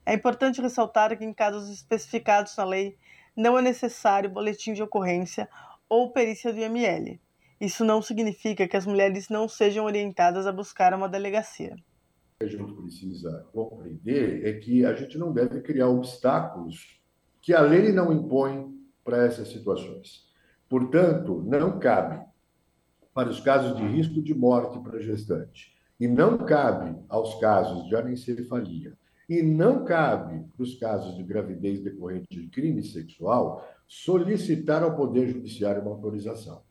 É 0.06 0.14
importante 0.14 0.62
ressaltar 0.62 1.14
que, 1.18 1.26
em 1.26 1.34
casos 1.34 1.68
especificados 1.68 2.56
na 2.56 2.64
lei, 2.64 2.96
não 3.38 3.56
é 3.56 3.62
necessário 3.62 4.28
boletim 4.28 4.72
de 4.72 4.82
ocorrência 4.82 5.48
ou 5.88 6.10
perícia 6.10 6.52
do 6.52 6.58
IML. 6.58 7.20
Isso 7.60 7.84
não 7.84 8.02
significa 8.02 8.66
que 8.66 8.76
as 8.76 8.84
mulheres 8.84 9.28
não 9.28 9.48
sejam 9.48 9.84
orientadas 9.84 10.44
a 10.44 10.52
buscar 10.52 10.92
uma 10.92 11.08
delegacia. 11.08 11.76
O 11.76 12.38
que 12.40 12.44
a 12.44 12.48
gente 12.48 12.72
precisa 12.72 13.46
compreender 13.52 14.44
é 14.44 14.54
que 14.54 14.84
a 14.84 14.92
gente 14.92 15.16
não 15.16 15.32
deve 15.32 15.60
criar 15.60 15.86
obstáculos 15.86 17.00
que 17.40 17.54
a 17.54 17.60
lei 17.60 17.92
não 17.92 18.12
impõe 18.12 18.76
para 19.04 19.24
essas 19.24 19.48
situações. 19.48 20.28
Portanto, 20.68 21.40
não 21.46 21.78
cabe 21.78 22.20
para 23.14 23.30
os 23.30 23.38
casos 23.38 23.76
de 23.76 23.86
risco 23.86 24.20
de 24.20 24.34
morte 24.34 24.80
para 24.80 25.00
gestante. 25.00 25.76
E 25.98 26.08
não 26.08 26.38
cabe 26.38 26.96
aos 27.08 27.36
casos 27.36 27.86
de 27.88 27.94
anencefalia 27.94 28.96
e 29.28 29.42
não 29.42 29.84
cabe 29.84 30.44
para 30.56 30.62
os 30.62 30.74
casos 30.76 31.14
de 31.16 31.22
gravidez 31.22 31.80
decorrente 31.80 32.26
de 32.30 32.48
crime 32.48 32.82
sexual 32.82 33.66
solicitar 33.86 34.82
ao 34.82 34.96
Poder 34.96 35.28
Judiciário 35.28 35.82
uma 35.82 35.90
autorização. 35.90 36.62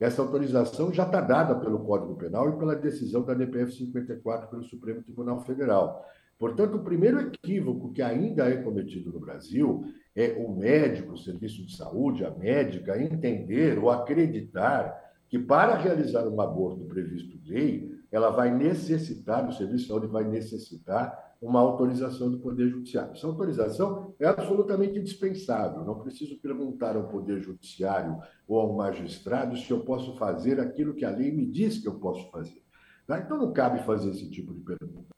Essa 0.00 0.20
autorização 0.20 0.92
já 0.92 1.04
está 1.04 1.20
dada 1.20 1.54
pelo 1.54 1.84
Código 1.84 2.16
Penal 2.16 2.50
e 2.50 2.58
pela 2.58 2.74
decisão 2.74 3.24
da 3.24 3.32
DPF 3.32 3.72
54 3.72 4.48
pelo 4.48 4.64
Supremo 4.64 5.02
Tribunal 5.02 5.40
Federal. 5.40 6.04
Portanto, 6.36 6.76
o 6.76 6.84
primeiro 6.84 7.20
equívoco 7.20 7.92
que 7.92 8.02
ainda 8.02 8.50
é 8.50 8.56
cometido 8.56 9.12
no 9.12 9.20
Brasil 9.20 9.84
é 10.16 10.34
o 10.36 10.52
médico, 10.52 11.12
o 11.12 11.18
serviço 11.18 11.64
de 11.64 11.76
saúde, 11.76 12.24
a 12.24 12.30
médica, 12.30 13.00
entender 13.00 13.78
ou 13.78 13.88
acreditar 13.90 15.00
que 15.28 15.38
para 15.38 15.76
realizar 15.76 16.26
um 16.28 16.40
aborto 16.40 16.84
previsto 16.84 17.36
em 17.36 17.48
lei, 17.48 17.94
ela 18.10 18.30
vai 18.30 18.54
necessitar, 18.54 19.48
o 19.48 19.52
Serviço 19.52 19.82
de 19.82 19.88
Saúde 19.88 20.06
vai 20.06 20.24
necessitar 20.24 21.33
uma 21.44 21.60
autorização 21.60 22.30
do 22.30 22.38
Poder 22.38 22.70
Judiciário. 22.70 23.12
Essa 23.12 23.26
autorização 23.26 24.14
é 24.18 24.26
absolutamente 24.26 24.98
indispensável. 24.98 25.84
Não 25.84 26.00
preciso 26.00 26.38
perguntar 26.38 26.96
ao 26.96 27.06
Poder 27.06 27.38
Judiciário 27.38 28.18
ou 28.48 28.58
ao 28.58 28.72
magistrado 28.72 29.54
se 29.54 29.70
eu 29.70 29.84
posso 29.84 30.16
fazer 30.16 30.58
aquilo 30.58 30.94
que 30.94 31.04
a 31.04 31.10
lei 31.10 31.30
me 31.30 31.44
diz 31.44 31.78
que 31.78 31.86
eu 31.86 32.00
posso 32.00 32.30
fazer. 32.30 32.62
Tá? 33.06 33.18
Então 33.18 33.36
não 33.36 33.52
cabe 33.52 33.84
fazer 33.84 34.10
esse 34.10 34.30
tipo 34.30 34.54
de 34.54 34.60
pergunta. 34.60 35.14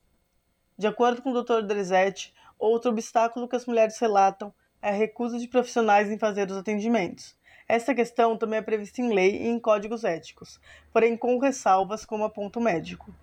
De 0.76 0.86
acordo 0.88 1.22
com 1.22 1.30
o 1.30 1.42
Dr. 1.42 1.64
Drizete, 1.64 2.34
outro 2.58 2.90
obstáculo 2.90 3.46
que 3.46 3.54
as 3.54 3.64
mulheres 3.64 3.96
relatam 4.00 4.52
é 4.82 4.88
a 4.88 4.92
recusa 4.92 5.38
de 5.38 5.46
profissionais 5.46 6.10
em 6.10 6.18
fazer 6.18 6.50
os 6.50 6.56
atendimentos. 6.56 7.36
Essa 7.68 7.94
questão 7.94 8.36
também 8.36 8.58
é 8.58 8.62
prevista 8.62 9.00
em 9.00 9.14
lei 9.14 9.42
e 9.42 9.46
em 9.46 9.60
códigos 9.60 10.02
éticos, 10.02 10.60
porém 10.92 11.16
com 11.16 11.38
ressalvas 11.38 12.04
como 12.04 12.24
aponta 12.24 12.58
o 12.58 12.62
médico. 12.62 13.14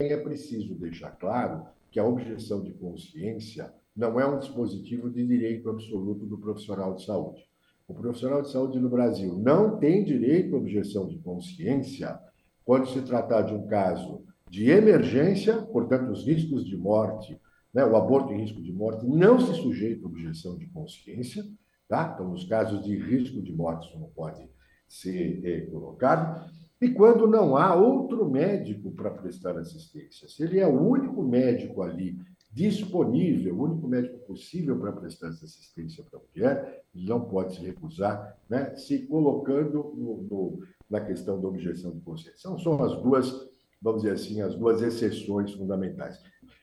É 0.00 0.16
preciso 0.16 0.74
deixar 0.74 1.12
claro 1.12 1.64
que 1.94 2.00
a 2.00 2.04
objeção 2.04 2.60
de 2.60 2.74
consciência 2.74 3.72
não 3.96 4.18
é 4.18 4.26
um 4.26 4.40
dispositivo 4.40 5.08
de 5.08 5.24
direito 5.24 5.70
absoluto 5.70 6.26
do 6.26 6.36
profissional 6.36 6.94
de 6.96 7.04
saúde. 7.04 7.40
O 7.86 7.94
profissional 7.94 8.42
de 8.42 8.50
saúde 8.50 8.80
no 8.80 8.90
Brasil 8.90 9.38
não 9.38 9.78
tem 9.78 10.04
direito 10.04 10.56
à 10.56 10.58
objeção 10.58 11.06
de 11.06 11.18
consciência 11.20 12.18
quando 12.64 12.88
se 12.88 13.00
tratar 13.02 13.42
de 13.42 13.54
um 13.54 13.66
caso 13.68 14.24
de 14.50 14.68
emergência, 14.68 15.62
portanto, 15.62 16.10
os 16.10 16.26
riscos 16.26 16.66
de 16.66 16.76
morte, 16.76 17.40
né, 17.72 17.84
o 17.84 17.94
aborto 17.94 18.32
em 18.32 18.40
risco 18.40 18.60
de 18.60 18.72
morte 18.72 19.06
não 19.06 19.38
se 19.38 19.54
sujeita 19.54 20.04
à 20.04 20.08
objeção 20.08 20.58
de 20.58 20.66
consciência, 20.66 21.44
Tá? 21.88 22.12
Então, 22.14 22.28
nos 22.28 22.44
casos 22.44 22.82
de 22.82 22.96
risco 22.96 23.42
de 23.42 23.52
morte, 23.52 23.88
isso 23.88 23.98
não 23.98 24.08
pode 24.08 24.48
ser 24.88 25.44
é, 25.44 25.60
colocado. 25.66 26.50
E 26.80 26.90
quando 26.90 27.26
não 27.26 27.56
há 27.56 27.74
outro 27.74 28.28
médico 28.28 28.90
para 28.90 29.10
prestar 29.10 29.56
assistência, 29.56 30.28
se 30.28 30.42
ele 30.42 30.58
é 30.58 30.66
o 30.66 30.80
único 30.80 31.22
médico 31.22 31.82
ali 31.82 32.18
disponível, 32.54 33.56
o 33.56 33.62
único 33.64 33.88
médico 33.88 34.18
possível 34.26 34.78
para 34.78 34.92
prestar 34.92 35.28
essa 35.28 35.44
assistência 35.44 36.04
para 36.04 36.20
a 36.20 36.22
mulher, 36.22 36.84
ele 36.94 37.06
não 37.08 37.20
pode 37.20 37.56
se 37.56 37.60
recusar, 37.60 38.38
né, 38.48 38.76
se 38.76 39.06
colocando 39.06 39.92
no, 39.96 40.22
no, 40.22 40.58
na 40.88 41.00
questão 41.00 41.40
da 41.40 41.48
objeção 41.48 41.90
de 41.90 42.00
consciência. 42.00 42.38
São, 42.58 42.82
as 42.84 42.96
duas, 43.02 43.48
vamos 43.82 44.02
dizer 44.02 44.14
assim, 44.14 44.40
as 44.40 44.54
duas 44.54 44.80
exceções 44.82 45.52
fundamentais. 45.52 46.20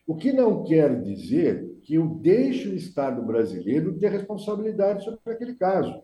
O 0.08 0.16
que 0.16 0.32
não 0.32 0.64
quer 0.64 1.02
dizer 1.02 1.78
que 1.82 2.00
o 2.00 2.16
deixe 2.16 2.70
o 2.70 2.76
Estado 2.76 3.22
brasileiro 3.22 3.98
ter 3.98 4.12
responsabilidade 4.12 5.04
sobre 5.04 5.20
aquele 5.26 5.56
caso. 5.56 6.02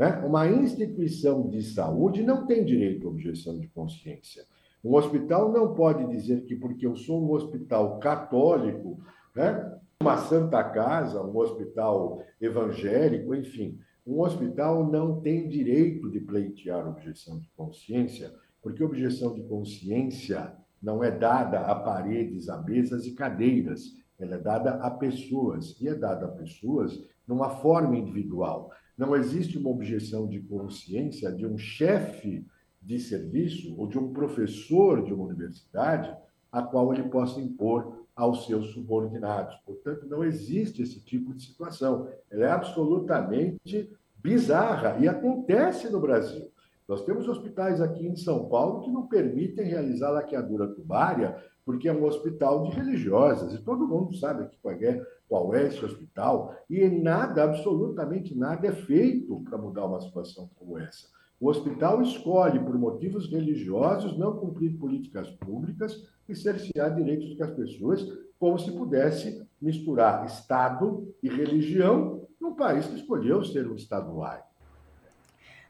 Né? 0.00 0.16
Uma 0.24 0.48
instituição 0.48 1.46
de 1.50 1.62
saúde 1.62 2.22
não 2.22 2.46
tem 2.46 2.64
direito 2.64 3.06
à 3.06 3.10
objeção 3.10 3.58
de 3.58 3.68
consciência. 3.68 4.46
Um 4.82 4.94
hospital 4.94 5.52
não 5.52 5.74
pode 5.74 6.06
dizer 6.06 6.46
que, 6.46 6.56
porque 6.56 6.86
eu 6.86 6.96
sou 6.96 7.22
um 7.22 7.30
hospital 7.32 7.98
católico, 7.98 8.98
né? 9.36 9.78
uma 10.00 10.16
santa 10.16 10.64
casa, 10.64 11.22
um 11.22 11.36
hospital 11.36 12.22
evangélico, 12.40 13.34
enfim, 13.34 13.78
um 14.06 14.22
hospital 14.22 14.90
não 14.90 15.20
tem 15.20 15.46
direito 15.46 16.10
de 16.10 16.18
pleitear 16.20 16.88
objeção 16.88 17.38
de 17.38 17.50
consciência 17.50 18.32
porque 18.62 18.82
objeção 18.82 19.34
de 19.34 19.42
consciência 19.42 20.54
não 20.82 21.04
é 21.04 21.10
dada 21.10 21.60
a 21.60 21.74
paredes, 21.74 22.48
a 22.48 22.62
mesas 22.62 23.06
e 23.06 23.12
cadeiras, 23.12 23.82
ela 24.18 24.36
é 24.36 24.38
dada 24.38 24.70
a 24.76 24.90
pessoas, 24.90 25.78
e 25.80 25.88
é 25.88 25.94
dada 25.94 26.26
a 26.26 26.30
pessoas 26.30 26.98
numa 27.26 27.50
forma 27.50 27.96
individual. 27.96 28.70
Não 29.00 29.16
existe 29.16 29.56
uma 29.56 29.70
objeção 29.70 30.28
de 30.28 30.42
consciência 30.42 31.32
de 31.32 31.46
um 31.46 31.56
chefe 31.56 32.46
de 32.82 33.00
serviço 33.00 33.74
ou 33.78 33.86
de 33.86 33.98
um 33.98 34.12
professor 34.12 35.02
de 35.02 35.14
uma 35.14 35.24
universidade 35.24 36.14
a 36.52 36.62
qual 36.62 36.92
ele 36.92 37.04
possa 37.04 37.40
impor 37.40 38.04
aos 38.14 38.44
seus 38.44 38.74
subordinados. 38.74 39.56
Portanto, 39.64 40.06
não 40.06 40.22
existe 40.22 40.82
esse 40.82 41.00
tipo 41.00 41.32
de 41.32 41.42
situação. 41.42 42.08
Ela 42.30 42.44
é 42.44 42.50
absolutamente 42.50 43.90
bizarra 44.22 44.98
e 44.98 45.08
acontece 45.08 45.88
no 45.88 45.98
Brasil. 45.98 46.52
Nós 46.86 47.02
temos 47.02 47.26
hospitais 47.26 47.80
aqui 47.80 48.06
em 48.06 48.16
São 48.16 48.50
Paulo 48.50 48.82
que 48.82 48.90
não 48.90 49.06
permitem 49.06 49.64
realizar 49.64 50.10
laqueadura 50.10 50.68
tubária 50.68 51.42
porque 51.64 51.88
é 51.88 51.92
um 51.92 52.04
hospital 52.04 52.64
de 52.64 52.70
religiosas, 52.70 53.54
e 53.54 53.62
todo 53.62 53.86
mundo 53.86 54.14
sabe 54.16 54.42
aqui 54.42 54.58
qual 54.60 54.74
é, 54.74 55.00
qual 55.30 55.54
é 55.54 55.68
esse 55.68 55.84
hospital, 55.84 56.56
e 56.68 56.88
nada, 56.88 57.44
absolutamente 57.44 58.36
nada 58.36 58.66
é 58.66 58.72
feito 58.72 59.40
para 59.42 59.56
mudar 59.56 59.86
uma 59.86 60.00
situação 60.00 60.50
como 60.56 60.76
essa. 60.76 61.06
O 61.40 61.48
hospital 61.48 62.02
escolhe, 62.02 62.58
por 62.58 62.76
motivos 62.76 63.30
religiosos, 63.30 64.18
não 64.18 64.36
cumprir 64.36 64.76
políticas 64.76 65.30
públicas 65.30 66.04
e 66.28 66.34
cercear 66.34 66.96
direitos 66.96 67.38
das 67.38 67.52
pessoas, 67.52 68.04
como 68.40 68.58
se 68.58 68.72
pudesse 68.72 69.46
misturar 69.62 70.26
Estado 70.26 71.14
e 71.22 71.28
religião 71.28 72.26
num 72.40 72.54
país 72.54 72.88
que 72.88 72.96
escolheu 72.96 73.44
ser 73.44 73.70
um 73.70 73.76
Estado 73.76 74.16
laico. 74.16 74.49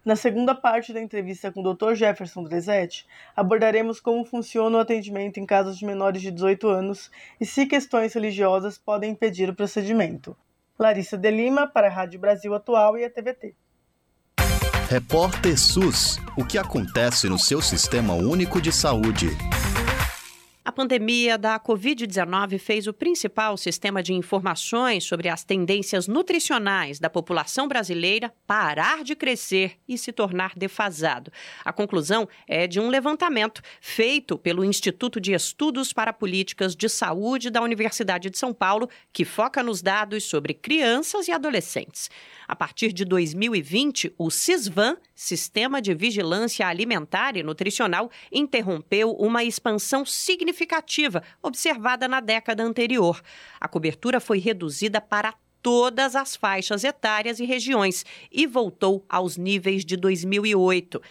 Na 0.04 0.16
segunda 0.16 0.54
parte 0.54 0.94
da 0.94 1.00
entrevista 1.00 1.52
com 1.52 1.60
o 1.60 1.74
Dr. 1.74 1.94
Jefferson 1.94 2.42
Drezetti, 2.42 3.06
abordaremos 3.36 4.00
como 4.00 4.24
funciona 4.24 4.78
o 4.78 4.80
atendimento 4.80 5.38
em 5.38 5.44
casos 5.44 5.78
de 5.78 5.84
menores 5.84 6.22
de 6.22 6.30
18 6.30 6.68
anos 6.68 7.10
e 7.38 7.44
se 7.44 7.66
questões 7.66 8.14
religiosas 8.14 8.78
podem 8.78 9.10
impedir 9.10 9.50
o 9.50 9.54
procedimento. 9.54 10.34
Larissa 10.78 11.18
de 11.18 11.30
Lima, 11.30 11.66
para 11.66 11.88
a 11.88 11.90
Rádio 11.90 12.18
Brasil 12.18 12.54
Atual 12.54 12.96
e 12.96 13.04
a 13.04 13.10
TVT. 13.10 13.54
Repórter 14.88 15.58
SUS. 15.58 16.18
O 16.36 16.44
que 16.44 16.56
acontece 16.56 17.28
no 17.28 17.38
seu 17.38 17.60
sistema 17.60 18.14
único 18.14 18.60
de 18.60 18.72
saúde? 18.72 19.28
A 20.62 20.70
pandemia 20.70 21.38
da 21.38 21.58
Covid-19 21.58 22.58
fez 22.58 22.86
o 22.86 22.92
principal 22.92 23.56
sistema 23.56 24.02
de 24.02 24.12
informações 24.12 25.04
sobre 25.04 25.30
as 25.30 25.42
tendências 25.42 26.06
nutricionais 26.06 26.98
da 26.98 27.08
população 27.08 27.66
brasileira 27.66 28.30
parar 28.46 29.02
de 29.02 29.16
crescer 29.16 29.78
e 29.88 29.96
se 29.96 30.12
tornar 30.12 30.52
defasado. 30.54 31.32
A 31.64 31.72
conclusão 31.72 32.28
é 32.46 32.66
de 32.66 32.78
um 32.78 32.90
levantamento 32.90 33.62
feito 33.80 34.36
pelo 34.36 34.62
Instituto 34.62 35.18
de 35.18 35.32
Estudos 35.32 35.94
para 35.94 36.12
Políticas 36.12 36.76
de 36.76 36.90
Saúde 36.90 37.48
da 37.48 37.62
Universidade 37.62 38.28
de 38.28 38.36
São 38.36 38.52
Paulo, 38.52 38.86
que 39.14 39.24
foca 39.24 39.62
nos 39.62 39.80
dados 39.80 40.24
sobre 40.24 40.52
crianças 40.52 41.26
e 41.26 41.32
adolescentes. 41.32 42.10
A 42.46 42.54
partir 42.54 42.92
de 42.92 43.06
2020, 43.06 44.12
o 44.18 44.30
CISVAN, 44.30 44.98
Sistema 45.22 45.82
de 45.82 45.92
Vigilância 45.92 46.66
Alimentar 46.66 47.36
e 47.36 47.42
Nutricional, 47.42 48.10
interrompeu 48.32 49.10
uma 49.10 49.44
expansão 49.44 50.02
significativa 50.02 51.22
observada 51.42 52.08
na 52.08 52.20
década 52.20 52.62
anterior. 52.62 53.20
A 53.60 53.68
cobertura 53.68 54.18
foi 54.18 54.38
reduzida 54.38 54.98
para 54.98 55.34
todas 55.60 56.16
as 56.16 56.34
faixas 56.36 56.84
etárias 56.84 57.38
e 57.38 57.44
regiões 57.44 58.02
e 58.32 58.46
voltou 58.46 59.04
aos 59.10 59.36
níveis 59.36 59.84
de 59.84 59.94
2008. 59.94 61.02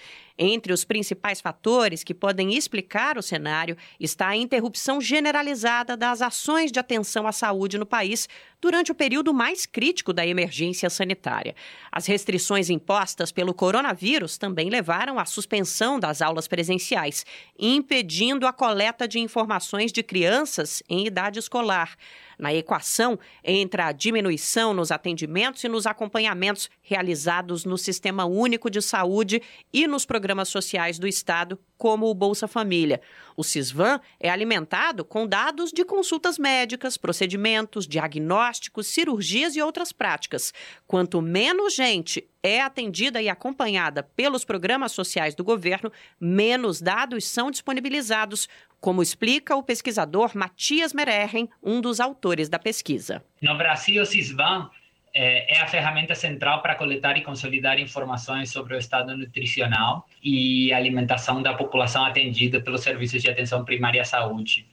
Entre 0.42 0.72
os 0.72 0.86
principais 0.86 1.42
fatores 1.42 2.02
que 2.02 2.14
podem 2.14 2.56
explicar 2.56 3.18
o 3.18 3.22
cenário 3.22 3.76
está 4.00 4.30
a 4.30 4.38
interrupção 4.38 5.02
generalizada 5.02 5.98
das 5.98 6.22
ações 6.22 6.72
de 6.72 6.80
atenção 6.80 7.28
à 7.28 7.34
saúde 7.34 7.78
no 7.78 7.86
país 7.86 8.30
durante 8.62 8.90
o 8.90 8.96
período 8.96 9.34
mais 9.34 9.66
crítico 9.66 10.14
da 10.14 10.26
emergência 10.26 10.90
sanitária. 10.90 11.54
As 11.92 12.06
restrições 12.06 12.70
impostas 12.70 13.34
pelo 13.34 13.54
coronavírus 13.54 14.38
também 14.38 14.70
levaram 14.70 15.20
à 15.20 15.26
suspensão 15.26 16.00
das 16.00 16.22
aulas 16.22 16.48
presenciais, 16.48 17.26
impedindo 17.60 18.48
a 18.48 18.54
coleta 18.54 19.06
de 19.10 19.20
informações 19.20 19.92
de 19.92 20.02
crianças 20.02 20.82
em 20.88 21.06
idade 21.06 21.38
escolar 21.38 21.98
na 22.40 22.54
equação 22.54 23.20
entre 23.44 23.82
a 23.82 23.92
diminuição 23.92 24.74
nos 24.74 24.92
atendimentos 24.92 25.64
e 25.64 25.68
nos 25.68 25.86
acompanhamentos 25.86 26.70
realizados 26.82 27.66
no 27.66 27.78
Sistema 27.78 28.24
Único 28.26 28.70
de 28.70 28.82
Saúde 28.82 29.42
e 29.74 29.86
nos 29.86 30.06
programas 30.06 30.48
sociais 30.48 30.98
do 30.98 31.06
Estado, 31.06 31.60
como 31.78 32.08
o 32.08 32.14
Bolsa 32.14 32.48
Família. 32.48 33.02
O 33.36 33.44
CISVAN 33.44 34.02
é 34.20 34.30
alimentado 34.30 35.06
com 35.06 35.28
dados 35.28 35.72
de 35.72 35.86
consultas 35.86 36.38
médicas, 36.38 36.98
procedimentos, 36.98 37.88
diagnósticos, 37.88 38.88
cirurgias 38.88 39.56
e 39.56 39.62
outras 39.62 39.92
práticas. 39.92 40.54
Quanto 40.88 41.22
menos 41.22 41.76
gente 41.76 42.28
é 42.42 42.62
atendida 42.62 43.22
e 43.22 43.30
acompanhada 43.30 44.04
pelos 44.04 44.46
programas 44.46 44.92
sociais 44.92 45.36
do 45.36 45.44
governo, 45.44 45.92
menos 46.20 46.82
dados 46.82 47.26
são 47.26 47.52
disponibilizados, 47.52 48.48
como 48.80 49.02
explica 49.02 49.56
o 49.56 49.64
pesquisador 49.64 50.32
Matias 50.36 50.94
Mererren, 50.94 51.50
um 51.62 51.82
dos 51.82 52.00
autores 52.00 52.50
da 52.50 52.58
pesquisa. 52.58 53.24
No 53.42 53.58
Brasil, 53.58 54.02
o 54.02 54.06
CISVAN 54.06 54.70
é, 55.14 55.58
é 55.58 55.62
a 55.62 55.68
ferramenta 55.68 56.16
central 56.16 56.62
para 56.62 56.76
coletar 56.76 57.18
e 57.18 57.22
consolidar 57.22 57.80
informações 57.80 58.52
sobre 58.52 58.76
o 58.76 58.78
estado 58.78 59.16
nutricional 59.18 60.08
e 60.24 60.72
alimentação 60.72 61.42
da 61.42 61.54
população 61.54 62.06
atendida 62.06 62.62
pelos 62.62 62.82
serviços 62.82 63.22
de 63.22 63.30
atenção 63.30 63.66
primária 63.66 64.02
à 64.02 64.06
saúde. 64.06 64.66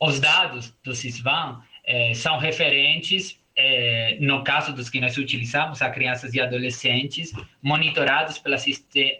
Os 0.00 0.20
dados 0.20 0.74
do 0.84 0.94
CISVAN 0.94 1.62
é, 1.84 2.12
são 2.14 2.36
referentes, 2.36 3.40
é, 3.56 4.18
no 4.20 4.44
caso 4.44 4.74
dos 4.74 4.90
que 4.90 5.00
nós 5.00 5.16
utilizamos, 5.16 5.80
a 5.80 5.88
crianças 5.88 6.34
e 6.34 6.40
adolescentes, 6.40 7.32
monitorados 7.62 8.38
pela, 8.38 8.56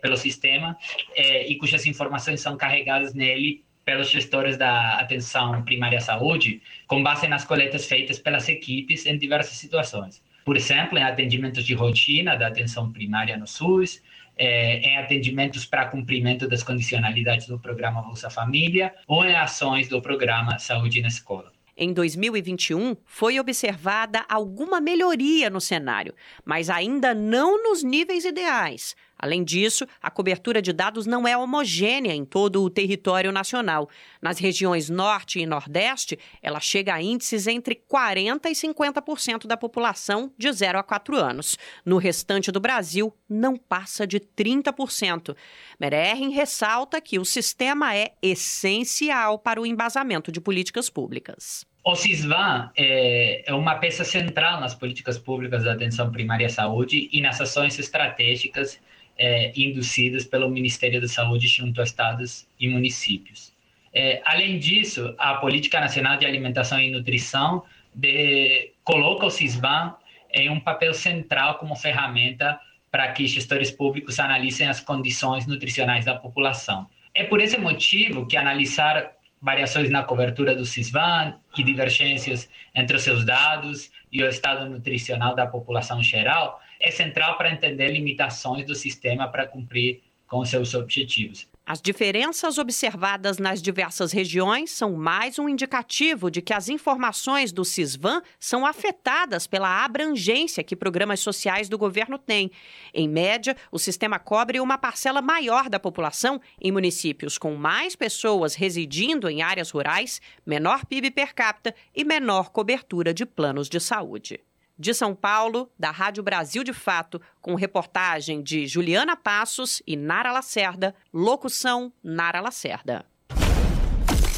pelo 0.03 0.17
sistema 0.17 0.77
e 1.17 1.57
cujas 1.57 1.87
informações 1.87 2.43
são 2.43 2.57
carregadas 2.57 3.15
nele 3.15 3.65
pelos 3.87 4.11
gestores 4.11 4.59
da 4.59 4.99
atenção 4.99 5.63
primária 5.63 5.97
à 5.97 6.03
saúde, 6.03 6.61
com 6.87 7.03
base 7.03 7.27
nas 7.27 7.47
coletas 7.47 7.87
feitas 7.87 8.19
pelas 8.19 8.47
equipes 8.51 9.07
em 9.07 9.17
diversas 9.17 9.57
situações 9.57 10.21
por 10.47 10.57
exemplo, 10.57 10.97
em 10.97 11.03
atendimentos 11.03 11.65
de 11.65 11.75
rotina 11.75 12.37
da 12.37 12.47
atenção 12.47 12.93
primária 12.93 13.37
no 13.37 13.49
SUS, 13.49 14.01
é, 14.39 14.79
em 14.79 14.97
atendimentos 14.97 15.67
para 15.67 15.87
cumprimento 15.87 16.49
das 16.49 16.63
condicionalidades 16.63 17.49
do 17.49 17.59
programa 17.59 18.01
Bolsa 18.01 18.31
Família 18.31 18.95
ou 19.09 19.25
em 19.25 19.35
ações 19.35 19.89
do 19.89 20.01
programa 20.01 20.57
Saúde 20.61 21.03
na 21.03 21.09
Escola. 21.09 21.53
Em 21.77 21.93
2021, 21.93 22.97
foi 23.05 23.41
observada 23.41 24.25
alguma 24.29 24.81
melhoria 24.81 25.51
no 25.51 25.61
cenário, 25.61 26.15
mas 26.45 26.71
ainda 26.71 27.13
não 27.13 27.61
nos 27.61 27.83
níveis 27.83 28.25
ideais. 28.25 28.95
Além 29.19 29.43
disso, 29.43 29.87
a 30.03 30.11
cobertura 30.11 30.61
de 30.61 30.73
dados 30.73 31.07
não 31.07 31.27
é 31.27 31.37
homogênea 31.37 32.13
em 32.13 32.25
todo 32.25 32.63
o 32.63 32.71
território 32.71 33.33
nacional. 33.33 33.89
Nas 34.21 34.39
regiões 34.39 34.91
Norte 34.91 35.41
e 35.41 35.47
Nordeste, 35.47 36.19
ela 36.43 36.61
chega 36.61 36.95
a 36.95 37.03
índices 37.03 37.47
entre 37.47 37.75
40% 37.75 38.47
e 38.47 38.53
50% 38.53 39.47
da 39.47 39.57
população 39.57 40.33
de 40.37 40.53
0 40.53 40.79
a 40.79 40.83
4 40.83 41.17
anos. 41.17 41.57
No 41.85 41.97
restante 41.97 42.53
do 42.53 42.61
Brasil, 42.61 43.13
não 43.29 43.57
passa 43.57 44.07
de 44.07 44.21
30%. 44.21 45.35
Mererrin 45.81 46.31
ressalta 46.31 47.01
que 47.01 47.19
o 47.19 47.25
sistema 47.25 47.97
é 47.97 48.13
essencial 48.23 49.39
para 49.39 49.61
o 49.61 49.67
embasamento 49.67 50.31
de 50.31 50.41
políticas 50.41 50.91
públicas. 50.91 51.67
O 51.85 51.95
CISVAN 51.95 52.71
é, 52.77 53.49
é 53.49 53.55
uma 53.55 53.77
peça 53.77 54.03
central 54.03 54.61
nas 54.61 54.75
políticas 54.75 55.19
públicas 55.19 55.63
da 55.63 55.73
atenção 55.73 56.11
primária 56.11 56.47
à 56.47 56.51
saúde 56.51 57.09
e 57.13 57.21
nas 57.21 57.41
ações 57.41 57.79
estratégicas 57.79 58.81
é, 59.19 59.53
induzidas 59.57 60.25
pelo 60.25 60.49
Ministério 60.49 61.01
da 61.01 61.09
Saúde 61.09 61.47
junto 61.47 61.81
a 61.81 61.85
estados 61.85 62.47
e 62.59 62.69
municípios. 62.69 63.53
É, 63.93 64.21
além 64.25 64.59
disso, 64.59 65.15
a 65.19 65.35
Política 65.35 65.81
Nacional 65.81 66.19
de 66.19 66.27
Alimentação 66.27 66.79
e 66.79 66.91
Nutrição 66.91 67.65
de, 67.95 68.73
coloca 68.85 69.27
o 69.27 69.31
CISBAN 69.31 69.95
em 70.33 70.51
um 70.51 70.61
papel 70.61 70.93
central 70.93 71.55
como 71.55 71.75
ferramenta 71.75 72.61
para 72.91 73.11
que 73.13 73.27
gestores 73.27 73.71
públicos 73.71 74.21
analisem 74.21 74.69
as 74.69 74.81
condições 74.81 75.47
nutricionais 75.47 76.05
da 76.05 76.15
população. 76.15 76.87
É 77.15 77.25
por 77.25 77.41
esse 77.41 77.57
motivo 77.57 78.27
que 78.27 78.37
analisar 78.37 79.13
variações 79.41 79.91
na 79.91 80.03
cobertura 80.03 80.55
do 80.55 80.65
CISVAN 80.65 81.35
e 81.57 81.63
divergências 81.63 82.49
entre 82.75 82.97
os 82.97 83.03
seus 83.03 83.25
dados 83.25 83.91
e 84.13 84.23
o 84.23 84.29
estado 84.29 84.69
nutricional 84.69 85.35
da 85.35 85.47
população 85.47 86.03
geral 86.03 86.61
é 86.81 86.91
central 86.91 87.37
para 87.37 87.53
entender 87.53 87.91
limitações 87.91 88.67
do 88.67 88.75
sistema 88.75 89.29
para 89.29 89.47
cumprir 89.47 90.03
com 90.27 90.45
seus 90.45 90.75
objetivos. 90.75 91.49
As 91.65 91.83
diferenças 91.83 92.59
observadas 92.59 93.39
nas 93.39 93.61
diversas 93.61 94.13
regiões 94.13 94.71
são 94.71 94.93
mais 94.93 95.37
um 95.37 95.49
indicativo 95.49 96.31
de 96.31 96.41
que 96.41 96.53
as 96.53 96.69
informações 96.69 97.51
do 97.53 97.65
CISVAN 97.65 98.23
são 98.39 98.65
afetadas 98.65 99.49
pela 99.49 99.85
abrangência 99.85 100.63
que 100.63 100.77
programas 100.77 101.19
sociais 101.19 101.69
do 101.69 101.77
governo 101.77 102.19
têm. 102.19 102.53
Em 102.95 103.09
média, 103.09 103.57
o 103.73 103.81
sistema 103.81 104.17
cobre 104.17 104.61
uma 104.61 104.79
parcela 104.79 105.21
maior 105.21 105.69
da 105.69 105.81
população 105.81 106.41
em 106.61 106.71
municípios 106.71 107.37
com 107.37 107.57
mais 107.57 107.97
pessoas 107.97 108.55
residindo 108.55 109.29
em 109.29 109.43
áreas 109.43 109.71
rurais, 109.71 110.21
menor 110.47 110.87
PIB 110.87 111.11
per 111.11 111.35
capita 111.35 111.75
e 111.93 112.05
menor 112.05 112.51
cobertura 112.51 113.13
de 113.13 113.27
planos 113.27 113.69
de 113.69 113.81
saúde. 113.81 114.46
De 114.79 114.93
São 114.93 115.15
Paulo, 115.15 115.71
da 115.79 115.91
Rádio 115.91 116.23
Brasil 116.23 116.63
de 116.63 116.75
Fato, 116.75 117.19
com 117.41 117.55
reportagem 117.55 118.43
de 118.43 118.67
Juliana 118.67 119.17
Passos 119.17 119.83
e 119.87 119.97
Nara 119.97 120.31
Lacerda, 120.31 120.95
locução 121.11 121.91
Nara 122.05 122.43
Lacerda. 122.43 123.07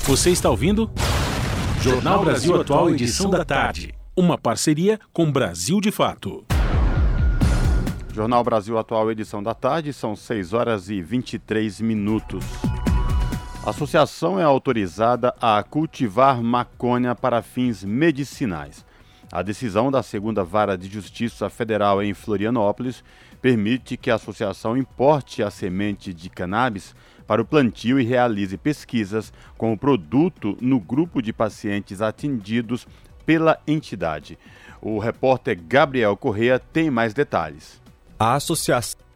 Você 0.05 0.31
está 0.31 0.49
ouvindo? 0.49 0.89
Jornal 1.83 2.25
Brasil 2.25 2.61
Atual, 2.61 2.91
edição 2.91 3.29
da 3.29 3.45
tarde. 3.45 3.93
Uma 4.17 4.39
parceria 4.39 5.01
com 5.13 5.31
Brasil 5.31 5.81
de 5.81 5.91
Fato. 5.91 6.47
Jornal 8.15 8.45
Brasil 8.45 8.79
Atual, 8.79 9.11
edição 9.11 9.43
da 9.43 9.55
tarde, 9.55 9.93
são 9.93 10.15
6 10.15 10.53
horas 10.53 10.89
e 10.89 11.03
23 11.03 11.81
minutos. 11.81 12.45
A 13.67 13.71
associação 13.71 14.39
é 14.39 14.45
autorizada 14.45 15.35
a 15.41 15.61
cultivar 15.65 16.41
maconha 16.41 17.15
para 17.17 17.43
fins 17.43 17.83
medicinais. 17.83 18.87
A 19.31 19.43
decisão 19.43 19.91
da 19.91 20.03
segunda 20.03 20.43
vara 20.43 20.77
de 20.77 20.89
justiça 20.89 21.51
federal 21.51 22.03
em 22.03 22.15
Florianópolis 22.15 23.05
permite 23.43 23.97
que 23.97 24.11
a 24.11 24.15
associação 24.15 24.77
importe 24.77 25.43
a 25.43 25.51
semente 25.51 26.15
de 26.15 26.31
cannabis 26.31 26.95
para 27.27 27.43
o 27.43 27.45
plantio 27.45 28.01
e 28.01 28.05
realize 28.05 28.57
pesquisas 28.57 29.33
com 29.57 29.73
o 29.73 29.79
produto 29.79 30.57
no 30.61 30.81
grupo 30.81 31.21
de 31.21 31.33
pacientes 31.33 32.01
atendidos 32.01 32.87
pela 33.27 33.61
entidade. 33.67 34.39
O 34.81 34.99
repórter 34.99 35.61
Gabriel 35.69 36.17
Correa 36.17 36.59
tem 36.59 36.91
mais 36.91 37.13
detalhes. 37.13 37.83
A 38.19 38.35
associação 38.35 39.08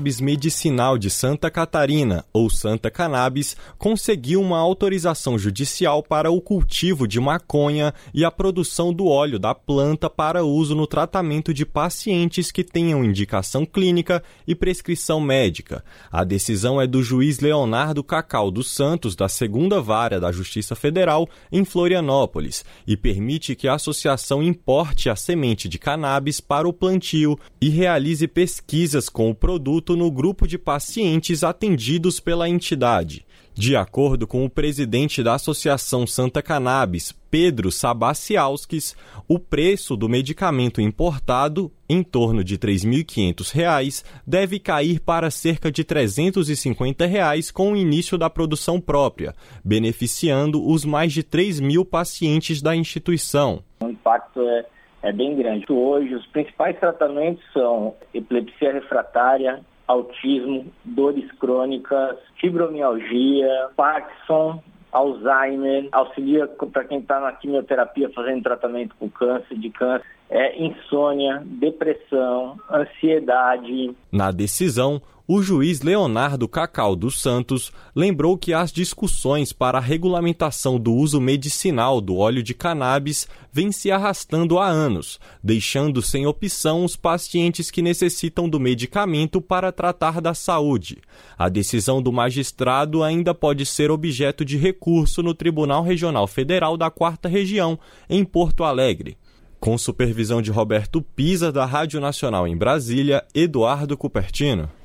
Cannabis 0.00 0.18
Medicinal 0.18 0.96
de 0.96 1.10
Santa 1.10 1.50
Catarina, 1.50 2.24
ou 2.32 2.48
Santa 2.48 2.90
Cannabis, 2.90 3.54
conseguiu 3.76 4.40
uma 4.40 4.56
autorização 4.56 5.38
judicial 5.38 6.02
para 6.02 6.30
o 6.30 6.40
cultivo 6.40 7.06
de 7.06 7.20
maconha 7.20 7.92
e 8.14 8.24
a 8.24 8.30
produção 8.30 8.94
do 8.94 9.06
óleo 9.06 9.38
da 9.38 9.54
planta 9.54 10.08
para 10.08 10.42
uso 10.42 10.74
no 10.74 10.86
tratamento 10.86 11.52
de 11.52 11.66
pacientes 11.66 12.50
que 12.50 12.64
tenham 12.64 13.04
indicação 13.04 13.66
clínica 13.66 14.22
e 14.46 14.54
prescrição 14.54 15.20
médica. 15.20 15.84
A 16.10 16.24
decisão 16.24 16.80
é 16.80 16.86
do 16.86 17.02
juiz 17.02 17.38
Leonardo 17.38 18.02
Cacau 18.02 18.50
dos 18.50 18.70
Santos, 18.70 19.14
da 19.14 19.28
segunda 19.28 19.82
vara 19.82 20.18
da 20.18 20.32
Justiça 20.32 20.74
Federal, 20.74 21.28
em 21.52 21.62
Florianópolis, 21.62 22.64
e 22.86 22.96
permite 22.96 23.54
que 23.54 23.68
a 23.68 23.74
associação 23.74 24.42
importe 24.42 25.10
a 25.10 25.16
semente 25.16 25.68
de 25.68 25.78
cannabis 25.78 26.40
para 26.40 26.66
o 26.66 26.72
plantio 26.72 27.38
e 27.60 27.68
realize 27.68 28.26
pesquisas 28.26 29.10
com 29.10 29.28
o 29.28 29.34
produto 29.34 29.89
no 29.96 30.10
grupo 30.10 30.46
de 30.46 30.58
pacientes 30.58 31.42
atendidos 31.44 32.20
pela 32.20 32.48
entidade. 32.48 33.24
De 33.52 33.76
acordo 33.76 34.26
com 34.26 34.44
o 34.44 34.48
presidente 34.48 35.22
da 35.22 35.34
Associação 35.34 36.06
Santa 36.06 36.40
Cannabis, 36.40 37.12
Pedro 37.30 37.70
Sabacialskis, 37.70 38.96
o 39.28 39.38
preço 39.38 39.96
do 39.96 40.08
medicamento 40.08 40.80
importado, 40.80 41.70
em 41.88 42.02
torno 42.02 42.42
de 42.42 42.54
R$ 42.54 42.60
3.500, 42.60 44.04
deve 44.26 44.58
cair 44.58 45.00
para 45.00 45.30
cerca 45.30 45.70
de 45.70 45.84
350 45.84 47.04
reais 47.06 47.50
com 47.50 47.72
o 47.72 47.76
início 47.76 48.16
da 48.16 48.30
produção 48.30 48.80
própria, 48.80 49.34
beneficiando 49.64 50.66
os 50.66 50.84
mais 50.84 51.12
de 51.12 51.22
3 51.22 51.60
mil 51.60 51.84
pacientes 51.84 52.62
da 52.62 52.74
instituição. 52.74 53.62
O 53.80 53.88
impacto 53.88 54.40
é, 54.40 54.64
é 55.02 55.12
bem 55.12 55.36
grande. 55.36 55.66
Hoje, 55.68 56.14
os 56.14 56.26
principais 56.28 56.78
tratamentos 56.78 57.44
são 57.52 57.94
epilepsia 58.14 58.72
refratária, 58.72 59.60
autismo, 59.90 60.66
dores 60.84 61.30
crônicas, 61.32 62.16
fibromialgia, 62.40 63.68
Parkinson, 63.76 64.62
Alzheimer, 64.92 65.88
auxilia 65.90 66.46
para 66.46 66.84
quem 66.84 66.98
está 66.98 67.20
na 67.20 67.32
quimioterapia 67.32 68.08
fazendo 68.10 68.42
tratamento 68.42 68.94
com 68.98 69.08
câncer, 69.08 69.56
de 69.56 69.70
câncer, 69.70 70.06
é 70.28 70.62
insônia, 70.62 71.42
depressão, 71.44 72.56
ansiedade. 72.70 73.94
Na 74.12 74.30
decisão, 74.30 75.02
o 75.32 75.40
juiz 75.40 75.80
Leonardo 75.80 76.48
Cacau 76.48 76.96
dos 76.96 77.20
Santos 77.20 77.70
lembrou 77.94 78.36
que 78.36 78.52
as 78.52 78.72
discussões 78.72 79.52
para 79.52 79.78
a 79.78 79.80
regulamentação 79.80 80.76
do 80.76 80.92
uso 80.92 81.20
medicinal 81.20 82.00
do 82.00 82.16
óleo 82.16 82.42
de 82.42 82.52
cannabis 82.52 83.28
vêm 83.52 83.70
se 83.70 83.92
arrastando 83.92 84.58
há 84.58 84.66
anos, 84.66 85.20
deixando 85.40 86.02
sem 86.02 86.26
opção 86.26 86.84
os 86.84 86.96
pacientes 86.96 87.70
que 87.70 87.80
necessitam 87.80 88.48
do 88.48 88.58
medicamento 88.58 89.40
para 89.40 89.70
tratar 89.70 90.20
da 90.20 90.34
saúde. 90.34 90.98
A 91.38 91.48
decisão 91.48 92.02
do 92.02 92.10
magistrado 92.10 93.04
ainda 93.04 93.32
pode 93.32 93.64
ser 93.64 93.88
objeto 93.88 94.44
de 94.44 94.56
recurso 94.56 95.22
no 95.22 95.32
Tribunal 95.32 95.84
Regional 95.84 96.26
Federal 96.26 96.76
da 96.76 96.90
Quarta 96.90 97.28
Região, 97.28 97.78
em 98.08 98.24
Porto 98.24 98.64
Alegre. 98.64 99.16
Com 99.60 99.78
supervisão 99.78 100.42
de 100.42 100.50
Roberto 100.50 101.00
Pisa, 101.00 101.52
da 101.52 101.64
Rádio 101.64 102.00
Nacional 102.00 102.48
em 102.48 102.56
Brasília, 102.56 103.24
Eduardo 103.32 103.96
Cupertino. 103.96 104.79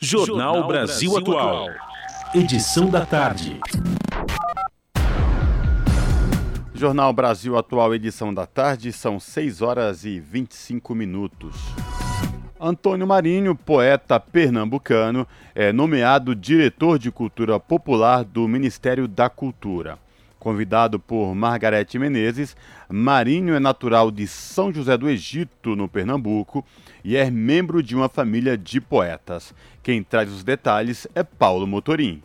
Jornal 0.00 0.66
Brasil 0.66 1.16
Atual. 1.16 1.68
Edição 2.34 2.90
da 2.90 3.06
tarde. 3.06 3.58
Jornal 6.74 7.12
Brasil 7.14 7.56
Atual, 7.56 7.94
edição 7.94 8.32
da 8.32 8.44
tarde, 8.44 8.92
são 8.92 9.18
6 9.18 9.62
horas 9.62 10.04
e 10.04 10.20
25 10.20 10.94
minutos. 10.94 11.56
Antônio 12.60 13.06
Marinho, 13.06 13.54
poeta 13.54 14.20
pernambucano, 14.20 15.26
é 15.54 15.72
nomeado 15.72 16.34
diretor 16.34 16.98
de 16.98 17.10
cultura 17.10 17.58
popular 17.58 18.22
do 18.22 18.46
Ministério 18.46 19.08
da 19.08 19.30
Cultura. 19.30 19.98
Convidado 20.38 21.00
por 21.00 21.34
Margarete 21.34 21.98
Menezes, 21.98 22.56
Marinho 22.88 23.54
é 23.54 23.58
natural 23.58 24.12
de 24.12 24.28
São 24.28 24.72
José 24.72 24.96
do 24.96 25.08
Egito, 25.08 25.74
no 25.74 25.88
Pernambuco, 25.88 26.64
e 27.02 27.16
é 27.16 27.28
membro 27.30 27.82
de 27.82 27.96
uma 27.96 28.08
família 28.08 28.56
de 28.56 28.80
poetas. 28.80 29.52
Quem 29.86 30.02
traz 30.02 30.32
os 30.32 30.42
detalhes 30.42 31.06
é 31.14 31.22
Paulo 31.22 31.64
Motorim. 31.64 32.20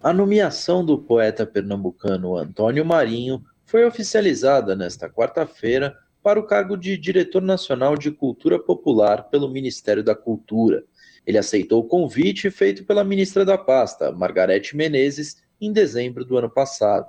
A 0.00 0.12
nomeação 0.12 0.84
do 0.84 0.96
poeta 0.96 1.44
pernambucano 1.44 2.36
Antônio 2.36 2.84
Marinho 2.84 3.44
foi 3.64 3.84
oficializada 3.84 4.76
nesta 4.76 5.10
quarta-feira 5.10 5.98
para 6.22 6.38
o 6.38 6.46
cargo 6.46 6.76
de 6.76 6.96
diretor 6.96 7.42
nacional 7.42 7.96
de 7.96 8.12
cultura 8.12 8.56
popular 8.56 9.24
pelo 9.24 9.50
Ministério 9.50 10.04
da 10.04 10.14
Cultura. 10.14 10.84
Ele 11.26 11.36
aceitou 11.36 11.80
o 11.80 11.88
convite 11.88 12.52
feito 12.52 12.84
pela 12.84 13.02
ministra 13.02 13.44
da 13.44 13.58
pasta, 13.58 14.12
Margarete 14.12 14.76
Menezes, 14.76 15.42
em 15.60 15.72
dezembro 15.72 16.24
do 16.24 16.38
ano 16.38 16.48
passado. 16.48 17.08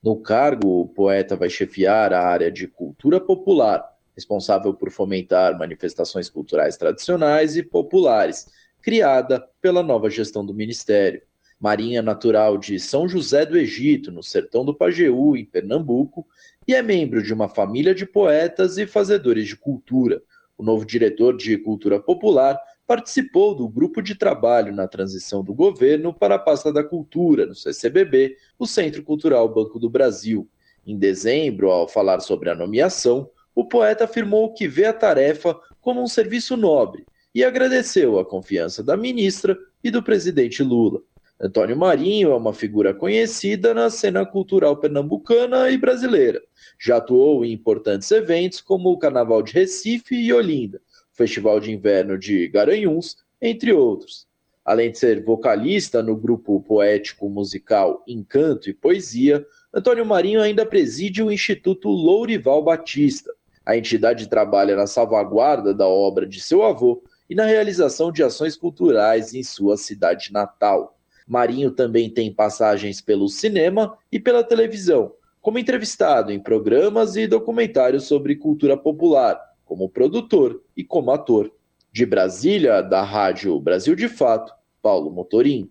No 0.00 0.14
cargo, 0.14 0.82
o 0.82 0.86
poeta 0.86 1.34
vai 1.34 1.50
chefiar 1.50 2.12
a 2.12 2.24
área 2.24 2.52
de 2.52 2.68
cultura 2.68 3.18
popular, 3.18 3.92
responsável 4.14 4.72
por 4.72 4.92
fomentar 4.92 5.58
manifestações 5.58 6.30
culturais 6.30 6.76
tradicionais 6.76 7.56
e 7.56 7.62
populares, 7.64 8.46
criada 8.86 9.44
pela 9.60 9.82
nova 9.82 10.08
gestão 10.08 10.46
do 10.46 10.54
Ministério. 10.54 11.20
Marinha 11.58 12.00
natural 12.00 12.56
de 12.56 12.78
São 12.78 13.08
José 13.08 13.44
do 13.44 13.58
Egito, 13.58 14.12
no 14.12 14.22
sertão 14.22 14.64
do 14.64 14.72
Pajeú, 14.72 15.36
em 15.36 15.44
Pernambuco, 15.44 16.24
e 16.68 16.72
é 16.72 16.80
membro 16.80 17.20
de 17.20 17.34
uma 17.34 17.48
família 17.48 17.92
de 17.92 18.06
poetas 18.06 18.78
e 18.78 18.86
fazedores 18.86 19.48
de 19.48 19.56
cultura. 19.56 20.22
O 20.56 20.62
novo 20.62 20.86
diretor 20.86 21.36
de 21.36 21.58
Cultura 21.58 21.98
Popular 21.98 22.60
participou 22.86 23.56
do 23.56 23.68
grupo 23.68 24.00
de 24.00 24.14
trabalho 24.14 24.72
na 24.72 24.86
transição 24.86 25.42
do 25.42 25.52
governo 25.52 26.14
para 26.14 26.36
a 26.36 26.38
pasta 26.38 26.72
da 26.72 26.84
cultura, 26.84 27.44
no 27.44 27.56
CCBB, 27.56 28.36
o 28.56 28.68
Centro 28.68 29.02
Cultural 29.02 29.52
Banco 29.52 29.80
do 29.80 29.90
Brasil. 29.90 30.48
Em 30.86 30.96
dezembro, 30.96 31.72
ao 31.72 31.88
falar 31.88 32.20
sobre 32.20 32.50
a 32.50 32.54
nomeação, 32.54 33.28
o 33.52 33.64
poeta 33.64 34.04
afirmou 34.04 34.54
que 34.54 34.68
vê 34.68 34.84
a 34.84 34.92
tarefa 34.92 35.58
como 35.80 36.00
um 36.00 36.06
serviço 36.06 36.56
nobre 36.56 37.04
e 37.36 37.44
agradeceu 37.44 38.18
a 38.18 38.24
confiança 38.24 38.82
da 38.82 38.96
ministra 38.96 39.58
e 39.84 39.90
do 39.90 40.02
presidente 40.02 40.62
Lula. 40.62 41.02
Antônio 41.38 41.76
Marinho 41.76 42.30
é 42.30 42.34
uma 42.34 42.54
figura 42.54 42.94
conhecida 42.94 43.74
na 43.74 43.90
cena 43.90 44.24
cultural 44.24 44.78
pernambucana 44.78 45.68
e 45.68 45.76
brasileira. 45.76 46.40
Já 46.80 46.96
atuou 46.96 47.44
em 47.44 47.52
importantes 47.52 48.10
eventos 48.10 48.62
como 48.62 48.88
o 48.88 48.96
Carnaval 48.96 49.42
de 49.42 49.52
Recife 49.52 50.14
e 50.16 50.32
Olinda, 50.32 50.80
Festival 51.12 51.60
de 51.60 51.70
Inverno 51.70 52.16
de 52.16 52.48
Garanhuns, 52.48 53.18
entre 53.38 53.70
outros. 53.70 54.26
Além 54.64 54.90
de 54.90 54.98
ser 54.98 55.22
vocalista 55.22 56.02
no 56.02 56.16
grupo 56.16 56.62
poético 56.62 57.28
musical 57.28 58.02
Encanto 58.08 58.70
e 58.70 58.72
Poesia, 58.72 59.44
Antônio 59.74 60.06
Marinho 60.06 60.40
ainda 60.40 60.64
preside 60.64 61.22
o 61.22 61.30
Instituto 61.30 61.90
Lourival 61.90 62.64
Batista. 62.64 63.30
A 63.66 63.76
entidade 63.76 64.26
trabalha 64.26 64.74
na 64.74 64.86
salvaguarda 64.86 65.74
da 65.74 65.86
obra 65.86 66.26
de 66.26 66.40
seu 66.40 66.62
avô 66.62 67.02
e 67.28 67.34
na 67.34 67.44
realização 67.44 68.12
de 68.12 68.22
ações 68.22 68.56
culturais 68.56 69.34
em 69.34 69.42
sua 69.42 69.76
cidade 69.76 70.32
natal. 70.32 70.98
Marinho 71.26 71.70
também 71.70 72.08
tem 72.08 72.32
passagens 72.32 73.00
pelo 73.00 73.28
cinema 73.28 73.96
e 74.12 74.20
pela 74.20 74.44
televisão, 74.44 75.12
como 75.40 75.58
entrevistado 75.58 76.32
em 76.32 76.38
programas 76.38 77.16
e 77.16 77.26
documentários 77.26 78.04
sobre 78.04 78.36
cultura 78.36 78.76
popular, 78.76 79.40
como 79.64 79.88
produtor 79.88 80.62
e 80.76 80.84
como 80.84 81.10
ator. 81.10 81.52
De 81.92 82.04
Brasília, 82.04 82.82
da 82.82 83.02
Rádio 83.02 83.58
Brasil 83.58 83.96
de 83.96 84.08
Fato, 84.08 84.52
Paulo 84.82 85.10
Motorim. 85.10 85.70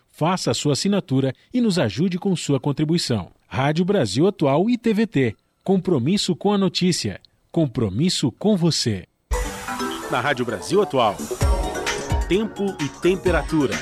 faça 0.11 0.51
a 0.51 0.53
sua 0.53 0.73
assinatura 0.73 1.33
e 1.53 1.59
nos 1.59 1.79
ajude 1.79 2.19
com 2.19 2.35
sua 2.35 2.59
contribuição. 2.59 3.31
Rádio 3.47 3.83
Brasil 3.83 4.27
Atual 4.27 4.69
e 4.69 4.77
TVT. 4.77 5.35
Compromisso 5.63 6.35
com 6.35 6.53
a 6.53 6.57
notícia. 6.57 7.19
Compromisso 7.51 8.31
com 8.31 8.55
você. 8.55 9.05
Na 10.11 10.19
Rádio 10.19 10.45
Brasil 10.45 10.81
Atual. 10.81 11.15
Tempo 12.27 12.65
e 12.79 12.87
temperatura. 13.01 13.73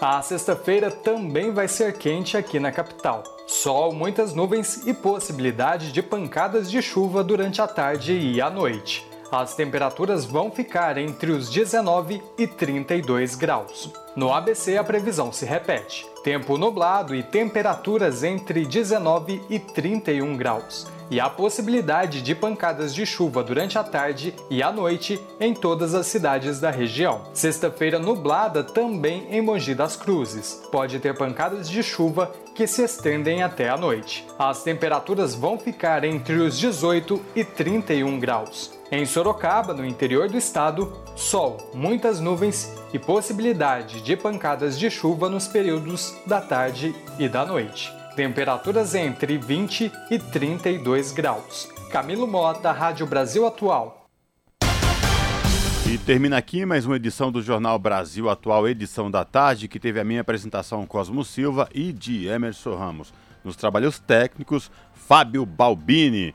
A 0.00 0.22
sexta-feira 0.22 0.92
também 0.92 1.52
vai 1.52 1.66
ser 1.66 1.98
quente 1.98 2.36
aqui 2.36 2.60
na 2.60 2.70
capital. 2.70 3.24
Sol, 3.48 3.92
muitas 3.92 4.32
nuvens 4.32 4.86
e 4.86 4.94
possibilidade 4.94 5.90
de 5.90 6.02
pancadas 6.02 6.70
de 6.70 6.80
chuva 6.80 7.24
durante 7.24 7.60
a 7.60 7.66
tarde 7.66 8.12
e 8.12 8.40
a 8.40 8.48
noite. 8.48 9.07
As 9.30 9.54
temperaturas 9.54 10.24
vão 10.24 10.50
ficar 10.50 10.96
entre 10.96 11.30
os 11.30 11.50
19 11.50 12.22
e 12.38 12.46
32 12.46 13.34
graus. 13.34 13.92
No 14.16 14.32
ABC, 14.32 14.78
a 14.78 14.84
previsão 14.84 15.30
se 15.30 15.44
repete: 15.44 16.06
tempo 16.24 16.56
nublado 16.56 17.14
e 17.14 17.22
temperaturas 17.22 18.24
entre 18.24 18.64
19 18.64 19.42
e 19.50 19.58
31 19.58 20.34
graus. 20.36 20.86
E 21.10 21.20
a 21.20 21.28
possibilidade 21.28 22.20
de 22.20 22.34
pancadas 22.34 22.94
de 22.94 23.06
chuva 23.06 23.42
durante 23.42 23.78
a 23.78 23.84
tarde 23.84 24.34
e 24.50 24.62
a 24.62 24.70
noite 24.70 25.18
em 25.40 25.54
todas 25.54 25.94
as 25.94 26.06
cidades 26.06 26.60
da 26.60 26.70
região. 26.70 27.22
Sexta-feira 27.32 27.98
nublada 27.98 28.62
também 28.62 29.26
em 29.30 29.40
Mogi 29.40 29.74
das 29.74 29.96
Cruzes. 29.96 30.62
Pode 30.70 30.98
ter 31.00 31.16
pancadas 31.16 31.68
de 31.68 31.82
chuva 31.82 32.32
que 32.54 32.66
se 32.66 32.82
estendem 32.82 33.42
até 33.42 33.70
a 33.70 33.76
noite. 33.76 34.26
As 34.38 34.62
temperaturas 34.62 35.34
vão 35.34 35.58
ficar 35.58 36.04
entre 36.04 36.34
os 36.36 36.58
18 36.58 37.20
e 37.34 37.42
31 37.42 38.18
graus. 38.18 38.77
Em 38.90 39.04
Sorocaba, 39.04 39.74
no 39.74 39.84
interior 39.84 40.30
do 40.30 40.38
estado, 40.38 40.90
sol, 41.14 41.58
muitas 41.74 42.20
nuvens 42.20 42.74
e 42.90 42.98
possibilidade 42.98 44.00
de 44.00 44.16
pancadas 44.16 44.78
de 44.78 44.90
chuva 44.90 45.28
nos 45.28 45.46
períodos 45.46 46.16
da 46.26 46.40
tarde 46.40 46.94
e 47.18 47.28
da 47.28 47.44
noite. 47.44 47.92
Temperaturas 48.16 48.94
entre 48.94 49.36
20 49.36 49.92
e 50.10 50.18
32 50.18 51.12
graus. 51.12 51.68
Camilo 51.92 52.26
Mota, 52.26 52.72
Rádio 52.72 53.06
Brasil 53.06 53.46
Atual. 53.46 54.08
E 55.86 55.98
termina 55.98 56.38
aqui 56.38 56.64
mais 56.64 56.86
uma 56.86 56.96
edição 56.96 57.30
do 57.30 57.42
Jornal 57.42 57.78
Brasil 57.78 58.30
Atual, 58.30 58.66
edição 58.66 59.10
da 59.10 59.22
tarde, 59.22 59.68
que 59.68 59.78
teve 59.78 60.00
a 60.00 60.04
minha 60.04 60.22
apresentação 60.22 60.86
Cosmo 60.86 61.22
Silva 61.26 61.68
e 61.74 61.92
de 61.92 62.26
Emerson 62.26 62.74
Ramos. 62.74 63.12
Nos 63.44 63.54
trabalhos 63.54 63.98
técnicos, 63.98 64.70
Fábio 64.94 65.44
Balbini. 65.44 66.34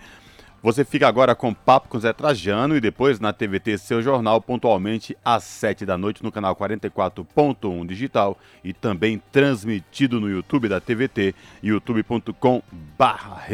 Você 0.63 0.85
fica 0.85 1.09
agora 1.09 1.35
com 1.35 1.53
Papo 1.53 1.89
com 1.89 1.99
Zé 1.99 2.13
Trajano 2.13 2.77
e 2.77 2.79
depois 2.79 3.19
na 3.19 3.33
TVT 3.33 3.77
Seu 3.77 4.01
Jornal, 4.01 4.39
pontualmente 4.39 5.13
às 5.23 5.43
7 5.43 5.85
da 5.85 5.97
noite 5.97 6.23
no 6.23 6.31
canal 6.31 6.55
44.1 6.55 7.85
digital 7.85 8.37
e 8.63 8.71
também 8.71 9.21
transmitido 9.29 10.21
no 10.21 10.29
YouTube 10.29 10.69
da 10.69 10.79
TVT, 10.79 11.35
youtube.com 11.61 12.63
barra 12.97 13.45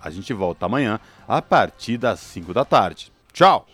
A 0.00 0.10
gente 0.10 0.32
volta 0.32 0.64
amanhã 0.64 0.98
a 1.28 1.42
partir 1.42 1.98
das 1.98 2.20
5 2.20 2.54
da 2.54 2.64
tarde. 2.64 3.12
Tchau! 3.30 3.66